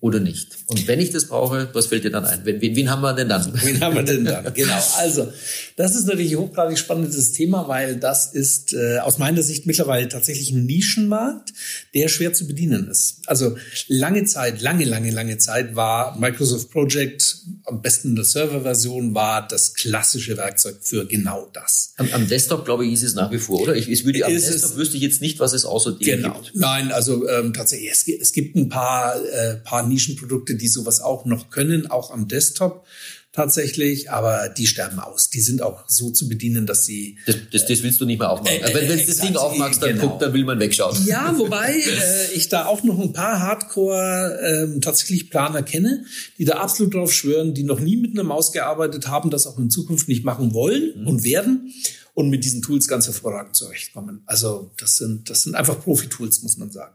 oder 0.00 0.18
nicht? 0.18 0.58
Und 0.66 0.88
wenn 0.88 0.98
ich 0.98 1.10
das 1.10 1.28
brauche, 1.28 1.68
was 1.74 1.86
fällt 1.86 2.02
dir 2.02 2.10
dann 2.10 2.24
ein? 2.24 2.44
Wen, 2.44 2.60
wen, 2.60 2.74
wen 2.74 2.90
haben 2.90 3.02
wir 3.02 3.12
denn 3.12 3.28
dann? 3.28 3.52
Wen 3.62 3.80
haben 3.80 3.94
wir 3.94 4.02
denn 4.02 4.24
dann? 4.24 4.52
Genau. 4.54 4.80
Also, 4.98 5.32
das 5.76 5.94
ist 5.94 6.06
natürlich 6.06 6.32
ein 6.32 6.38
hochgradig 6.38 6.78
spannendes 6.78 7.32
Thema, 7.32 7.68
weil 7.68 7.96
das 7.96 8.32
ist 8.32 8.72
äh, 8.72 8.98
aus 8.98 9.18
meiner 9.18 9.42
Sicht 9.42 9.66
mittlerweile 9.66 10.08
tatsächlich 10.08 10.50
ein 10.50 10.66
Nischenmarkt, 10.66 11.52
der 11.94 12.08
schwer 12.08 12.32
zu 12.32 12.46
bedienen 12.46 12.88
ist. 12.88 13.18
Also 13.26 13.56
lange 13.88 14.24
Zeit, 14.24 14.60
lange, 14.60 14.84
lange, 14.84 15.10
lange 15.10 15.38
Zeit 15.38 15.74
war 15.76 16.18
Microsoft 16.18 16.70
Project 16.70 17.36
am 17.64 17.80
besten 17.80 18.08
in 18.08 18.16
der 18.16 18.24
Serverversion 18.24 19.14
war 19.14 19.46
das 19.46 19.74
klassische 19.74 20.36
Werkzeug 20.36 20.76
für 20.80 21.06
genau 21.06 21.48
das. 21.52 21.94
Am, 21.96 22.08
am 22.12 22.28
Desktop, 22.28 22.64
glaube 22.64 22.86
ich, 22.86 22.92
ist 22.92 23.02
es 23.02 23.14
nach 23.14 23.30
wie 23.30 23.38
vor, 23.38 23.60
oder? 23.60 23.76
Ich, 23.76 23.88
ich 23.88 24.04
würde, 24.04 24.24
am 24.24 24.32
ist 24.32 24.48
Desktop 24.48 24.72
es, 24.72 24.76
wüsste 24.76 24.96
ich 24.96 25.02
jetzt 25.02 25.20
nicht, 25.20 25.40
was 25.40 25.52
es 25.52 25.64
außerdem 25.64 26.22
genau. 26.22 26.40
gibt. 26.40 26.56
Nein, 26.56 26.92
also 26.92 27.28
ähm, 27.28 27.52
tatsächlich, 27.52 27.90
es, 27.90 28.06
es 28.06 28.32
gibt 28.32 28.56
ein 28.56 28.68
paar, 28.68 29.16
äh, 29.24 29.56
paar 29.56 29.86
Nischenprodukte, 29.86 30.56
die 30.56 30.68
sowas 30.68 31.00
auch 31.00 31.24
noch 31.24 31.50
können, 31.50 31.86
auch 31.86 32.10
am 32.10 32.28
Desktop 32.28 32.84
tatsächlich, 33.32 34.10
aber 34.10 34.50
die 34.50 34.66
sterben 34.66 34.98
aus. 34.98 35.30
Die 35.30 35.40
sind 35.40 35.62
auch 35.62 35.84
so 35.88 36.10
zu 36.10 36.28
bedienen, 36.28 36.66
dass 36.66 36.84
sie. 36.84 37.18
Das, 37.26 37.36
das, 37.50 37.66
das 37.66 37.82
willst 37.82 38.00
du 38.00 38.04
nicht 38.04 38.18
mehr 38.18 38.30
aufmachen. 38.30 38.60
Äh, 38.60 38.62
also 38.62 38.74
wenn, 38.74 38.88
wenn 38.88 38.98
du 38.98 39.06
das 39.06 39.16
Ding 39.16 39.36
aufmachst, 39.36 39.82
dann, 39.82 39.94
genau. 39.94 40.08
guck, 40.08 40.20
dann 40.20 40.32
will 40.34 40.44
man 40.44 40.60
wegschauen. 40.60 40.96
Ja, 41.06 41.34
wobei 41.38 41.72
äh, 41.72 42.32
ich 42.34 42.48
da 42.48 42.66
auch 42.66 42.82
noch 42.82 42.98
ein 43.00 43.12
paar 43.12 43.40
Hardcore 43.40 44.38
ähm, 44.42 44.80
tatsächlich 44.80 45.30
Planer 45.30 45.62
kenne, 45.62 46.04
die 46.38 46.44
da 46.44 46.58
absolut 46.58 46.94
drauf 46.94 47.12
schwören, 47.12 47.54
die 47.54 47.64
noch 47.64 47.80
nie 47.80 47.96
mit 47.96 48.12
einer 48.12 48.24
Maus 48.24 48.52
gearbeitet 48.52 49.08
haben, 49.08 49.30
das 49.30 49.46
auch 49.46 49.58
in 49.58 49.70
Zukunft 49.70 50.08
nicht 50.08 50.24
machen 50.24 50.52
wollen 50.52 50.92
mhm. 51.00 51.06
und 51.06 51.24
werden 51.24 51.72
und 52.14 52.28
mit 52.28 52.44
diesen 52.44 52.60
Tools 52.60 52.88
ganz 52.88 53.06
hervorragend 53.06 53.56
zurechtkommen. 53.56 54.22
Also 54.26 54.70
das 54.76 54.98
sind, 54.98 55.30
das 55.30 55.42
sind 55.42 55.54
einfach 55.54 55.80
Profi-Tools, 55.80 56.42
muss 56.42 56.58
man 56.58 56.70
sagen. 56.70 56.94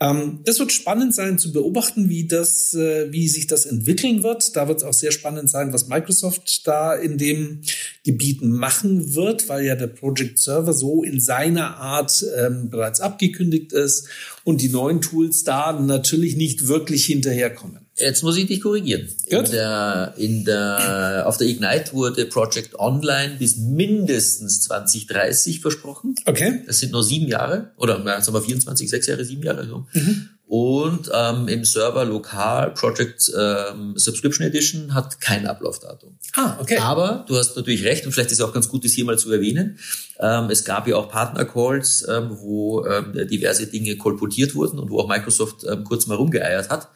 Ähm, 0.00 0.40
das 0.44 0.58
wird 0.58 0.72
spannend 0.72 1.14
sein 1.14 1.38
zu 1.38 1.52
beobachten, 1.52 2.08
wie 2.08 2.26
das, 2.26 2.74
äh, 2.74 3.10
wie 3.12 3.28
sich 3.28 3.46
das 3.46 3.66
entwickeln 3.66 4.22
wird. 4.22 4.56
Da 4.56 4.68
wird 4.68 4.78
es 4.78 4.84
auch 4.84 4.92
sehr 4.92 5.12
spannend 5.12 5.50
sein, 5.50 5.72
was 5.72 5.88
Microsoft 5.88 6.66
da 6.66 6.94
in 6.94 7.18
dem 7.18 7.62
Gebiet 8.04 8.42
machen 8.42 9.14
wird, 9.14 9.48
weil 9.48 9.64
ja 9.64 9.74
der 9.74 9.88
Project 9.88 10.38
Server 10.38 10.72
so 10.72 11.02
in 11.02 11.20
seiner 11.20 11.78
Art 11.78 12.24
ähm, 12.36 12.70
bereits 12.70 13.00
abgekündigt 13.00 13.72
ist 13.72 14.08
und 14.44 14.62
die 14.62 14.68
neuen 14.68 15.00
Tools 15.00 15.44
da 15.44 15.72
natürlich 15.72 16.36
nicht 16.36 16.68
wirklich 16.68 17.04
hinterherkommen. 17.06 17.87
Jetzt 17.98 18.22
muss 18.22 18.36
ich 18.36 18.46
dich 18.46 18.60
korrigieren. 18.60 19.08
Gut. 19.30 19.46
In 19.46 19.50
der, 19.50 20.14
in 20.16 20.44
der, 20.44 21.24
auf 21.26 21.36
der 21.36 21.48
Ignite 21.48 21.92
wurde 21.92 22.26
Project 22.26 22.78
Online 22.78 23.36
bis 23.38 23.56
mindestens 23.56 24.62
2030 24.62 25.60
versprochen. 25.60 26.14
Okay. 26.24 26.62
Das 26.66 26.78
sind 26.78 26.92
nur 26.92 27.02
sieben 27.02 27.28
Jahre 27.28 27.72
oder 27.76 28.02
sagen 28.20 28.34
wir 28.34 28.42
24, 28.42 28.88
sechs 28.88 29.06
Jahre, 29.06 29.24
sieben 29.24 29.42
Jahre 29.42 29.66
so. 29.66 29.86
Mhm. 29.92 30.28
Und 30.48 31.10
ähm, 31.12 31.46
im 31.46 31.62
Server 31.66 32.06
lokal 32.06 32.72
Project 32.72 33.30
ähm, 33.38 33.92
Subscription 33.96 34.46
Edition 34.46 34.94
hat 34.94 35.20
kein 35.20 35.46
Ablaufdatum. 35.46 36.16
Ah, 36.36 36.56
okay. 36.58 36.78
Aber 36.78 37.26
du 37.28 37.36
hast 37.36 37.54
natürlich 37.54 37.84
recht 37.84 38.06
und 38.06 38.12
vielleicht 38.12 38.30
ist 38.30 38.38
es 38.38 38.44
auch 38.44 38.54
ganz 38.54 38.70
gut, 38.70 38.82
das 38.82 38.92
hier 38.92 39.04
mal 39.04 39.18
zu 39.18 39.30
erwähnen. 39.30 39.78
Ähm, 40.18 40.48
es 40.48 40.64
gab 40.64 40.88
ja 40.88 40.96
auch 40.96 41.10
Partner-Calls, 41.10 42.06
ähm, 42.08 42.30
wo 42.40 42.86
ähm, 42.86 43.28
diverse 43.28 43.66
Dinge 43.66 43.98
kolportiert 43.98 44.54
wurden 44.54 44.78
und 44.78 44.90
wo 44.90 45.00
auch 45.00 45.08
Microsoft 45.08 45.66
ähm, 45.70 45.84
kurz 45.84 46.06
mal 46.06 46.14
rumgeeiert 46.14 46.70
hat. 46.70 46.88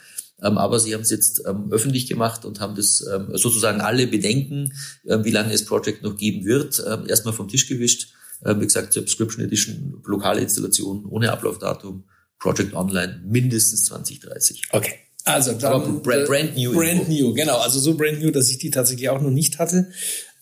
Ähm, 0.42 0.59
aber 0.59 0.78
sie 0.78 0.94
haben 0.94 1.02
es 1.02 1.11
jetzt 1.11 1.42
ähm, 1.46 1.68
öffentlich 1.70 2.07
gemacht 2.07 2.44
und 2.44 2.61
haben 2.61 2.74
das 2.74 3.07
ähm, 3.12 3.28
sozusagen 3.33 3.81
alle 3.81 4.07
Bedenken, 4.07 4.72
wie 5.05 5.31
lange 5.31 5.52
es 5.52 5.64
Project 5.64 6.02
noch 6.02 6.16
geben 6.16 6.44
wird, 6.44 6.83
erstmal 7.09 7.35
vom 7.35 7.48
Tisch 7.48 7.66
gewischt. 7.66 8.12
wie 8.44 8.64
gesagt, 8.64 8.92
Subscription 8.92 9.44
Edition, 9.44 10.02
lokale 10.05 10.40
Installation 10.40 11.05
ohne 11.07 11.33
Ablaufdatum, 11.33 12.05
Project 12.38 12.74
Online 12.74 13.22
mindestens 13.24 13.85
2030. 13.85 14.62
Okay. 14.70 14.94
Also 15.24 15.52
dann, 15.52 15.72
Aber 15.72 15.88
brand, 16.00 16.26
brand 16.26 16.57
new. 16.57 16.72
Brand 16.72 17.09
new, 17.09 17.33
genau. 17.33 17.59
Also 17.59 17.78
so 17.78 17.96
brand 17.96 18.20
new, 18.20 18.31
dass 18.31 18.50
ich 18.50 18.59
die 18.59 18.70
tatsächlich 18.70 19.09
auch 19.09 19.20
noch 19.20 19.31
nicht 19.31 19.59
hatte. 19.59 19.88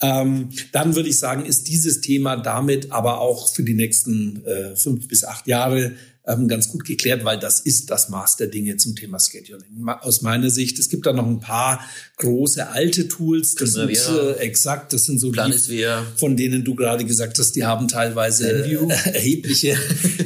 Ähm, 0.01 0.49
dann 0.73 0.97
würde 0.97 1.11
ich 1.11 1.19
sagen, 1.19 1.45
ist 1.45 1.69
dieses 1.69 2.01
Thema 2.01 2.37
damit 2.37 2.91
aber 2.91 3.21
auch 3.21 3.49
für 3.49 3.63
die 3.63 3.75
nächsten 3.75 4.43
äh, 4.47 4.75
fünf 4.75 5.07
bis 5.09 5.25
acht 5.25 5.47
Jahre 5.47 5.93
ähm, 6.31 6.49
ganz 6.49 6.69
gut 6.69 6.85
geklärt, 6.85 7.25
weil 7.25 7.39
das 7.39 7.61
ist 7.61 7.91
das 7.91 8.09
Maß 8.09 8.37
der 8.37 8.47
Dinge 8.47 8.77
zum 8.77 8.95
Thema 8.97 9.19
Scheduling. 9.19 9.89
Aus 10.01 10.23
meiner 10.23 10.51
Sicht, 10.51 10.79
es 10.79 10.89
gibt 10.89 11.07
da 11.07 11.13
noch 11.13 11.27
ein 11.27 11.41
paar 11.41 11.81
große 12.17 12.69
alte 12.69 13.09
Tools, 13.09 13.55
das 13.55 13.73
sind 13.73 13.91
äh, 13.91 14.33
exakt, 14.35 14.93
das 14.93 15.05
sind 15.05 15.19
so 15.19 15.33
die, 15.33 15.87
von 16.17 16.37
denen 16.37 16.65
du 16.65 16.75
gerade 16.75 17.05
gesagt 17.05 17.39
hast, 17.39 17.53
die 17.53 17.65
haben 17.65 17.89
teilweise 17.89 18.65
äh, 18.65 18.75
erhebliche, 19.13 19.77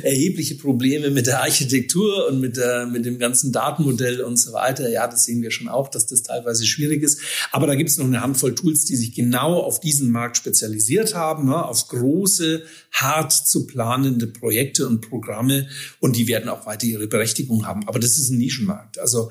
erhebliche 0.03 0.57
Probleme 0.57 1.11
mit 1.11 1.27
der 1.27 1.43
Architektur 1.43 2.29
und 2.29 2.41
mit, 2.41 2.57
der, 2.57 2.87
mit 2.87 3.05
dem 3.05 3.19
ganzen 3.19 3.53
Datenmodell 3.53 4.21
und 4.21 4.37
so 4.37 4.53
weiter. 4.53 4.91
Ja, 4.91 5.07
das 5.07 5.25
sehen 5.25 5.43
wir 5.43 5.51
schon 5.51 5.69
auch, 5.69 5.89
dass 5.89 6.07
das 6.07 6.23
teilweise 6.23 6.67
schwierig 6.67 7.03
ist. 7.03 7.21
Aber 7.53 7.67
da 7.67 7.75
gibt 7.75 7.91
es 7.91 7.99
noch 7.99 8.07
eine 8.07 8.21
Handvoll 8.21 8.55
Tools, 8.55 8.85
die 8.85 8.97
sich 8.97 9.15
genau 9.15 9.61
auf 9.61 9.81
diesen 9.81 10.11
Markt 10.11 10.37
spezialisiert 10.37 11.15
haben, 11.15 11.47
ne, 11.47 11.65
auf 11.65 11.89
große, 11.89 12.63
hart 12.93 13.33
zu 13.33 13.67
planende 13.67 14.27
Projekte 14.27 14.87
und 14.87 15.01
Programme 15.09 15.69
und 16.01 16.17
die 16.17 16.29
werden 16.29 16.49
auch 16.49 16.67
weiter 16.67 16.87
ihre 16.87 17.07
Berechtigung 17.07 17.67
haben. 17.67 17.87
Aber 17.87 17.99
das 17.99 18.19
ist 18.19 18.31
ein 18.31 18.39
Nischenmarkt. 18.39 18.99
Also 18.99 19.31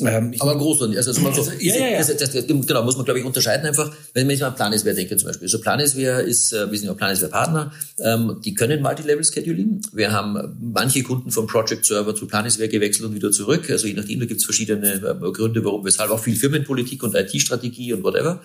ähm, 0.00 0.34
aber 0.40 0.58
groß 0.58 0.82
und 0.82 0.96
also, 0.96 1.10
also 1.24 1.42
so, 1.42 1.52
ja, 1.60 1.76
ja, 1.76 1.86
ja. 1.86 1.98
Das, 1.98 2.16
das, 2.16 2.32
das, 2.32 2.46
genau 2.46 2.82
muss 2.82 2.96
man 2.96 3.04
glaube 3.04 3.20
ich 3.20 3.24
unterscheiden 3.24 3.64
einfach, 3.64 3.92
wenn 4.12 4.26
man 4.26 4.32
jetzt 4.32 4.40
mal 4.40 4.48
an 4.48 4.56
Planisware 4.56 4.94
denke 4.94 5.16
zum 5.16 5.28
Beispiel. 5.28 5.46
So 5.46 5.60
Planisware 5.60 6.22
ist, 6.22 6.52
äh, 6.52 6.68
wir 6.68 6.76
sind 6.76 6.88
ja 6.88 6.94
Planisware 6.94 7.30
Partner, 7.30 7.72
ähm, 8.00 8.40
die 8.44 8.54
können 8.54 8.82
Multilevel 8.82 9.22
Scheduling. 9.22 9.82
Wir 9.92 10.10
haben 10.10 10.56
manche 10.60 11.04
Kunden 11.04 11.30
vom 11.30 11.46
Project 11.46 11.86
Server 11.86 12.12
zu 12.14 12.26
Planisware 12.26 12.68
gewechselt 12.68 13.08
und 13.08 13.14
wieder 13.14 13.30
zurück. 13.30 13.70
Also 13.70 13.86
je 13.86 13.94
nachdem, 13.94 14.18
da 14.18 14.26
gibt 14.26 14.40
es 14.40 14.44
verschiedene 14.44 14.94
äh, 14.94 15.30
Gründe, 15.30 15.64
warum, 15.64 15.84
weshalb 15.84 16.10
auch 16.10 16.20
viel 16.20 16.34
Firmenpolitik 16.34 17.04
und 17.04 17.14
IT-Strategie 17.14 17.92
und 17.92 18.02
whatever. 18.02 18.42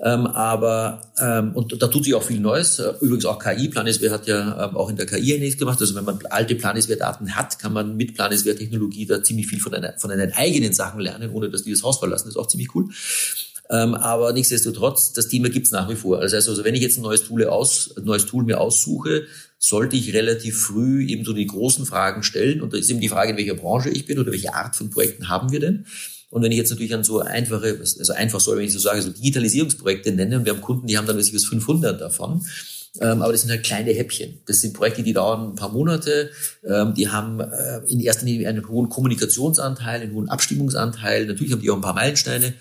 Ähm, 0.00 0.28
aber 0.28 1.10
ähm, 1.20 1.52
und 1.54 1.82
da 1.82 1.88
tut 1.88 2.04
sich 2.04 2.14
auch 2.14 2.22
viel 2.22 2.38
Neues. 2.38 2.78
Äh, 2.78 2.92
übrigens 3.00 3.24
auch 3.24 3.38
KI. 3.38 3.68
Planisware 3.68 4.12
hat 4.12 4.28
ja 4.28 4.68
ähm, 4.68 4.76
auch 4.76 4.90
in 4.90 4.96
der 4.96 5.06
KI 5.06 5.34
einiges 5.34 5.58
gemacht. 5.58 5.80
Also 5.80 5.96
wenn 5.96 6.04
man 6.04 6.20
alte 6.30 6.54
Planisware-Daten 6.54 7.34
hat, 7.34 7.58
kann 7.58 7.72
man 7.72 7.96
mit 7.96 8.14
Planisware-Technologie 8.14 9.06
da 9.06 9.22
ziemlich 9.22 9.48
viel 9.48 9.58
von, 9.58 9.74
einer, 9.74 9.94
von 9.98 10.12
einen 10.12 10.32
eigenen 10.34 10.72
Sachen 10.72 11.00
lernen, 11.00 11.30
ohne 11.30 11.50
dass 11.50 11.64
die 11.64 11.72
das 11.72 11.82
Haus 11.82 11.98
verlassen. 11.98 12.26
Das 12.26 12.36
ist 12.36 12.40
auch 12.40 12.46
ziemlich 12.46 12.74
cool. 12.76 12.90
Ähm, 13.70 13.94
aber 13.94 14.32
nichtsdestotrotz, 14.32 15.12
das 15.12 15.28
Thema 15.28 15.50
gibt's 15.50 15.72
nach 15.72 15.90
wie 15.90 15.96
vor. 15.96 16.20
Also, 16.20 16.36
also 16.36 16.64
wenn 16.64 16.76
ich 16.76 16.80
jetzt 16.80 16.96
ein 16.96 17.02
neues 17.02 17.24
Tool, 17.24 17.44
aus, 17.44 17.92
ein 17.96 18.04
neues 18.04 18.24
Tool 18.24 18.44
mir 18.44 18.60
aussuche, 18.60 19.26
sollte 19.58 19.96
ich 19.96 20.14
relativ 20.14 20.58
früh 20.62 21.06
eben 21.06 21.24
so 21.24 21.32
die 21.32 21.46
großen 21.46 21.84
Fragen 21.86 22.22
stellen. 22.22 22.62
Und 22.62 22.72
da 22.72 22.78
ist 22.78 22.88
eben 22.88 23.00
die 23.00 23.08
Frage, 23.08 23.32
in 23.32 23.36
welcher 23.36 23.56
Branche 23.56 23.90
ich 23.90 24.06
bin 24.06 24.20
oder 24.20 24.30
welche 24.30 24.54
Art 24.54 24.76
von 24.76 24.90
Projekten 24.90 25.28
haben 25.28 25.50
wir 25.50 25.58
denn. 25.58 25.86
Und 26.30 26.42
wenn 26.42 26.52
ich 26.52 26.58
jetzt 26.58 26.70
natürlich 26.70 26.94
an 26.94 27.04
so 27.04 27.20
einfache, 27.20 27.78
also 27.80 28.12
einfach 28.12 28.40
so, 28.40 28.56
wenn 28.56 28.64
ich 28.64 28.72
so 28.72 28.78
sage, 28.78 29.00
so 29.00 29.10
Digitalisierungsprojekte 29.10 30.12
nenne, 30.12 30.36
und 30.36 30.44
wir 30.44 30.52
haben 30.52 30.60
Kunden, 30.60 30.86
die 30.86 30.98
haben 30.98 31.06
dann 31.06 31.16
bis 31.16 31.46
500 31.46 32.00
davon, 32.00 32.44
ähm, 33.00 33.22
aber 33.22 33.32
das 33.32 33.42
sind 33.42 33.50
halt 33.50 33.64
kleine 33.64 33.92
Häppchen. 33.92 34.40
Das 34.46 34.60
sind 34.60 34.74
Projekte, 34.74 35.02
die 35.02 35.12
dauern 35.12 35.50
ein 35.50 35.54
paar 35.54 35.70
Monate. 35.70 36.30
Ähm, 36.64 36.94
die 36.94 37.08
haben 37.08 37.40
äh, 37.40 37.78
in 37.88 38.00
erster 38.00 38.26
Linie 38.26 38.48
einen 38.48 38.66
hohen 38.68 38.88
Kommunikationsanteil, 38.88 40.00
einen 40.00 40.14
hohen 40.14 40.28
Abstimmungsanteil. 40.28 41.26
Natürlich 41.26 41.52
haben 41.52 41.60
die 41.60 41.70
auch 41.70 41.76
ein 41.76 41.82
paar 41.82 41.94
Meilensteine. 41.94 42.54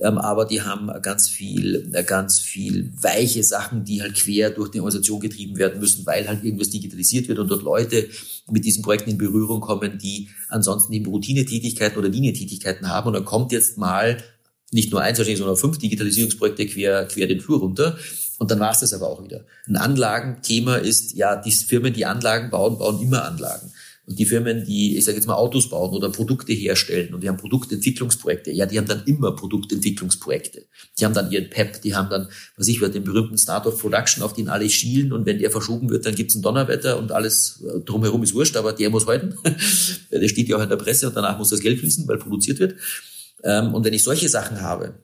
Ähm, 0.00 0.18
aber 0.18 0.46
die 0.46 0.62
haben 0.62 0.90
ganz 1.02 1.28
viel, 1.28 1.90
ganz 2.06 2.40
viel 2.40 2.92
weiche 3.00 3.44
Sachen, 3.44 3.84
die 3.84 4.02
halt 4.02 4.14
quer 4.14 4.50
durch 4.50 4.70
die 4.70 4.80
Organisation 4.80 5.20
getrieben 5.20 5.56
werden 5.58 5.80
müssen, 5.80 6.06
weil 6.06 6.26
halt 6.26 6.42
irgendwas 6.44 6.70
digitalisiert 6.70 7.28
wird 7.28 7.38
und 7.38 7.48
dort 7.48 7.62
Leute 7.62 8.08
mit 8.50 8.64
diesen 8.64 8.82
Projekten 8.82 9.10
in 9.10 9.18
Berührung 9.18 9.60
kommen, 9.60 9.98
die 9.98 10.28
ansonsten 10.48 10.92
eben 10.92 11.06
Routinetätigkeiten 11.06 11.98
oder 11.98 12.08
Linientätigkeiten 12.08 12.88
haben. 12.88 13.08
Und 13.08 13.14
dann 13.14 13.24
kommt 13.24 13.52
jetzt 13.52 13.76
mal 13.78 14.22
nicht 14.70 14.90
nur 14.90 15.02
eins, 15.02 15.18
sondern 15.18 15.56
fünf 15.56 15.78
Digitalisierungsprojekte 15.78 16.66
quer, 16.66 17.04
quer 17.06 17.26
den 17.26 17.40
Flur 17.40 17.60
runter. 17.60 17.98
Und 18.38 18.50
dann 18.50 18.58
war 18.58 18.72
es 18.72 18.80
das 18.80 18.94
aber 18.94 19.08
auch 19.08 19.22
wieder. 19.22 19.44
Ein 19.68 19.76
Anlagenthema 19.76 20.76
ist, 20.76 21.14
ja, 21.14 21.36
die 21.36 21.52
Firmen, 21.52 21.92
die 21.92 22.06
Anlagen 22.06 22.50
bauen, 22.50 22.78
bauen 22.78 23.00
immer 23.00 23.24
Anlagen. 23.24 23.70
Und 24.04 24.18
die 24.18 24.26
Firmen, 24.26 24.64
die, 24.64 24.96
ich 24.96 25.04
sage 25.04 25.16
jetzt 25.16 25.26
mal, 25.26 25.36
Autos 25.36 25.70
bauen 25.70 25.94
oder 25.94 26.10
Produkte 26.10 26.52
herstellen 26.52 27.14
und 27.14 27.22
die 27.22 27.28
haben 27.28 27.36
Produktentwicklungsprojekte, 27.36 28.50
ja, 28.50 28.66
die 28.66 28.76
haben 28.76 28.88
dann 28.88 29.04
immer 29.04 29.30
Produktentwicklungsprojekte. 29.36 30.66
Die 30.98 31.04
haben 31.04 31.14
dann 31.14 31.30
ihren 31.30 31.48
PEP, 31.48 31.80
die 31.82 31.94
haben 31.94 32.10
dann, 32.10 32.28
was 32.56 32.66
ich, 32.66 32.80
den 32.80 33.04
berühmten 33.04 33.38
Start 33.38 33.64
of 33.66 33.80
Production, 33.80 34.24
auf 34.24 34.32
den 34.32 34.48
alle 34.48 34.68
schielen 34.68 35.12
und 35.12 35.24
wenn 35.24 35.38
der 35.38 35.52
verschoben 35.52 35.88
wird, 35.88 36.04
dann 36.04 36.16
gibt's 36.16 36.34
ein 36.34 36.42
Donnerwetter 36.42 36.98
und 36.98 37.12
alles 37.12 37.62
äh, 37.62 37.80
drumherum 37.80 38.24
ist 38.24 38.34
wurscht, 38.34 38.56
aber 38.56 38.72
der 38.72 38.90
muss 38.90 39.06
halten. 39.06 39.36
der 40.10 40.28
steht 40.28 40.48
ja 40.48 40.56
auch 40.56 40.62
in 40.62 40.68
der 40.68 40.76
Presse 40.76 41.06
und 41.06 41.16
danach 41.16 41.38
muss 41.38 41.50
das 41.50 41.60
Geld 41.60 41.78
fließen, 41.78 42.08
weil 42.08 42.18
produziert 42.18 42.58
wird. 42.58 42.74
Ähm, 43.44 43.72
und 43.72 43.84
wenn 43.84 43.94
ich 43.94 44.02
solche 44.02 44.28
Sachen 44.28 44.60
habe, 44.62 44.94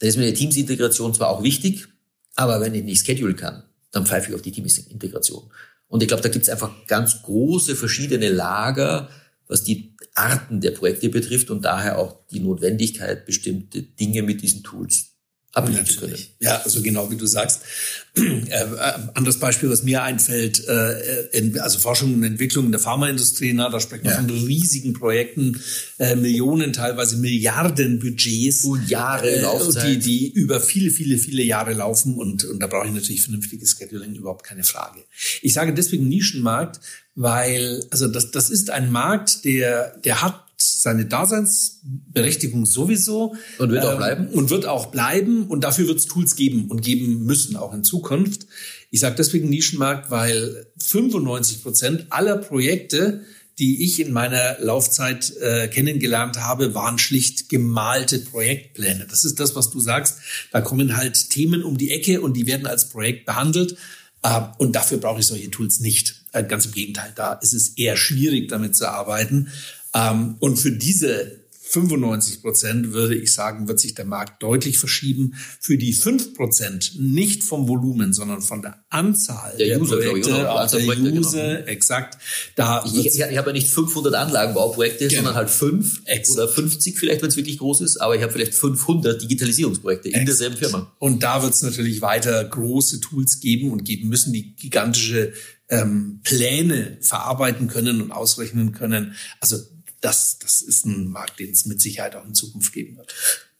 dann 0.00 0.08
ist 0.08 0.16
mir 0.16 0.26
die 0.26 0.34
Teamsintegration 0.34 1.14
zwar 1.14 1.28
auch 1.30 1.44
wichtig, 1.44 1.86
aber 2.34 2.60
wenn 2.60 2.74
ich 2.74 2.82
nicht 2.82 3.06
schedule 3.06 3.34
kann, 3.34 3.62
dann 3.92 4.04
pfeife 4.04 4.30
ich 4.30 4.34
auf 4.34 4.42
die 4.42 4.52
Teamsintegration. 4.52 5.50
Und 5.88 6.02
ich 6.02 6.08
glaube, 6.08 6.22
da 6.22 6.28
gibt 6.28 6.44
es 6.44 6.48
einfach 6.48 6.86
ganz 6.86 7.22
große 7.22 7.76
verschiedene 7.76 8.28
Lager, 8.28 9.08
was 9.46 9.62
die 9.62 9.94
Arten 10.14 10.60
der 10.60 10.72
Projekte 10.72 11.08
betrifft 11.08 11.50
und 11.50 11.64
daher 11.64 11.98
auch 11.98 12.26
die 12.30 12.40
Notwendigkeit, 12.40 13.26
bestimmte 13.26 13.82
Dinge 13.82 14.22
mit 14.22 14.42
diesen 14.42 14.62
Tools 14.62 15.15
abbilden 15.56 15.86
zu 15.86 16.00
können. 16.00 16.18
Ja, 16.38 16.60
also 16.62 16.82
genau 16.82 17.10
wie 17.10 17.16
du 17.16 17.26
sagst. 17.26 17.62
Äh, 18.16 18.62
äh, 18.62 18.92
anderes 19.12 19.38
Beispiel, 19.38 19.68
was 19.68 19.82
mir 19.82 20.02
einfällt, 20.02 20.66
äh, 20.66 21.52
also 21.58 21.78
Forschung 21.78 22.14
und 22.14 22.24
Entwicklung 22.24 22.64
in 22.64 22.72
der 22.72 22.80
Pharmaindustrie, 22.80 23.52
na, 23.52 23.68
da 23.68 23.78
spricht 23.78 24.04
man 24.04 24.14
ja. 24.14 24.18
von 24.18 24.30
riesigen 24.30 24.94
Projekten, 24.94 25.60
äh, 25.98 26.16
Millionen, 26.16 26.72
teilweise 26.72 27.18
Milliarden 27.18 27.98
Budgets. 27.98 28.64
Und 28.64 28.88
Jahre 28.88 29.30
äh, 29.30 29.42
Laufzeit. 29.42 29.86
Die, 29.86 29.98
die 29.98 30.30
über 30.30 30.60
viele, 30.60 30.90
viele, 30.90 31.18
viele 31.18 31.42
Jahre 31.42 31.74
laufen 31.74 32.14
und, 32.14 32.44
und 32.44 32.58
da 32.58 32.68
brauche 32.68 32.86
ich 32.86 32.94
natürlich 32.94 33.22
vernünftiges 33.22 33.76
Scheduling, 33.78 34.14
überhaupt 34.14 34.46
keine 34.46 34.64
Frage. 34.64 35.00
Ich 35.42 35.52
sage 35.52 35.74
deswegen 35.74 36.08
Nischenmarkt, 36.08 36.80
weil, 37.16 37.84
also 37.90 38.08
das, 38.08 38.30
das 38.30 38.48
ist 38.48 38.70
ein 38.70 38.90
Markt, 38.90 39.44
der, 39.44 39.98
der 39.98 40.22
hat 40.22 40.45
seine 40.58 41.06
Daseinsberechtigung 41.06 42.66
sowieso. 42.66 43.34
Und 43.58 43.70
wird 43.70 43.84
auch 43.84 43.92
ähm, 43.92 43.98
bleiben. 43.98 44.28
Und 44.28 44.50
wird 44.50 44.66
auch 44.66 44.86
bleiben. 44.86 45.46
Und 45.46 45.64
dafür 45.64 45.88
wird 45.88 45.98
es 45.98 46.06
Tools 46.06 46.36
geben 46.36 46.68
und 46.68 46.82
geben 46.82 47.24
müssen, 47.24 47.56
auch 47.56 47.74
in 47.74 47.84
Zukunft. 47.84 48.46
Ich 48.90 49.00
sage 49.00 49.16
deswegen 49.16 49.48
Nischenmarkt, 49.48 50.10
weil 50.10 50.66
95 50.78 51.62
Prozent 51.62 52.06
aller 52.10 52.36
Projekte, 52.36 53.22
die 53.58 53.84
ich 53.84 54.00
in 54.00 54.12
meiner 54.12 54.58
Laufzeit 54.60 55.34
äh, 55.38 55.68
kennengelernt 55.68 56.40
habe, 56.40 56.74
waren 56.74 56.98
schlicht 56.98 57.48
gemalte 57.48 58.18
Projektpläne. 58.18 59.06
Das 59.08 59.24
ist 59.24 59.40
das, 59.40 59.54
was 59.54 59.70
du 59.70 59.80
sagst. 59.80 60.18
Da 60.52 60.60
kommen 60.60 60.96
halt 60.96 61.30
Themen 61.30 61.62
um 61.62 61.78
die 61.78 61.90
Ecke 61.90 62.20
und 62.20 62.34
die 62.34 62.46
werden 62.46 62.66
als 62.66 62.88
Projekt 62.88 63.26
behandelt. 63.26 63.76
Äh, 64.22 64.40
und 64.58 64.76
dafür 64.76 64.98
brauche 64.98 65.20
ich 65.20 65.26
solche 65.26 65.50
Tools 65.50 65.80
nicht. 65.80 66.22
Äh, 66.32 66.44
ganz 66.44 66.66
im 66.66 66.72
Gegenteil, 66.72 67.12
da 67.14 67.32
ist 67.34 67.54
es 67.54 67.70
eher 67.70 67.96
schwierig, 67.96 68.48
damit 68.48 68.76
zu 68.76 68.90
arbeiten. 68.90 69.48
Ähm, 69.96 70.36
und 70.40 70.56
für 70.58 70.72
diese 70.72 71.46
95 71.68 72.42
Prozent 72.42 72.92
würde 72.92 73.16
ich 73.16 73.34
sagen, 73.34 73.66
wird 73.66 73.80
sich 73.80 73.94
der 73.94 74.04
Markt 74.04 74.42
deutlich 74.42 74.78
verschieben. 74.78 75.34
Für 75.60 75.76
die 75.76 75.92
5 75.92 76.34
Prozent 76.34 76.92
nicht 76.98 77.42
vom 77.42 77.68
Volumen, 77.68 78.12
sondern 78.12 78.40
von 78.40 78.62
der 78.62 78.84
Anzahl 78.88 79.56
der, 79.58 79.66
der 79.66 79.80
User, 79.80 79.96
Projekte, 79.96 80.18
ich, 80.18 80.26
der 80.36 80.84
Projekte. 80.84 81.18
User, 81.18 81.56
genau. 81.56 81.66
exakt. 81.66 82.18
Da 82.54 82.84
ich, 82.86 83.06
ich, 83.06 83.20
ich 83.20 83.36
habe 83.36 83.48
ja 83.48 83.52
nicht 83.52 83.68
500 83.68 84.14
Anlagenbauprojekte, 84.14 85.08
genau. 85.08 85.16
sondern 85.16 85.34
halt 85.34 85.50
5 85.50 86.02
exakt. 86.04 86.38
oder 86.38 86.48
50 86.48 86.98
vielleicht, 86.98 87.22
wenn 87.22 87.28
es 87.28 87.36
wirklich 87.36 87.58
groß 87.58 87.80
ist, 87.80 87.96
aber 87.96 88.14
ich 88.14 88.22
habe 88.22 88.32
vielleicht 88.32 88.54
500 88.54 89.20
Digitalisierungsprojekte 89.20 90.08
exakt. 90.08 90.20
in 90.20 90.26
derselben 90.26 90.56
Firma. 90.56 90.92
Und 91.00 91.22
da 91.24 91.42
wird 91.42 91.52
es 91.52 91.62
natürlich 91.62 92.00
weiter 92.00 92.44
große 92.44 93.00
Tools 93.00 93.40
geben 93.40 93.72
und 93.72 93.84
geben 93.84 94.08
müssen, 94.08 94.32
die 94.32 94.54
gigantische 94.54 95.32
ähm, 95.68 96.20
Pläne 96.22 96.98
verarbeiten 97.00 97.66
können 97.66 98.00
und 98.00 98.12
ausrechnen 98.12 98.70
können. 98.70 99.16
Also 99.40 99.56
das, 100.00 100.38
das 100.38 100.62
ist 100.62 100.86
ein 100.86 101.08
Markt, 101.08 101.38
den 101.40 101.50
es 101.50 101.66
mit 101.66 101.80
Sicherheit 101.80 102.16
auch 102.16 102.24
in 102.24 102.34
Zukunft 102.34 102.72
geben 102.72 102.96
wird. 102.96 103.14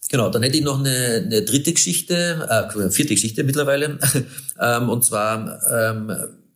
Genau, 0.08 0.30
dann 0.30 0.42
hätte 0.42 0.56
ich 0.56 0.64
noch 0.64 0.78
eine, 0.78 1.22
eine 1.26 1.42
dritte 1.42 1.72
Geschichte, 1.72 2.46
äh, 2.48 2.90
vierte 2.90 3.14
Geschichte 3.14 3.42
mittlerweile. 3.42 3.98
ähm, 4.60 4.88
und 4.88 5.04
zwar, 5.04 5.60
ähm, 5.68 6.10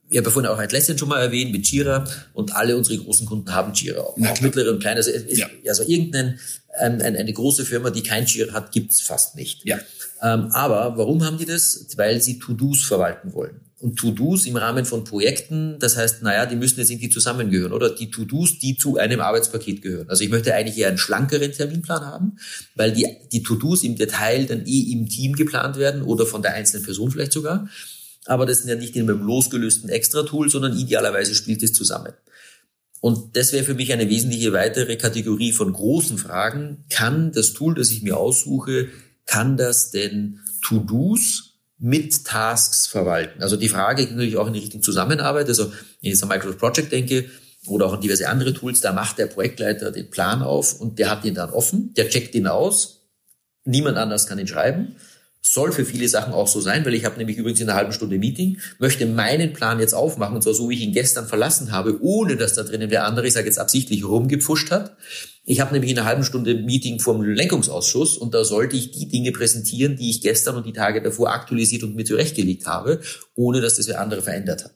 ich 0.08 0.18
habe 0.18 0.26
ja 0.26 0.30
vorhin 0.30 0.50
auch 0.50 0.58
Atlassian 0.58 0.98
schon 0.98 1.08
mal 1.08 1.20
erwähnt 1.20 1.52
mit 1.52 1.66
Jira 1.66 2.04
und 2.32 2.54
alle 2.54 2.76
unsere 2.76 2.98
großen 2.98 3.26
Kunden 3.26 3.52
haben 3.52 3.72
Jira, 3.74 4.00
auch, 4.02 4.16
auch 4.16 4.40
mittlere 4.40 4.70
und 4.70 4.80
kleine. 4.80 4.98
Also, 4.98 5.10
ja. 5.10 5.48
also 5.66 5.82
irgendein, 5.84 6.38
ein, 6.78 7.02
eine 7.02 7.32
große 7.32 7.64
Firma, 7.64 7.90
die 7.90 8.02
kein 8.02 8.26
Jira 8.26 8.52
hat, 8.52 8.70
gibt's 8.70 9.00
fast 9.00 9.34
nicht. 9.34 9.64
Ja. 9.64 9.78
Ähm, 10.22 10.50
aber 10.52 10.96
warum 10.96 11.24
haben 11.24 11.38
die 11.38 11.46
das? 11.46 11.86
Weil 11.96 12.20
sie 12.20 12.38
To-Dos 12.38 12.84
verwalten 12.84 13.32
wollen 13.32 13.60
und 13.80 13.96
To-Dos 13.98 14.44
im 14.44 14.56
Rahmen 14.56 14.84
von 14.84 15.04
Projekten, 15.04 15.78
das 15.78 15.96
heißt, 15.96 16.22
naja, 16.22 16.44
die 16.44 16.56
müssen 16.56 16.78
jetzt 16.78 16.90
irgendwie 16.90 17.08
zusammengehören 17.08 17.72
oder 17.72 17.88
die 17.88 18.10
To-Dos, 18.10 18.58
die 18.58 18.76
zu 18.76 18.98
einem 18.98 19.20
Arbeitspaket 19.20 19.80
gehören. 19.80 20.10
Also 20.10 20.22
ich 20.22 20.28
möchte 20.28 20.54
eigentlich 20.54 20.76
eher 20.76 20.88
einen 20.88 20.98
schlankeren 20.98 21.50
Terminplan 21.50 22.04
haben, 22.04 22.36
weil 22.74 22.92
die, 22.92 23.06
die 23.32 23.42
To-Dos 23.42 23.82
im 23.82 23.96
Detail 23.96 24.44
dann 24.44 24.66
eh 24.66 24.92
im 24.92 25.08
Team 25.08 25.32
geplant 25.32 25.78
werden 25.78 26.02
oder 26.02 26.26
von 26.26 26.42
der 26.42 26.52
einzelnen 26.52 26.84
Person 26.84 27.10
vielleicht 27.10 27.32
sogar. 27.32 27.68
Aber 28.26 28.44
das 28.44 28.58
sind 28.58 28.68
ja 28.68 28.76
nicht 28.76 28.96
in 28.96 29.08
einem 29.08 29.22
losgelösten 29.22 29.88
Extra-Tool, 29.88 30.50
sondern 30.50 30.76
idealerweise 30.76 31.34
spielt 31.34 31.62
es 31.62 31.72
zusammen. 31.72 32.12
Und 33.00 33.34
das 33.34 33.54
wäre 33.54 33.64
für 33.64 33.74
mich 33.74 33.94
eine 33.94 34.10
wesentliche 34.10 34.52
weitere 34.52 34.96
Kategorie 34.96 35.52
von 35.52 35.72
großen 35.72 36.18
Fragen. 36.18 36.84
Kann 36.90 37.32
das 37.32 37.54
Tool, 37.54 37.74
das 37.74 37.90
ich 37.90 38.02
mir 38.02 38.18
aussuche, 38.18 38.88
kann 39.24 39.56
das 39.56 39.90
denn 39.90 40.40
To-Dos 40.60 41.49
mit 41.80 42.26
Tasks 42.26 42.86
verwalten. 42.86 43.42
Also 43.42 43.56
die 43.56 43.70
Frage 43.70 44.04
geht 44.04 44.12
natürlich 44.12 44.36
auch 44.36 44.46
in 44.46 44.52
die 44.52 44.60
Richtung 44.60 44.82
Zusammenarbeit. 44.82 45.48
Also 45.48 45.70
wenn 45.70 45.78
ich 46.02 46.10
jetzt 46.10 46.22
an 46.22 46.28
Microsoft 46.28 46.58
Project 46.58 46.92
denke 46.92 47.30
oder 47.66 47.86
auch 47.86 47.94
an 47.94 48.00
diverse 48.02 48.28
andere 48.28 48.52
Tools, 48.52 48.80
da 48.80 48.92
macht 48.92 49.18
der 49.18 49.26
Projektleiter 49.26 49.90
den 49.90 50.10
Plan 50.10 50.42
auf 50.42 50.78
und 50.78 50.98
der 50.98 51.10
hat 51.10 51.24
den 51.24 51.34
dann 51.34 51.50
offen, 51.50 51.94
der 51.94 52.08
checkt 52.10 52.34
ihn 52.34 52.46
aus. 52.46 53.08
Niemand 53.64 53.96
anders 53.96 54.26
kann 54.26 54.38
ihn 54.38 54.46
schreiben. 54.46 54.96
Soll 55.42 55.72
für 55.72 55.86
viele 55.86 56.06
Sachen 56.06 56.34
auch 56.34 56.48
so 56.48 56.60
sein, 56.60 56.84
weil 56.84 56.92
ich 56.92 57.06
habe 57.06 57.16
nämlich 57.16 57.38
übrigens 57.38 57.60
in 57.60 57.68
einer 57.68 57.78
halben 57.78 57.92
Stunde 57.94 58.18
Meeting, 58.18 58.58
möchte 58.78 59.06
meinen 59.06 59.54
Plan 59.54 59.80
jetzt 59.80 59.94
aufmachen, 59.94 60.36
und 60.36 60.42
zwar 60.42 60.52
so, 60.52 60.68
wie 60.68 60.74
ich 60.74 60.82
ihn 60.82 60.92
gestern 60.92 61.26
verlassen 61.26 61.72
habe, 61.72 61.98
ohne 62.02 62.36
dass 62.36 62.54
da 62.54 62.62
drinnen 62.62 62.90
der 62.90 63.06
andere, 63.06 63.26
ich 63.26 63.32
sage 63.32 63.46
jetzt 63.46 63.58
absichtlich, 63.58 64.04
rumgepfuscht 64.04 64.70
hat. 64.70 64.96
Ich 65.51 65.59
habe 65.59 65.72
nämlich 65.72 65.90
in 65.90 65.98
einer 65.98 66.07
halben 66.07 66.22
Stunde 66.22 66.55
Meeting 66.55 67.01
vom 67.01 67.22
Lenkungsausschuss 67.22 68.16
und 68.16 68.34
da 68.34 68.44
sollte 68.44 68.76
ich 68.76 68.92
die 68.92 69.09
Dinge 69.09 69.32
präsentieren, 69.32 69.96
die 69.96 70.09
ich 70.09 70.20
gestern 70.20 70.55
und 70.55 70.64
die 70.64 70.72
Tage 70.72 71.03
davor 71.03 71.32
aktualisiert 71.32 71.82
und 71.82 71.96
mir 71.96 72.05
zurechtgelegt 72.05 72.68
habe, 72.68 73.01
ohne 73.34 73.61
dass 73.61 73.74
das 73.74 73.86
der 73.86 74.01
andere 74.01 74.22
verändert 74.22 74.62
hat. 74.62 74.74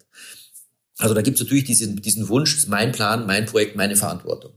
Also 0.99 1.15
da 1.15 1.23
gibt 1.23 1.37
es 1.37 1.45
natürlich 1.45 1.63
diesen, 1.63 2.03
diesen 2.03 2.29
Wunsch, 2.29 2.67
mein 2.67 2.91
Plan, 2.91 3.25
mein 3.25 3.47
Projekt, 3.47 3.77
meine 3.77 3.95
Verantwortung. 3.95 4.51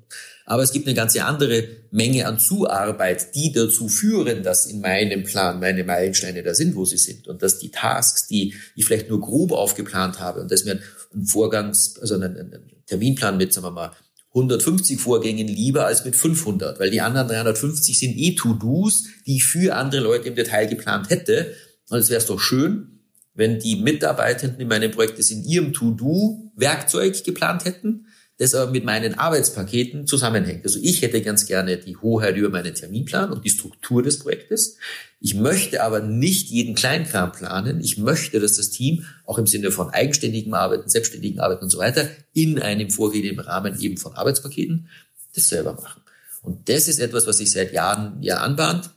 Aber 0.47 0.63
es 0.63 0.72
gibt 0.72 0.88
eine 0.88 0.95
ganze 0.95 1.24
andere 1.24 1.68
Menge 1.91 2.26
an 2.26 2.39
Zuarbeit, 2.39 3.36
die 3.36 3.51
dazu 3.51 3.88
führen, 3.88 4.41
dass 4.41 4.65
in 4.65 4.82
meinem 4.82 5.22
Plan 5.22 5.59
meine 5.59 5.84
Meilensteine 5.84 6.41
da 6.41 6.55
sind, 6.55 6.76
wo 6.76 6.84
sie 6.84 6.97
sind. 6.97 7.28
Und 7.28 7.43
dass 7.43 7.59
die 7.59 7.70
Tasks, 7.70 8.26
die 8.26 8.55
ich 8.76 8.86
vielleicht 8.86 9.09
nur 9.09 9.22
grob 9.22 9.51
aufgeplant 9.51 10.20
habe 10.20 10.41
und 10.41 10.51
dass 10.51 10.65
mir 10.65 10.80
ein 11.13 11.26
Vorgangs, 11.26 11.99
also 11.99 12.15
ein 12.15 12.82
Terminplan 12.88 13.38
mit, 13.38 13.53
sagen 13.53 13.68
wir 13.68 13.72
mal, 13.72 13.91
150 14.38 14.99
Vorgängen 14.99 15.47
lieber 15.47 15.85
als 15.85 16.05
mit 16.05 16.15
500, 16.15 16.79
weil 16.79 16.91
die 16.91 17.01
anderen 17.01 17.27
350 17.27 17.97
sind 17.97 18.17
eh 18.17 18.35
To-Dos, 18.35 19.05
die 19.25 19.38
ich 19.38 19.45
für 19.45 19.75
andere 19.75 20.01
Leute 20.01 20.27
im 20.27 20.35
Detail 20.35 20.67
geplant 20.67 21.09
hätte. 21.09 21.53
Und 21.89 21.99
es 21.99 22.09
wäre 22.09 22.23
doch 22.23 22.39
schön, 22.39 22.99
wenn 23.33 23.59
die 23.59 23.75
Mitarbeitenden 23.77 24.61
in 24.61 24.67
meinem 24.67 24.91
Projekt 24.91 25.19
es 25.19 25.31
in 25.31 25.43
ihrem 25.43 25.73
To-Do-Werkzeug 25.73 27.23
geplant 27.23 27.65
hätten 27.65 28.07
das 28.38 28.53
aber 28.53 28.71
mit 28.71 28.85
meinen 28.85 29.15
Arbeitspaketen 29.15 30.05
zusammenhängt. 30.05 30.63
Also 30.63 30.79
ich 30.81 31.01
hätte 31.01 31.21
ganz 31.21 31.47
gerne 31.47 31.77
die 31.77 31.97
Hoheit 31.97 32.38
über 32.38 32.49
meinen 32.49 32.75
Terminplan 32.75 33.31
und 33.31 33.43
die 33.43 33.49
Struktur 33.49 34.03
des 34.03 34.19
Projektes. 34.19 34.77
Ich 35.19 35.33
möchte 35.33 35.81
aber 35.81 36.01
nicht 36.01 36.49
jeden 36.49 36.75
Kleinkram 36.75 37.31
planen. 37.31 37.81
Ich 37.81 37.97
möchte, 37.97 38.39
dass 38.39 38.57
das 38.57 38.69
Team 38.69 39.05
auch 39.25 39.39
im 39.39 39.47
Sinne 39.47 39.71
von 39.71 39.89
eigenständigem 39.89 40.53
Arbeiten, 40.53 40.88
selbstständigen 40.88 41.39
Arbeiten 41.39 41.63
und 41.63 41.71
so 41.71 41.79
weiter 41.79 42.07
in 42.33 42.59
einem 42.59 42.91
vorgegebenen 42.91 43.45
Rahmen 43.45 43.79
eben 43.79 43.97
von 43.97 44.13
Arbeitspaketen 44.13 44.88
das 45.33 45.49
selber 45.49 45.73
machen. 45.73 46.01
Und 46.43 46.69
das 46.69 46.88
ist 46.88 46.99
etwas, 46.99 47.25
was 47.25 47.39
sich 47.39 47.49
seit 47.49 47.73
Jahren 47.73 48.21
ja 48.21 48.38
anbahnt. 48.38 48.91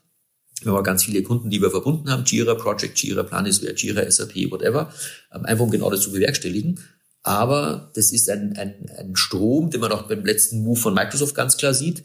Wir 0.62 0.72
haben 0.72 0.84
ganz 0.84 1.04
viele 1.04 1.22
Kunden, 1.22 1.48
die 1.48 1.62
wir 1.62 1.70
verbunden 1.70 2.10
haben, 2.10 2.24
Jira 2.26 2.54
Project, 2.54 2.98
Jira 3.02 3.22
Planisware, 3.22 3.74
Jira 3.74 4.08
SAP, 4.10 4.50
whatever, 4.50 4.92
ähm, 5.34 5.46
einfach 5.46 5.64
um 5.64 5.70
genau 5.70 5.90
das 5.90 6.02
zu 6.02 6.12
bewerkstelligen. 6.12 6.80
Aber 7.22 7.90
das 7.94 8.12
ist 8.12 8.30
ein, 8.30 8.56
ein, 8.56 8.90
ein 8.96 9.16
Strom, 9.16 9.70
den 9.70 9.80
man 9.80 9.92
auch 9.92 10.08
beim 10.08 10.24
letzten 10.24 10.62
Move 10.62 10.80
von 10.80 10.94
Microsoft 10.94 11.34
ganz 11.34 11.56
klar 11.56 11.74
sieht. 11.74 12.02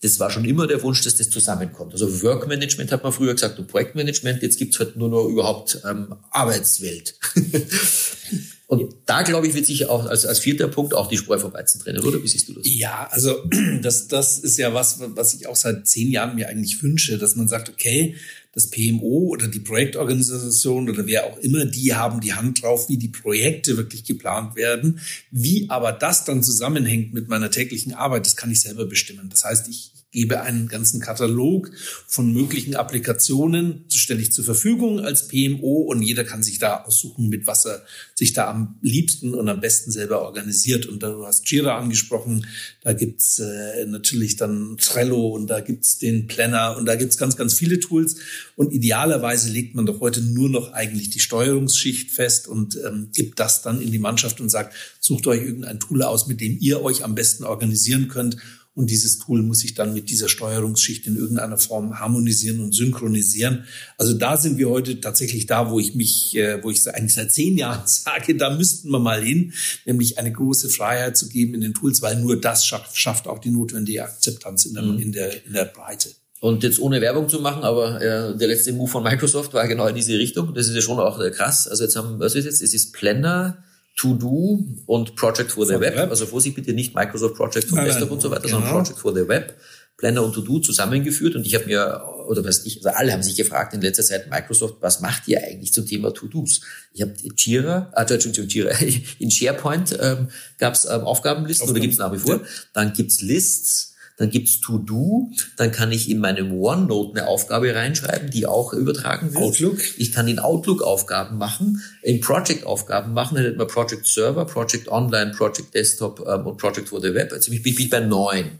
das 0.00 0.18
war 0.20 0.30
schon 0.30 0.44
immer 0.44 0.66
der 0.66 0.82
Wunsch, 0.82 1.02
dass 1.02 1.16
das 1.16 1.30
zusammenkommt. 1.30 1.92
Also 1.92 2.22
Workmanagement 2.22 2.92
hat 2.92 3.02
man 3.02 3.12
früher 3.12 3.34
gesagt 3.34 3.58
und 3.58 3.68
Projektmanagement, 3.68 4.42
jetzt 4.42 4.58
gibt's 4.58 4.78
halt 4.78 4.96
nur 4.96 5.08
noch 5.08 5.26
überhaupt 5.26 5.80
ähm, 5.88 6.14
Arbeitswelt. 6.30 7.14
und 8.66 8.94
da, 9.06 9.22
glaube 9.22 9.46
ich, 9.46 9.54
wird 9.54 9.66
sich 9.66 9.86
auch 9.86 10.06
als, 10.06 10.26
als 10.26 10.40
vierter 10.40 10.68
Punkt 10.68 10.94
auch 10.94 11.08
die 11.08 11.16
Spreu 11.16 11.38
vom 11.38 11.52
Weizen 11.52 11.80
trennen, 11.80 12.02
oder? 12.04 12.22
Wie 12.22 12.28
siehst 12.28 12.48
du 12.48 12.54
das? 12.54 12.62
Ja, 12.66 13.08
also 13.10 13.44
das, 13.82 14.08
das 14.08 14.38
ist 14.38 14.56
ja 14.56 14.74
was, 14.74 14.98
was 15.00 15.34
ich 15.34 15.46
auch 15.46 15.56
seit 15.56 15.86
zehn 15.88 16.10
Jahren 16.10 16.36
mir 16.36 16.48
eigentlich 16.48 16.82
wünsche, 16.82 17.18
dass 17.18 17.34
man 17.34 17.48
sagt, 17.48 17.68
okay, 17.68 18.16
das 18.52 18.70
PMO 18.70 19.28
oder 19.28 19.48
die 19.48 19.60
Projektorganisation 19.60 20.88
oder 20.88 21.06
wer 21.06 21.26
auch 21.26 21.38
immer, 21.38 21.64
die 21.66 21.94
haben 21.94 22.20
die 22.20 22.32
Hand 22.32 22.62
drauf, 22.62 22.88
wie 22.88 22.96
die 22.96 23.08
Projekte 23.08 23.76
wirklich 23.76 24.04
geplant 24.04 24.56
werden. 24.56 25.00
Wie 25.30 25.68
aber 25.70 25.92
das 25.92 26.24
dann 26.24 26.42
zusammenhängt 26.42 27.12
mit 27.12 27.28
meiner 27.28 27.50
täglichen 27.50 27.94
Arbeit, 27.94 28.26
das 28.26 28.36
kann 28.36 28.50
ich 28.50 28.60
selber 28.60 28.86
bestimmen. 28.86 29.28
Das 29.28 29.44
heißt, 29.44 29.68
ich 29.68 29.92
gebe 30.10 30.40
einen 30.40 30.68
ganzen 30.68 31.00
Katalog 31.00 31.70
von 32.06 32.32
möglichen 32.32 32.74
Applikationen, 32.74 33.84
ich 34.20 34.32
zur 34.32 34.44
Verfügung 34.44 35.00
als 35.00 35.28
PMO 35.28 35.82
und 35.82 36.02
jeder 36.02 36.24
kann 36.24 36.42
sich 36.42 36.58
da 36.58 36.82
aussuchen, 36.84 37.28
mit 37.28 37.46
was 37.46 37.66
er 37.66 37.84
sich 38.14 38.32
da 38.32 38.48
am 38.48 38.78
liebsten 38.80 39.34
und 39.34 39.48
am 39.50 39.60
besten 39.60 39.90
selber 39.90 40.22
organisiert. 40.22 40.86
Und 40.86 41.02
du 41.02 41.26
hast 41.26 41.50
Jira 41.50 41.76
angesprochen, 41.76 42.46
da 42.82 42.94
gibt's 42.94 43.38
äh, 43.38 43.84
natürlich 43.84 44.36
dann 44.36 44.78
Trello 44.78 45.28
und 45.28 45.48
da 45.48 45.60
gibt's 45.60 45.98
den 45.98 46.26
Planner 46.26 46.76
und 46.78 46.86
da 46.86 46.96
gibt's 46.96 47.18
ganz, 47.18 47.36
ganz 47.36 47.52
viele 47.52 47.78
Tools. 47.80 48.16
Und 48.56 48.72
idealerweise 48.72 49.50
legt 49.50 49.74
man 49.74 49.84
doch 49.84 50.00
heute 50.00 50.22
nur 50.22 50.48
noch 50.48 50.72
eigentlich 50.72 51.10
die 51.10 51.20
Steuerungsschicht 51.20 52.10
fest 52.10 52.48
und 52.48 52.78
ähm, 52.86 53.10
gibt 53.14 53.38
das 53.40 53.60
dann 53.60 53.82
in 53.82 53.92
die 53.92 53.98
Mannschaft 53.98 54.40
und 54.40 54.48
sagt, 54.48 54.74
sucht 55.00 55.26
euch 55.26 55.42
irgendein 55.42 55.80
Tool 55.80 56.02
aus, 56.02 56.26
mit 56.26 56.40
dem 56.40 56.56
ihr 56.58 56.82
euch 56.82 57.04
am 57.04 57.14
besten 57.14 57.44
organisieren 57.44 58.08
könnt 58.08 58.38
und 58.78 58.90
dieses 58.90 59.18
Tool 59.18 59.42
muss 59.42 59.58
sich 59.58 59.74
dann 59.74 59.92
mit 59.92 60.08
dieser 60.08 60.28
Steuerungsschicht 60.28 61.04
in 61.08 61.16
irgendeiner 61.16 61.58
Form 61.58 61.98
harmonisieren 61.98 62.60
und 62.60 62.72
synchronisieren. 62.72 63.64
Also 63.96 64.14
da 64.14 64.36
sind 64.36 64.56
wir 64.56 64.70
heute 64.70 65.00
tatsächlich 65.00 65.46
da, 65.46 65.68
wo 65.68 65.80
ich 65.80 65.96
mich, 65.96 66.36
äh, 66.36 66.62
wo 66.62 66.70
ich 66.70 66.88
eigentlich 66.94 67.14
seit 67.14 67.32
zehn 67.32 67.58
Jahren 67.58 67.82
sage, 67.86 68.36
da 68.36 68.50
müssten 68.50 68.90
wir 68.90 69.00
mal 69.00 69.20
hin, 69.20 69.52
nämlich 69.84 70.18
eine 70.18 70.30
große 70.30 70.68
Freiheit 70.68 71.16
zu 71.16 71.28
geben 71.28 71.54
in 71.54 71.60
den 71.60 71.74
Tools, 71.74 72.02
weil 72.02 72.20
nur 72.20 72.40
das 72.40 72.64
schafft, 72.64 72.96
schafft 72.96 73.26
auch 73.26 73.40
die 73.40 73.50
notwendige 73.50 74.04
Akzeptanz 74.04 74.64
in 74.64 74.74
der, 74.74 74.84
mhm. 74.84 75.00
in 75.00 75.10
der, 75.10 75.44
in 75.44 75.54
der 75.54 75.64
Breite. 75.64 76.10
Und 76.38 76.62
jetzt 76.62 76.78
ohne 76.78 77.00
Werbung 77.00 77.28
zu 77.28 77.40
machen, 77.40 77.64
aber 77.64 78.00
äh, 78.00 78.36
der 78.36 78.46
letzte 78.46 78.72
Move 78.72 78.88
von 78.88 79.02
Microsoft 79.02 79.54
war 79.54 79.66
genau 79.66 79.88
in 79.88 79.96
diese 79.96 80.16
Richtung. 80.16 80.54
Das 80.54 80.68
ist 80.68 80.76
ja 80.76 80.82
schon 80.82 81.00
auch 81.00 81.18
äh, 81.18 81.32
krass. 81.32 81.66
Also 81.66 81.82
jetzt 81.82 81.96
haben, 81.96 82.20
was 82.20 82.36
ist 82.36 82.44
jetzt? 82.44 82.62
Es 82.62 82.74
ist 82.74 82.92
Blender, 82.92 83.64
To-Do 83.98 84.64
und 84.86 85.16
Project 85.16 85.50
for 85.50 85.66
the 85.66 85.74
Web. 85.74 85.96
Web. 85.96 86.10
Also 86.10 86.24
Vorsicht 86.24 86.54
bitte 86.54 86.72
nicht 86.72 86.94
Microsoft 86.94 87.34
Project 87.34 87.68
for 87.68 87.82
Desktop 87.82 88.10
und 88.12 88.22
so 88.22 88.30
weiter, 88.30 88.42
genau. 88.42 88.60
sondern 88.60 88.72
Project 88.72 88.98
for 88.98 89.14
the 89.14 89.28
Web. 89.28 89.56
Planner 89.98 90.22
und 90.22 90.32
To-Do 90.32 90.60
zusammengeführt 90.60 91.34
und 91.34 91.44
ich 91.44 91.56
habe 91.56 91.66
mir, 91.66 92.00
oder 92.28 92.44
was 92.44 92.64
ich, 92.64 92.76
also 92.76 92.96
alle 92.96 93.12
haben 93.12 93.24
sich 93.24 93.34
gefragt 93.34 93.74
in 93.74 93.80
letzter 93.80 94.04
Zeit, 94.04 94.30
Microsoft, 94.30 94.76
was 94.80 95.00
macht 95.00 95.26
ihr 95.26 95.42
eigentlich 95.42 95.72
zum 95.72 95.86
Thema 95.86 96.14
To-Dos? 96.14 96.60
Ich 96.92 97.02
habe 97.02 97.14
Jira, 97.36 97.90
ah, 97.92 98.02
Entschuldigung, 98.02 98.48
Jira, 98.48 98.70
in 99.18 99.28
SharePoint 99.28 99.98
ähm, 100.00 100.28
gab 100.56 100.74
es 100.74 100.84
ähm, 100.84 101.00
Aufgabenlisten 101.00 101.64
Aufgaben. 101.64 101.70
oder 101.72 101.80
gibt 101.80 101.94
es 101.94 101.98
nach 101.98 102.12
wie 102.12 102.18
vor. 102.18 102.40
Dann 102.74 102.92
gibt's 102.92 103.22
Lists, 103.22 103.87
dann 104.18 104.30
gibt's 104.30 104.60
To-Do, 104.60 105.30
dann 105.56 105.70
kann 105.70 105.92
ich 105.92 106.10
in 106.10 106.18
meinem 106.18 106.60
OneNote 106.60 107.18
eine 107.18 107.28
Aufgabe 107.28 107.72
reinschreiben, 107.72 108.30
die 108.30 108.46
auch 108.46 108.72
übertragen 108.72 109.32
wird. 109.32 109.42
Outlook. 109.42 109.78
Ich 109.96 110.12
kann 110.12 110.26
in 110.26 110.40
Outlook 110.40 110.82
Aufgaben 110.82 111.38
machen, 111.38 111.80
in 112.02 112.20
Project 112.20 112.66
Aufgaben 112.66 113.14
machen, 113.14 113.36
dann 113.36 113.44
nennt 113.44 113.58
man 113.58 113.68
Project 113.68 114.06
Server, 114.06 114.44
Project 114.44 114.88
Online, 114.88 115.30
Project 115.30 115.72
Desktop 115.72 116.26
ähm, 116.28 116.46
und 116.46 116.56
Project 116.56 116.88
for 116.88 117.00
the 117.00 117.14
Web. 117.14 117.32
Also 117.32 117.52
ich 117.52 117.62
bin, 117.62 117.76
bin 117.76 117.88
bei 117.88 118.00
neun. 118.00 118.58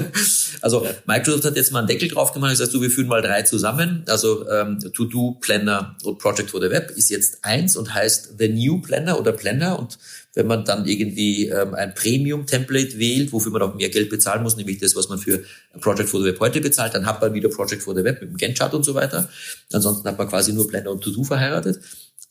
also 0.60 0.86
Microsoft 1.06 1.44
hat 1.44 1.56
jetzt 1.56 1.72
mal 1.72 1.80
einen 1.80 1.88
Deckel 1.88 2.08
drauf 2.08 2.32
gemacht, 2.32 2.52
das 2.52 2.60
heißt, 2.60 2.74
du, 2.74 2.80
wir 2.80 2.90
führen 2.90 3.08
mal 3.08 3.20
drei 3.20 3.42
zusammen. 3.42 4.04
Also 4.06 4.48
ähm, 4.48 4.78
To-Do, 4.78 5.38
Planner 5.40 5.96
und 6.04 6.18
Project 6.18 6.50
for 6.50 6.60
the 6.60 6.70
Web 6.70 6.92
ist 6.94 7.10
jetzt 7.10 7.44
eins 7.44 7.76
und 7.76 7.92
heißt 7.92 8.34
The 8.38 8.48
New 8.48 8.80
Planner 8.80 9.18
oder 9.18 9.32
Planner 9.32 9.76
und 9.76 9.98
wenn 10.34 10.46
man 10.46 10.64
dann 10.64 10.86
irgendwie 10.86 11.48
ähm, 11.48 11.74
ein 11.74 11.94
Premium-Template 11.94 12.98
wählt, 12.98 13.32
wofür 13.32 13.50
man 13.52 13.62
auch 13.62 13.74
mehr 13.74 13.88
Geld 13.88 14.10
bezahlen 14.10 14.42
muss, 14.42 14.56
nämlich 14.56 14.78
das, 14.78 14.94
was 14.94 15.08
man 15.08 15.18
für 15.18 15.42
Project 15.80 16.08
for 16.08 16.20
the 16.20 16.26
Web 16.26 16.40
heute 16.40 16.60
bezahlt, 16.60 16.94
dann 16.94 17.06
hat 17.06 17.20
man 17.20 17.34
wieder 17.34 17.48
Project 17.48 17.82
for 17.82 17.94
the 17.96 18.04
Web 18.04 18.20
mit 18.20 18.30
dem 18.30 18.36
Gantt-Chart 18.36 18.72
und 18.74 18.84
so 18.84 18.94
weiter. 18.94 19.28
Ansonsten 19.72 20.08
hat 20.08 20.18
man 20.18 20.28
quasi 20.28 20.52
nur 20.52 20.68
Blender 20.68 20.92
und 20.92 21.02
To-Do 21.02 21.24
verheiratet. 21.24 21.80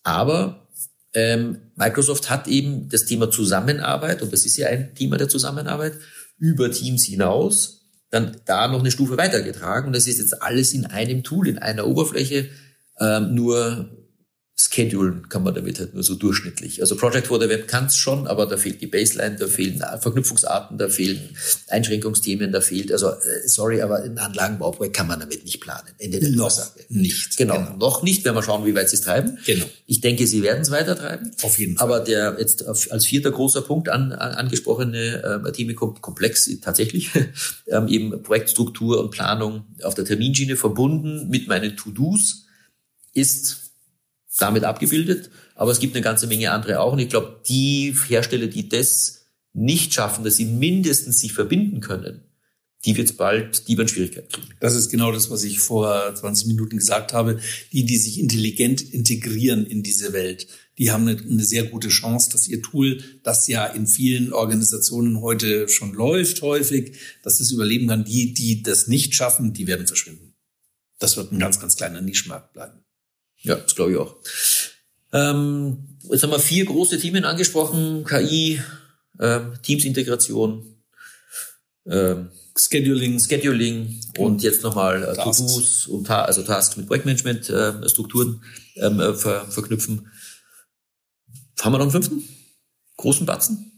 Aber 0.03 0.67
ähm, 1.13 1.57
Microsoft 1.75 2.29
hat 2.29 2.47
eben 2.47 2.87
das 2.89 3.05
Thema 3.05 3.29
Zusammenarbeit, 3.31 4.21
und 4.21 4.31
das 4.31 4.45
ist 4.45 4.57
ja 4.57 4.67
ein 4.67 4.95
Thema 4.95 5.17
der 5.17 5.27
Zusammenarbeit, 5.27 5.93
über 6.37 6.71
Teams 6.71 7.03
hinaus 7.03 7.79
dann 8.11 8.37
da 8.45 8.67
noch 8.67 8.79
eine 8.79 8.91
Stufe 8.91 9.17
weitergetragen. 9.17 9.87
Und 9.87 9.95
das 9.95 10.07
ist 10.07 10.19
jetzt 10.19 10.41
alles 10.41 10.73
in 10.73 10.85
einem 10.85 11.23
Tool, 11.23 11.47
in 11.47 11.59
einer 11.59 11.85
Oberfläche, 11.85 12.49
ähm, 12.99 13.35
nur 13.35 13.89
schedulen 14.71 15.29
kann 15.29 15.43
man 15.43 15.53
damit 15.53 15.79
halt 15.79 15.93
nur 15.93 16.03
so 16.03 16.15
durchschnittlich. 16.15 16.81
Also 16.81 16.95
Project 16.95 17.27
for 17.27 17.41
the 17.41 17.49
Web 17.49 17.67
kann 17.67 17.85
es 17.85 17.95
schon, 17.95 18.27
aber 18.27 18.45
da 18.45 18.57
fehlt 18.57 18.81
die 18.81 18.87
Baseline, 18.87 19.35
da 19.35 19.47
fehlen 19.47 19.83
Verknüpfungsarten, 19.99 20.77
da 20.77 20.89
fehlen 20.89 21.35
Einschränkungsthemen, 21.67 22.51
da 22.51 22.61
fehlt, 22.61 22.91
also 22.91 23.09
äh, 23.09 23.47
sorry, 23.47 23.81
aber 23.81 24.03
ein 24.03 24.17
Anlagenbauprojekt 24.17 24.95
kann 24.95 25.07
man 25.07 25.19
damit 25.19 25.43
nicht 25.43 25.59
planen. 25.59 25.89
Ende 25.97 26.19
der 26.19 26.29
noch 26.31 26.51
Sache. 26.51 26.79
nicht. 26.89 27.37
Genau, 27.37 27.55
genau, 27.55 27.77
noch 27.77 28.03
nicht, 28.03 28.23
wenn 28.25 28.35
wir 28.35 28.43
schauen, 28.43 28.65
wie 28.65 28.75
weit 28.75 28.89
sie 28.89 28.97
es 28.97 29.01
treiben. 29.01 29.37
Genau. 29.45 29.65
Ich 29.85 30.01
denke, 30.01 30.27
sie 30.27 30.43
werden 30.43 30.61
es 30.61 30.71
weiter 30.71 30.95
treiben. 30.95 31.31
Auf 31.41 31.57
jeden 31.57 31.77
Fall. 31.77 31.87
Aber 31.87 31.99
der 32.01 32.37
jetzt 32.39 32.65
als 32.65 33.05
vierter 33.05 33.31
großer 33.31 33.61
Punkt 33.61 33.89
an, 33.89 34.11
an, 34.11 34.33
angesprochene 34.33 35.41
äh, 35.45 35.51
Themen 35.51 35.75
komplex 35.75 36.49
tatsächlich, 36.61 37.09
ähm, 37.67 37.87
eben 37.87 38.21
Projektstruktur 38.23 38.99
und 38.99 39.11
Planung 39.11 39.65
auf 39.83 39.95
der 39.95 40.05
Terminschiene 40.05 40.55
verbunden 40.55 41.29
mit 41.29 41.47
meinen 41.47 41.75
To-Dos 41.75 42.45
ist 43.13 43.68
damit 44.37 44.63
abgebildet. 44.63 45.29
Aber 45.55 45.71
es 45.71 45.79
gibt 45.79 45.95
eine 45.95 46.03
ganze 46.03 46.27
Menge 46.27 46.51
andere 46.51 46.79
auch. 46.79 46.93
Und 46.93 46.99
ich 46.99 47.09
glaube, 47.09 47.41
die 47.47 47.95
Hersteller, 48.07 48.47
die 48.47 48.69
das 48.69 49.25
nicht 49.53 49.93
schaffen, 49.93 50.23
dass 50.23 50.37
sie 50.37 50.45
mindestens 50.45 51.19
sich 51.19 51.33
verbinden 51.33 51.81
können, 51.81 52.23
die 52.85 52.95
wird 52.95 53.17
bald, 53.17 53.67
die 53.67 53.77
werden 53.77 53.89
Schwierigkeiten 53.89 54.29
kriegen. 54.29 54.47
Das 54.61 54.73
ist 54.73 54.89
genau 54.89 55.11
das, 55.11 55.29
was 55.29 55.43
ich 55.43 55.59
vor 55.59 56.15
20 56.15 56.47
Minuten 56.47 56.77
gesagt 56.77 57.11
habe. 57.11 57.39
Die, 57.73 57.83
die 57.83 57.97
sich 57.97 58.19
intelligent 58.19 58.81
integrieren 58.81 59.65
in 59.65 59.83
diese 59.83 60.13
Welt, 60.13 60.47
die 60.77 60.91
haben 60.91 61.05
eine, 61.05 61.19
eine 61.19 61.43
sehr 61.43 61.65
gute 61.65 61.89
Chance, 61.89 62.29
dass 62.31 62.47
ihr 62.47 62.61
Tool, 62.61 63.03
das 63.23 63.49
ja 63.49 63.65
in 63.65 63.85
vielen 63.85 64.31
Organisationen 64.31 65.19
heute 65.19 65.67
schon 65.67 65.93
läuft, 65.93 66.41
häufig, 66.41 66.97
dass 67.21 67.39
das 67.39 67.51
überleben 67.51 67.89
kann. 67.89 68.05
Die, 68.05 68.33
die 68.33 68.63
das 68.63 68.87
nicht 68.87 69.13
schaffen, 69.13 69.51
die 69.51 69.67
werden 69.67 69.87
verschwinden. 69.87 70.35
Das 70.99 71.17
wird 71.17 71.33
ein 71.33 71.39
ganz, 71.39 71.59
ganz 71.59 71.75
kleiner 71.75 71.99
Nischmarkt 71.99 72.53
bleiben. 72.53 72.85
Ja, 73.41 73.55
das 73.55 73.75
glaube 73.75 73.91
ich 73.91 73.97
auch. 73.97 74.15
Ähm, 75.11 75.97
jetzt 76.09 76.23
haben 76.23 76.31
wir 76.31 76.39
vier 76.39 76.65
große 76.65 76.99
Themen 76.99 77.25
angesprochen. 77.25 78.03
KI, 78.05 78.61
ähm, 79.19 79.53
Teams-Integration, 79.63 80.75
ähm, 81.87 82.29
Scheduling, 82.57 83.19
Scheduling 83.19 84.01
und 84.17 84.43
jetzt 84.43 84.63
nochmal 84.63 85.03
äh, 85.03 85.15
To-Dos 85.15 85.87
und 85.87 86.07
Ta 86.07 86.23
also 86.23 86.43
Tasks 86.43 86.77
mit 86.77 86.87
Projektmanagement-Strukturen 86.87 88.43
äh, 88.75 88.85
ähm, 88.85 88.99
äh, 88.99 89.13
ver 89.13 89.45
verknüpfen. 89.49 90.11
Haben 91.61 91.73
wir 91.73 91.77
noch 91.77 91.85
einen 91.85 91.91
fünften? 91.91 92.23
Großen 92.97 93.25
Batzen? 93.25 93.69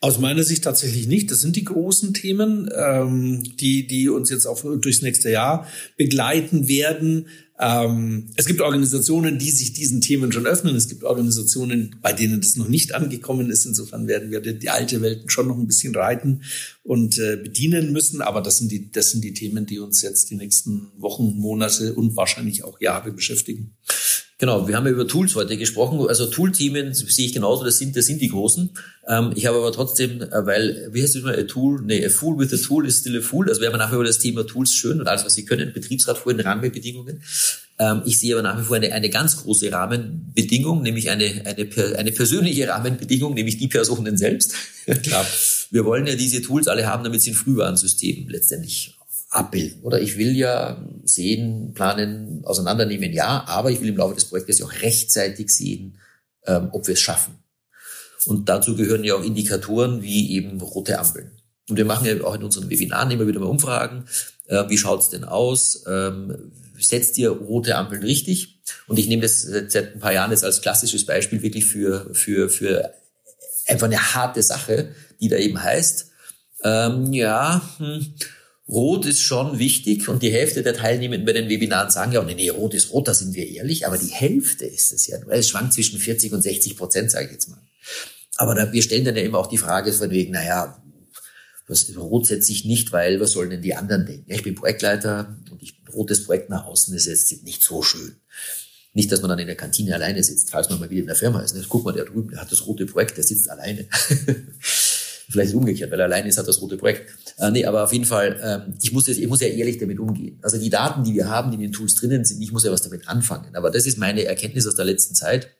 Aus 0.00 0.18
meiner 0.18 0.42
Sicht 0.42 0.64
tatsächlich 0.64 1.06
nicht. 1.06 1.30
Das 1.30 1.40
sind 1.40 1.56
die 1.56 1.64
großen 1.64 2.14
Themen, 2.14 2.70
ähm, 2.74 3.42
die, 3.56 3.86
die 3.86 4.08
uns 4.08 4.30
jetzt 4.30 4.46
auch 4.46 4.62
durchs 4.62 5.02
nächste 5.02 5.30
Jahr 5.30 5.66
begleiten 5.96 6.68
werden. 6.68 7.28
Ähm, 7.58 8.28
es 8.36 8.46
gibt 8.46 8.60
Organisationen, 8.60 9.38
die 9.38 9.50
sich 9.50 9.72
diesen 9.72 10.00
Themen 10.00 10.30
schon 10.30 10.46
öffnen. 10.46 10.76
Es 10.76 10.88
gibt 10.88 11.04
Organisationen, 11.04 11.96
bei 12.02 12.12
denen 12.12 12.40
das 12.40 12.56
noch 12.56 12.68
nicht 12.68 12.94
angekommen 12.94 13.50
ist. 13.50 13.64
Insofern 13.64 14.06
werden 14.06 14.30
wir 14.30 14.40
die, 14.40 14.68
alte 14.68 15.00
Welt 15.00 15.32
schon 15.32 15.48
noch 15.48 15.56
ein 15.56 15.66
bisschen 15.66 15.94
reiten 15.94 16.42
und 16.82 17.18
äh, 17.18 17.36
bedienen 17.36 17.92
müssen. 17.92 18.20
Aber 18.20 18.42
das 18.42 18.58
sind 18.58 18.70
die, 18.70 18.90
das 18.90 19.10
sind 19.10 19.24
die 19.24 19.32
Themen, 19.32 19.64
die 19.64 19.78
uns 19.78 20.02
jetzt 20.02 20.30
die 20.30 20.36
nächsten 20.36 20.88
Wochen, 20.98 21.36
Monate 21.36 21.94
und 21.94 22.14
wahrscheinlich 22.16 22.62
auch 22.62 22.80
Jahre 22.80 23.12
beschäftigen. 23.12 23.74
Genau, 24.38 24.68
wir 24.68 24.76
haben 24.76 24.84
ja 24.84 24.92
über 24.92 25.08
Tools 25.08 25.34
heute 25.34 25.56
gesprochen. 25.56 26.06
Also 26.06 26.26
Tool-Themen 26.26 26.92
sehe 26.92 27.24
ich 27.24 27.32
genauso, 27.32 27.64
das 27.64 27.78
sind, 27.78 27.96
das 27.96 28.04
sind 28.04 28.20
die 28.20 28.28
großen. 28.28 28.68
Ähm, 29.08 29.32
ich 29.34 29.46
habe 29.46 29.56
aber 29.56 29.72
trotzdem, 29.72 30.20
äh, 30.20 30.44
weil, 30.44 30.90
wie 30.92 31.02
heißt 31.02 31.14
das 31.14 31.22
mal, 31.22 31.38
a 31.38 31.44
Tool, 31.44 31.80
nee, 31.82 32.04
a 32.04 32.10
Fool 32.10 32.38
with 32.38 32.52
a 32.52 32.58
Tool 32.58 32.86
is 32.86 32.98
still 32.98 33.16
a 33.16 33.22
Fool. 33.22 33.48
Also 33.48 33.62
wir 33.62 33.68
haben 33.68 33.78
nachher 33.78 33.94
über 33.94 34.04
das 34.04 34.18
Thema 34.18 34.46
Tools 34.46 34.74
schön 34.74 35.00
und 35.00 35.08
alles, 35.08 35.24
was 35.24 35.32
sie 35.32 35.46
können, 35.46 35.72
Betriebsrat 35.72 36.18
vor 36.18 36.34
den 36.34 36.46
Rahmenbedingungen. 36.46 37.22
Ähm, 37.78 38.02
ich 38.04 38.20
sehe 38.20 38.34
aber 38.34 38.42
nach 38.42 38.60
wie 38.60 38.64
vor 38.64 38.76
eine, 38.76 38.92
eine 38.92 39.08
ganz 39.08 39.38
große 39.38 39.72
Rahmenbedingung, 39.72 40.82
nämlich 40.82 41.08
eine, 41.08 41.24
eine, 41.46 41.96
eine 41.96 42.12
persönliche 42.12 42.68
Rahmenbedingung, 42.68 43.32
nämlich 43.32 43.56
die 43.56 43.68
Personen 43.68 44.18
selbst. 44.18 44.52
Klar. 45.02 45.26
Wir 45.70 45.84
wollen 45.84 46.06
ja 46.06 46.14
diese 46.14 46.42
Tools 46.42 46.68
alle 46.68 46.86
haben, 46.86 47.02
damit 47.02 47.22
sie 47.22 47.30
ein 47.30 47.34
Frühwarnsystem 47.34 48.28
letztendlich 48.28 48.95
abbilden. 49.30 49.82
Oder 49.82 50.00
ich 50.00 50.16
will 50.16 50.36
ja 50.36 50.84
sehen, 51.04 51.72
planen, 51.74 52.42
auseinandernehmen, 52.44 53.12
ja, 53.12 53.44
aber 53.46 53.70
ich 53.70 53.80
will 53.80 53.88
im 53.88 53.96
Laufe 53.96 54.14
des 54.14 54.26
Projektes 54.26 54.58
ja 54.58 54.66
auch 54.66 54.82
rechtzeitig 54.82 55.50
sehen, 55.50 55.98
ähm, 56.46 56.68
ob 56.72 56.86
wir 56.86 56.94
es 56.94 57.00
schaffen. 57.00 57.38
Und 58.26 58.48
dazu 58.48 58.76
gehören 58.76 59.04
ja 59.04 59.14
auch 59.14 59.24
Indikatoren 59.24 60.02
wie 60.02 60.32
eben 60.32 60.60
rote 60.60 60.98
Ampeln. 60.98 61.30
Und 61.68 61.76
wir 61.76 61.84
machen 61.84 62.06
ja 62.06 62.22
auch 62.24 62.34
in 62.34 62.44
unseren 62.44 62.70
Webinaren 62.70 63.10
immer 63.10 63.26
wieder 63.26 63.40
mal 63.40 63.46
Umfragen. 63.46 64.04
Äh, 64.46 64.68
wie 64.68 64.78
schaut's 64.78 65.10
denn 65.10 65.24
aus? 65.24 65.84
Ähm, 65.86 66.52
setzt 66.78 67.18
ihr 67.18 67.30
rote 67.30 67.76
Ampeln 67.76 68.02
richtig? 68.02 68.60
Und 68.86 68.98
ich 68.98 69.08
nehme 69.08 69.22
das 69.22 69.42
seit 69.42 69.94
ein 69.94 70.00
paar 70.00 70.12
Jahren 70.12 70.30
jetzt 70.30 70.44
als 70.44 70.60
klassisches 70.60 71.06
Beispiel 71.06 71.42
wirklich 71.42 71.66
für, 71.66 72.12
für, 72.14 72.48
für 72.48 72.92
einfach 73.66 73.86
eine 73.86 74.14
harte 74.14 74.42
Sache, 74.42 74.88
die 75.20 75.28
da 75.28 75.36
eben 75.36 75.62
heißt, 75.62 76.10
ähm, 76.62 77.12
ja, 77.12 77.62
hm, 77.78 78.14
Rot 78.68 79.06
ist 79.06 79.20
schon 79.20 79.60
wichtig 79.60 80.08
und 80.08 80.22
die 80.22 80.32
Hälfte 80.32 80.62
der 80.62 80.74
Teilnehmenden 80.74 81.24
bei 81.24 81.32
den 81.32 81.48
Webinaren 81.48 81.90
sagen 81.90 82.12
ja, 82.12 82.22
nee, 82.24 82.34
nee, 82.34 82.48
Rot 82.48 82.74
ist 82.74 82.92
Rot, 82.92 83.06
da 83.06 83.14
sind 83.14 83.34
wir 83.34 83.48
ehrlich, 83.48 83.86
aber 83.86 83.96
die 83.96 84.12
Hälfte 84.12 84.66
ist 84.66 84.92
es 84.92 85.06
ja. 85.06 85.18
Es 85.28 85.48
schwankt 85.48 85.74
zwischen 85.74 86.00
40 86.00 86.32
und 86.32 86.42
60 86.42 86.76
Prozent, 86.76 87.10
sage 87.10 87.26
ich 87.26 87.32
jetzt 87.32 87.48
mal. 87.48 87.60
Aber 88.36 88.54
da, 88.54 88.72
wir 88.72 88.82
stellen 88.82 89.04
dann 89.04 89.16
ja 89.16 89.22
immer 89.22 89.38
auch 89.38 89.46
die 89.46 89.58
Frage 89.58 89.92
von 89.92 90.10
wegen, 90.10 90.32
naja, 90.32 90.82
was, 91.68 91.90
Rot 91.96 92.26
setze 92.26 92.52
ich 92.52 92.64
nicht, 92.64 92.92
weil 92.92 93.20
was 93.20 93.32
sollen 93.32 93.50
denn 93.50 93.62
die 93.62 93.74
anderen 93.74 94.04
denken? 94.04 94.24
Ja, 94.28 94.36
ich 94.36 94.42
bin 94.42 94.54
Projektleiter 94.54 95.36
und 95.50 95.62
ich, 95.62 95.80
rotes 95.92 96.24
Projekt 96.24 96.50
nach 96.50 96.64
außen 96.64 96.94
ist 96.94 97.06
jetzt 97.06 97.44
nicht 97.44 97.62
so 97.62 97.82
schön. 97.82 98.16
Nicht, 98.94 99.12
dass 99.12 99.20
man 99.20 99.28
dann 99.28 99.38
in 99.38 99.46
der 99.46 99.56
Kantine 99.56 99.94
alleine 99.94 100.22
sitzt, 100.22 100.50
falls 100.50 100.70
man 100.70 100.80
mal 100.80 100.90
wieder 100.90 101.02
in 101.02 101.06
der 101.06 101.16
Firma 101.16 101.40
ist. 101.40 101.54
Ne? 101.54 101.64
Guck 101.68 101.84
mal, 101.84 101.92
der 101.92 102.06
drüben, 102.06 102.30
der 102.30 102.40
hat 102.40 102.50
das 102.50 102.66
rote 102.66 102.86
Projekt, 102.86 103.16
der 103.16 103.24
sitzt 103.24 103.50
alleine. 103.50 103.86
Vielleicht 105.28 105.54
umgekehrt, 105.54 105.90
weil 105.90 105.98
er 105.98 106.06
alleine 106.06 106.28
ist, 106.28 106.38
hat 106.38 106.46
das 106.46 106.60
rote 106.60 106.76
Projekt. 106.76 107.10
Äh, 107.38 107.50
nee, 107.50 107.64
aber 107.64 107.84
auf 107.84 107.92
jeden 107.92 108.04
Fall, 108.04 108.38
ähm, 108.42 108.74
ich, 108.80 108.92
muss 108.92 109.08
jetzt, 109.08 109.18
ich 109.18 109.26
muss 109.26 109.40
ja 109.40 109.48
ehrlich 109.48 109.78
damit 109.78 109.98
umgehen. 109.98 110.38
Also 110.42 110.58
die 110.58 110.70
Daten, 110.70 111.02
die 111.02 111.14
wir 111.14 111.28
haben, 111.28 111.50
die 111.50 111.56
in 111.56 111.62
den 111.62 111.72
Tools 111.72 111.96
drinnen 111.96 112.24
sind, 112.24 112.40
ich 112.40 112.52
muss 112.52 112.64
ja 112.64 112.70
was 112.70 112.82
damit 112.82 113.08
anfangen. 113.08 113.56
Aber 113.56 113.70
das 113.70 113.86
ist 113.86 113.98
meine 113.98 114.24
Erkenntnis 114.24 114.66
aus 114.66 114.76
der 114.76 114.84
letzten 114.84 115.14
Zeit, 115.14 115.50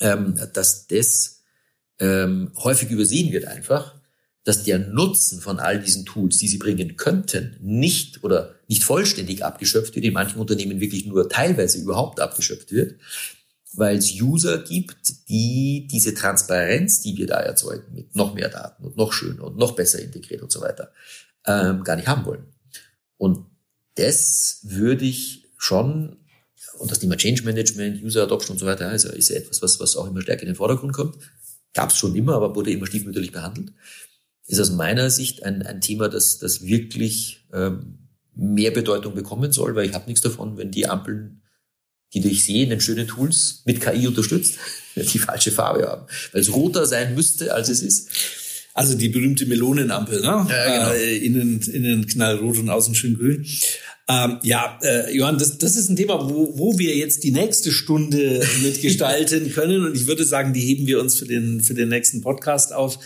ähm, 0.00 0.38
dass 0.52 0.86
das 0.86 1.42
ähm, 2.00 2.52
häufig 2.56 2.90
übersehen 2.90 3.32
wird 3.32 3.46
einfach, 3.46 3.94
dass 4.44 4.62
der 4.62 4.78
Nutzen 4.78 5.40
von 5.40 5.58
all 5.58 5.80
diesen 5.80 6.06
Tools, 6.06 6.38
die 6.38 6.48
sie 6.48 6.58
bringen 6.58 6.96
könnten, 6.96 7.56
nicht 7.60 8.24
oder 8.24 8.54
nicht 8.66 8.84
vollständig 8.84 9.44
abgeschöpft 9.44 9.94
wird, 9.94 10.04
in 10.04 10.14
manchen 10.14 10.38
Unternehmen 10.38 10.80
wirklich 10.80 11.06
nur 11.06 11.28
teilweise 11.28 11.78
überhaupt 11.78 12.20
abgeschöpft 12.20 12.72
wird, 12.72 12.96
weil 13.74 13.98
es 13.98 14.20
User 14.20 14.58
gibt, 14.58 15.28
die 15.28 15.88
diese 15.90 16.14
Transparenz, 16.14 17.00
die 17.00 17.16
wir 17.16 17.26
da 17.26 17.40
erzeugen, 17.40 17.94
mit 17.94 18.16
noch 18.16 18.34
mehr 18.34 18.48
Daten 18.48 18.84
und 18.84 18.96
noch 18.96 19.12
schöner 19.12 19.44
und 19.44 19.56
noch 19.56 19.72
besser 19.72 20.00
integriert 20.00 20.42
und 20.42 20.50
so 20.50 20.60
weiter, 20.60 20.92
ähm, 21.46 21.84
gar 21.84 21.96
nicht 21.96 22.08
haben 22.08 22.24
wollen. 22.24 22.46
Und 23.16 23.46
das 23.96 24.60
würde 24.62 25.04
ich 25.04 25.50
schon, 25.56 26.16
und 26.78 26.90
das 26.90 27.00
Thema 27.00 27.16
Change 27.16 27.42
Management, 27.42 28.02
User 28.02 28.22
Adoption 28.22 28.54
und 28.54 28.58
so 28.58 28.66
weiter, 28.66 28.88
also 28.88 29.10
ist 29.10 29.28
ja 29.28 29.36
etwas, 29.36 29.60
was, 29.60 29.80
was 29.80 29.96
auch 29.96 30.06
immer 30.06 30.22
stärker 30.22 30.42
in 30.42 30.48
den 30.48 30.56
Vordergrund 30.56 30.92
kommt. 30.92 31.16
Gab 31.74 31.90
es 31.90 31.98
schon 31.98 32.14
immer, 32.14 32.34
aber 32.34 32.54
wurde 32.54 32.70
immer 32.70 32.86
stiefmütterlich 32.86 33.32
behandelt. 33.32 33.72
Ist 34.46 34.60
aus 34.60 34.70
meiner 34.70 35.10
Sicht 35.10 35.42
ein, 35.42 35.62
ein 35.62 35.80
Thema, 35.80 36.08
das, 36.08 36.38
das 36.38 36.62
wirklich 36.62 37.46
ähm, 37.52 38.08
mehr 38.34 38.70
Bedeutung 38.70 39.14
bekommen 39.14 39.52
soll, 39.52 39.74
weil 39.74 39.86
ich 39.86 39.94
habe 39.94 40.06
nichts 40.06 40.22
davon, 40.22 40.56
wenn 40.56 40.70
die 40.70 40.88
Ampeln 40.88 41.42
die 42.14 42.20
durch 42.20 42.44
Sehen 42.44 42.70
in 42.70 42.80
schönen 42.80 43.06
Tools 43.06 43.62
mit 43.64 43.80
KI 43.80 44.06
unterstützt, 44.06 44.54
die 44.96 45.18
falsche 45.18 45.50
Farbe 45.50 45.86
haben. 45.86 46.06
Weil 46.32 46.40
es 46.40 46.52
roter 46.52 46.86
sein 46.86 47.14
müsste, 47.14 47.54
als 47.54 47.68
es 47.68 47.82
ist. 47.82 48.08
Also 48.74 48.94
die 48.94 49.08
berühmte 49.08 49.44
Melonenampel, 49.46 50.20
ne? 50.20 50.46
Ja, 50.48 50.66
genau. 50.66 50.92
Äh, 50.92 51.16
innen, 51.16 51.60
innen 51.62 52.06
knallrot 52.06 52.58
und 52.58 52.70
außen 52.70 52.94
schön 52.94 53.18
grün. 53.18 53.44
Ähm, 54.10 54.38
ja, 54.42 54.78
äh, 54.82 55.14
Johann, 55.14 55.36
das, 55.36 55.58
das 55.58 55.76
ist 55.76 55.90
ein 55.90 55.96
Thema, 55.96 56.30
wo, 56.30 56.56
wo 56.56 56.78
wir 56.78 56.96
jetzt 56.96 57.24
die 57.24 57.30
nächste 57.30 57.70
Stunde 57.70 58.42
mitgestalten 58.62 59.52
können. 59.52 59.84
Und 59.84 59.94
ich 59.94 60.06
würde 60.06 60.24
sagen, 60.24 60.54
die 60.54 60.60
heben 60.60 60.86
wir 60.86 61.00
uns 61.00 61.18
für 61.18 61.26
den, 61.26 61.60
für 61.60 61.74
den 61.74 61.90
nächsten 61.90 62.22
Podcast 62.22 62.72
auf. 62.72 62.98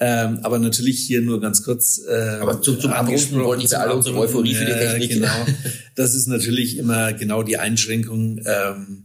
Ähm, 0.00 0.40
aber 0.42 0.58
natürlich 0.58 0.98
hier 1.06 1.20
nur 1.20 1.40
ganz 1.40 1.62
kurz. 1.62 2.00
Äh, 2.08 2.38
aber 2.40 2.60
zum, 2.62 2.80
zum 2.80 2.92
Abrunden 2.92 3.38
wollen 3.44 3.60
nicht 3.60 3.74
alle 3.74 3.94
unsere 3.94 4.18
Euphorie 4.18 4.54
für 4.54 4.64
die 4.64 4.72
Technik. 4.72 5.10
genau. 5.10 5.46
Das 6.00 6.14
ist 6.14 6.28
natürlich 6.28 6.78
immer 6.78 7.12
genau 7.12 7.42
die 7.42 7.58
Einschränkung. 7.58 8.40
Ähm, 8.46 9.04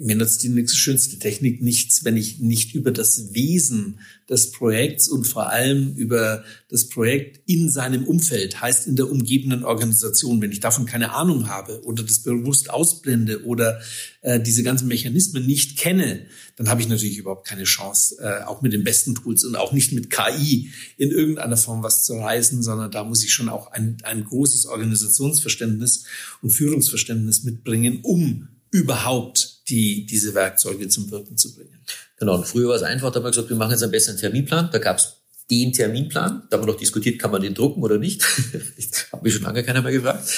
mir 0.00 0.16
nutzt 0.16 0.42
die 0.42 0.48
nächste 0.48 0.76
schönste 0.76 1.20
Technik 1.20 1.62
nichts, 1.62 2.04
wenn 2.04 2.16
ich 2.16 2.40
nicht 2.40 2.74
über 2.74 2.90
das 2.90 3.32
Wesen 3.32 4.00
des 4.28 4.50
Projekts 4.50 5.08
und 5.08 5.24
vor 5.24 5.50
allem 5.50 5.94
über 5.94 6.42
das 6.68 6.88
Projekt 6.88 7.48
in 7.48 7.70
seinem 7.70 8.04
Umfeld, 8.04 8.60
heißt 8.60 8.88
in 8.88 8.96
der 8.96 9.08
umgebenden 9.08 9.62
Organisation, 9.62 10.42
wenn 10.42 10.50
ich 10.50 10.58
davon 10.58 10.84
keine 10.84 11.14
Ahnung 11.14 11.48
habe 11.48 11.84
oder 11.84 12.02
das 12.02 12.24
bewusst 12.24 12.70
ausblende 12.70 13.44
oder 13.44 13.80
äh, 14.22 14.40
diese 14.40 14.64
ganzen 14.64 14.88
Mechanismen 14.88 15.46
nicht 15.46 15.78
kenne, 15.78 16.26
dann 16.56 16.68
habe 16.68 16.80
ich 16.80 16.88
natürlich 16.88 17.18
überhaupt 17.18 17.46
keine 17.46 17.64
Chance, 17.64 18.16
äh, 18.18 18.42
auch 18.44 18.62
mit 18.62 18.72
den 18.72 18.82
besten 18.82 19.14
Tools 19.14 19.44
und 19.44 19.54
auch 19.54 19.72
nicht 19.72 19.92
mit 19.92 20.10
KI 20.10 20.72
in 20.96 21.10
irgendeiner 21.12 21.56
Form 21.56 21.84
was 21.84 22.04
zu 22.04 22.14
reißen, 22.14 22.62
sondern 22.62 22.90
da 22.90 23.04
muss 23.04 23.22
ich 23.22 23.32
schon 23.32 23.48
auch 23.48 23.70
ein, 23.70 23.98
ein 24.02 24.24
großes 24.24 24.66
Organisationsverständnis 24.66 26.04
und 26.42 26.50
Führungsverständnis 26.50 27.44
mitbringen, 27.44 28.00
um 28.02 28.48
überhaupt 28.70 29.68
die, 29.68 30.06
diese 30.06 30.34
Werkzeuge 30.34 30.88
zum 30.88 31.10
Wirken 31.10 31.36
zu 31.36 31.54
bringen. 31.54 31.78
Genau, 32.18 32.36
und 32.36 32.46
früher 32.46 32.68
war 32.68 32.76
es 32.76 32.82
einfach, 32.82 33.10
da 33.10 33.16
haben 33.16 33.24
wir 33.24 33.30
gesagt, 33.30 33.48
wir 33.48 33.56
machen 33.56 33.72
jetzt 33.72 33.82
am 33.82 33.90
besten 33.90 34.12
einen 34.12 34.20
Terminplan. 34.20 34.70
Da 34.72 34.78
gab 34.78 34.98
es 34.98 35.16
den 35.50 35.72
Terminplan. 35.72 36.42
Da 36.50 36.56
haben 36.56 36.66
wir 36.66 36.72
noch 36.72 36.78
diskutiert, 36.78 37.18
kann 37.18 37.30
man 37.30 37.42
den 37.42 37.54
drucken 37.54 37.82
oder 37.82 37.98
nicht. 37.98 38.22
Hat 39.12 39.22
mich 39.22 39.34
schon 39.34 39.42
lange 39.42 39.62
keiner 39.64 39.82
mehr 39.82 39.92
gefragt. 39.92 40.28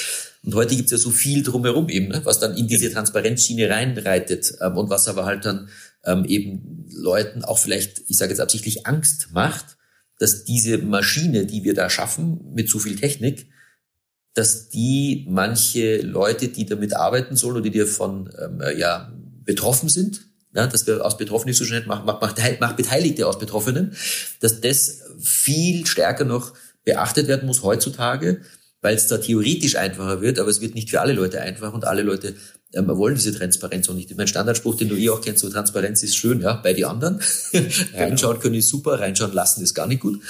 Und 0.43 0.55
heute 0.55 0.75
gibt 0.75 0.85
es 0.85 0.91
ja 0.91 0.97
so 0.97 1.09
viel 1.09 1.43
drumherum 1.43 1.89
eben, 1.89 2.07
ne, 2.07 2.21
was 2.23 2.39
dann 2.39 2.55
in 2.55 2.67
diese 2.67 2.91
Transparenzschiene 2.91 3.69
reinreitet 3.69 4.53
ähm, 4.61 4.77
und 4.77 4.89
was 4.89 5.07
aber 5.07 5.25
halt 5.25 5.45
dann 5.45 5.69
ähm, 6.05 6.25
eben 6.25 6.85
Leuten 6.91 7.43
auch 7.43 7.57
vielleicht, 7.57 8.03
ich 8.07 8.17
sage 8.17 8.31
jetzt 8.31 8.39
absichtlich, 8.39 8.87
Angst 8.87 9.29
macht, 9.33 9.77
dass 10.17 10.43
diese 10.43 10.77
Maschine, 10.77 11.45
die 11.45 11.63
wir 11.63 11.73
da 11.73 11.89
schaffen, 11.89 12.39
mit 12.53 12.69
so 12.69 12.79
viel 12.79 12.95
Technik, 12.95 13.47
dass 14.39 14.69
die 14.69 15.25
manche 15.27 15.97
Leute, 16.01 16.47
die 16.47 16.65
damit 16.65 16.95
arbeiten 16.95 17.35
sollen 17.35 17.57
oder 17.57 17.69
die 17.69 17.77
davon 17.77 18.29
ähm, 18.41 18.63
ja, 18.77 19.11
betroffen 19.43 19.89
sind, 19.89 20.21
ja, 20.55 20.65
dass 20.65 20.87
wir 20.87 21.05
aus 21.05 21.17
Betroffenen 21.17 21.53
so 21.53 21.65
schnell 21.65 21.85
machen, 21.85 22.05
macht, 22.05 22.21
macht, 22.21 22.59
macht 22.61 22.77
Beteiligte 22.77 23.27
aus 23.27 23.37
Betroffenen, 23.37 23.97
dass 24.39 24.61
das 24.61 25.01
viel 25.19 25.85
stärker 25.85 26.23
noch 26.23 26.53
beachtet 26.85 27.27
werden 27.27 27.47
muss 27.47 27.63
heutzutage, 27.63 28.39
weil 28.81 28.95
es 28.95 29.07
da 29.07 29.17
theoretisch 29.17 29.75
einfacher 29.75 30.21
wird, 30.21 30.39
aber 30.39 30.49
es 30.49 30.61
wird 30.61 30.73
nicht 30.73 30.89
für 30.89 31.01
alle 31.01 31.11
Leute 31.11 31.41
einfach 31.41 31.73
und 31.73 31.83
alle 31.83 32.03
Leute 32.03 32.35
ähm, 32.73 32.87
wollen 32.87 33.15
diese 33.15 33.37
Transparenz 33.37 33.89
auch 33.89 33.93
nicht. 33.93 34.15
Mein 34.15 34.27
Standardspruch, 34.27 34.77
den 34.77 34.87
du 34.87 34.95
eh 34.95 35.09
auch 35.09 35.19
kennst, 35.19 35.41
so 35.41 35.49
Transparenz 35.49 36.01
ist 36.01 36.15
schön, 36.15 36.39
ja, 36.39 36.53
bei 36.53 36.73
die 36.73 36.85
anderen. 36.85 37.19
reinschauen 37.93 38.39
können 38.39 38.55
ist 38.55 38.69
super, 38.69 39.01
reinschauen 39.01 39.33
lassen 39.33 39.61
ist 39.63 39.73
gar 39.73 39.87
nicht 39.87 39.99
gut. 39.99 40.21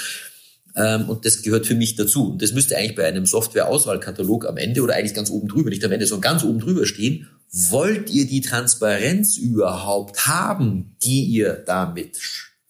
Ähm, 0.76 1.10
und 1.10 1.26
das 1.26 1.42
gehört 1.42 1.66
für 1.66 1.76
mich 1.76 1.96
dazu. 1.96 2.32
Und 2.32 2.42
das 2.42 2.54
müsste 2.54 2.78
eigentlich 2.78 2.96
bei 2.96 3.06
einem 3.06 3.26
Software-Auswahlkatalog 3.26 4.48
am 4.48 4.58
Ende 4.58 4.82
oder 4.82 4.96
eigentlich 4.96 5.14
ganz 5.14 5.30
oben 5.30 5.48
drüber, 5.48 5.70
nicht 5.70 5.84
am 5.84 5.92
Ende, 5.92 6.06
sondern 6.06 6.32
ganz 6.32 6.44
oben 6.44 6.60
drüber 6.60 6.86
stehen. 6.86 7.28
Wollt 7.52 8.10
ihr 8.12 8.28
die 8.28 8.42
Transparenz 8.42 9.38
überhaupt 9.38 10.28
haben, 10.28 10.96
die 11.04 11.24
ihr 11.24 11.64
damit 11.66 12.20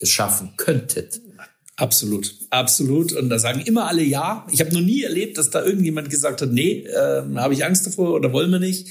schaffen 0.01 0.53
könntet? 0.55 1.19
Absolut, 1.75 2.35
absolut. 2.49 3.13
Und 3.13 3.29
da 3.29 3.39
sagen 3.39 3.61
immer 3.61 3.87
alle 3.87 4.03
ja. 4.03 4.45
Ich 4.51 4.59
habe 4.59 4.73
noch 4.73 4.81
nie 4.81 5.03
erlebt, 5.03 5.37
dass 5.37 5.49
da 5.49 5.63
irgendjemand 5.63 6.09
gesagt 6.09 6.41
hat, 6.41 6.51
nee, 6.51 6.85
äh, 6.85 7.23
habe 7.35 7.53
ich 7.53 7.63
Angst 7.63 7.85
davor 7.85 8.13
oder 8.13 8.33
wollen 8.33 8.51
wir 8.51 8.59
nicht. 8.59 8.87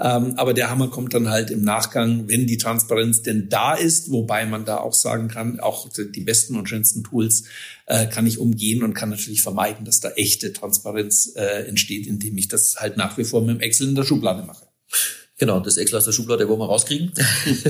Ähm, 0.00 0.34
aber 0.36 0.54
der 0.54 0.70
Hammer 0.70 0.88
kommt 0.88 1.12
dann 1.12 1.28
halt 1.28 1.50
im 1.50 1.62
Nachgang, 1.62 2.28
wenn 2.28 2.46
die 2.46 2.56
Transparenz 2.56 3.22
denn 3.22 3.48
da 3.48 3.74
ist, 3.74 4.12
wobei 4.12 4.46
man 4.46 4.64
da 4.64 4.78
auch 4.78 4.94
sagen 4.94 5.28
kann, 5.28 5.58
auch 5.58 5.88
die 5.88 6.20
besten 6.20 6.56
und 6.56 6.68
schönsten 6.68 7.02
Tools 7.02 7.44
äh, 7.86 8.06
kann 8.06 8.26
ich 8.26 8.38
umgehen 8.38 8.84
und 8.84 8.94
kann 8.94 9.10
natürlich 9.10 9.42
vermeiden, 9.42 9.84
dass 9.84 10.00
da 10.00 10.10
echte 10.10 10.52
Transparenz 10.52 11.32
äh, 11.34 11.66
entsteht, 11.66 12.06
indem 12.06 12.38
ich 12.38 12.46
das 12.46 12.76
halt 12.78 12.96
nach 12.96 13.18
wie 13.18 13.24
vor 13.24 13.40
mit 13.40 13.56
dem 13.56 13.60
Excel 13.60 13.88
in 13.88 13.96
der 13.96 14.04
Schublade 14.04 14.44
mache. 14.44 14.66
Genau, 15.36 15.60
das 15.60 15.76
Excel 15.76 15.98
aus 15.98 16.04
der 16.04 16.12
Schublade 16.12 16.48
wollen 16.48 16.60
wir 16.60 16.66
rauskriegen. 16.66 17.12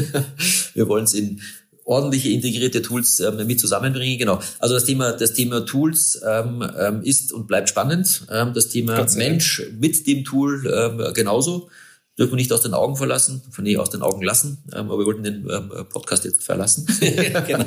wir 0.74 0.88
wollen 0.88 1.04
es 1.04 1.14
in 1.14 1.40
ordentliche 1.84 2.28
integrierte 2.28 2.82
Tools 2.82 3.20
ähm, 3.20 3.46
mit 3.46 3.58
zusammenbringen. 3.58 4.18
Genau. 4.18 4.40
Also 4.58 4.74
das 4.74 4.84
Thema, 4.84 5.12
das 5.12 5.32
Thema 5.32 5.64
Tools 5.64 6.20
ähm, 6.26 6.62
ähm 6.78 7.02
ist 7.02 7.32
und 7.32 7.46
bleibt 7.46 7.70
spannend. 7.70 8.26
Ähm, 8.30 8.52
das 8.52 8.68
Thema 8.68 9.06
Mensch 9.16 9.62
mit 9.78 10.06
dem 10.06 10.24
Tool 10.24 10.66
ähm, 10.66 11.14
genauso 11.14 11.70
dürfen 12.18 12.32
wir 12.32 12.36
nicht 12.36 12.52
aus 12.52 12.62
den 12.62 12.74
Augen 12.74 12.96
verlassen, 12.96 13.42
nee, 13.58 13.76
aus 13.76 13.90
den 13.90 14.02
Augen 14.02 14.22
lassen. 14.22 14.58
Ähm, 14.72 14.90
aber 14.90 14.98
wir 14.98 15.06
wollten 15.06 15.22
den 15.22 15.48
ähm, 15.48 15.70
Podcast 15.88 16.24
jetzt 16.24 16.42
verlassen 16.42 16.86
genau. 17.46 17.64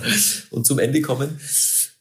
und 0.49 0.67
zum 0.67 0.79
Ende 0.79 1.01
kommen. 1.01 1.39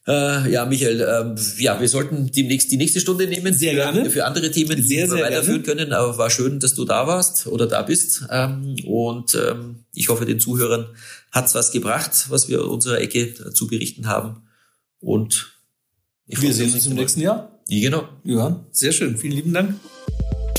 Äh, 0.06 0.50
ja, 0.50 0.64
Michael, 0.64 1.00
ähm, 1.00 1.36
ja, 1.58 1.80
wir 1.80 1.88
sollten 1.88 2.32
demnächst 2.32 2.72
die 2.72 2.76
nächste 2.76 3.00
Stunde 3.00 3.26
nehmen. 3.28 3.54
Sehr 3.54 3.74
gerne. 3.74 4.10
Für 4.10 4.24
andere 4.24 4.50
Themen, 4.50 4.76
die 4.76 4.82
sehr, 4.82 5.08
wir 5.08 5.22
weiterführen 5.22 5.62
gerne. 5.62 5.82
können. 5.82 5.92
Aber 5.92 6.18
war 6.18 6.30
schön, 6.30 6.58
dass 6.58 6.74
du 6.74 6.84
da 6.84 7.06
warst 7.06 7.46
oder 7.46 7.66
da 7.66 7.82
bist. 7.82 8.24
Ähm, 8.30 8.76
und 8.86 9.34
ähm, 9.34 9.84
ich 9.94 10.08
hoffe, 10.08 10.24
den 10.24 10.40
Zuhörern 10.40 10.86
hat's 11.30 11.54
was 11.54 11.70
gebracht, 11.70 12.26
was 12.28 12.48
wir 12.48 12.66
unserer 12.66 13.00
Ecke 13.00 13.52
zu 13.52 13.68
berichten 13.68 14.08
haben. 14.08 14.42
Und 14.98 15.52
wir 16.26 16.52
sehen 16.54 16.72
uns 16.72 16.86
im 16.86 16.94
nächsten 16.94 17.20
Jahr. 17.20 17.60
Ja, 17.68 17.80
genau. 17.80 18.08
Johann, 18.24 18.64
sehr 18.72 18.92
schön. 18.92 19.16
Vielen 19.16 19.34
lieben 19.34 19.52
Dank. 19.52 19.74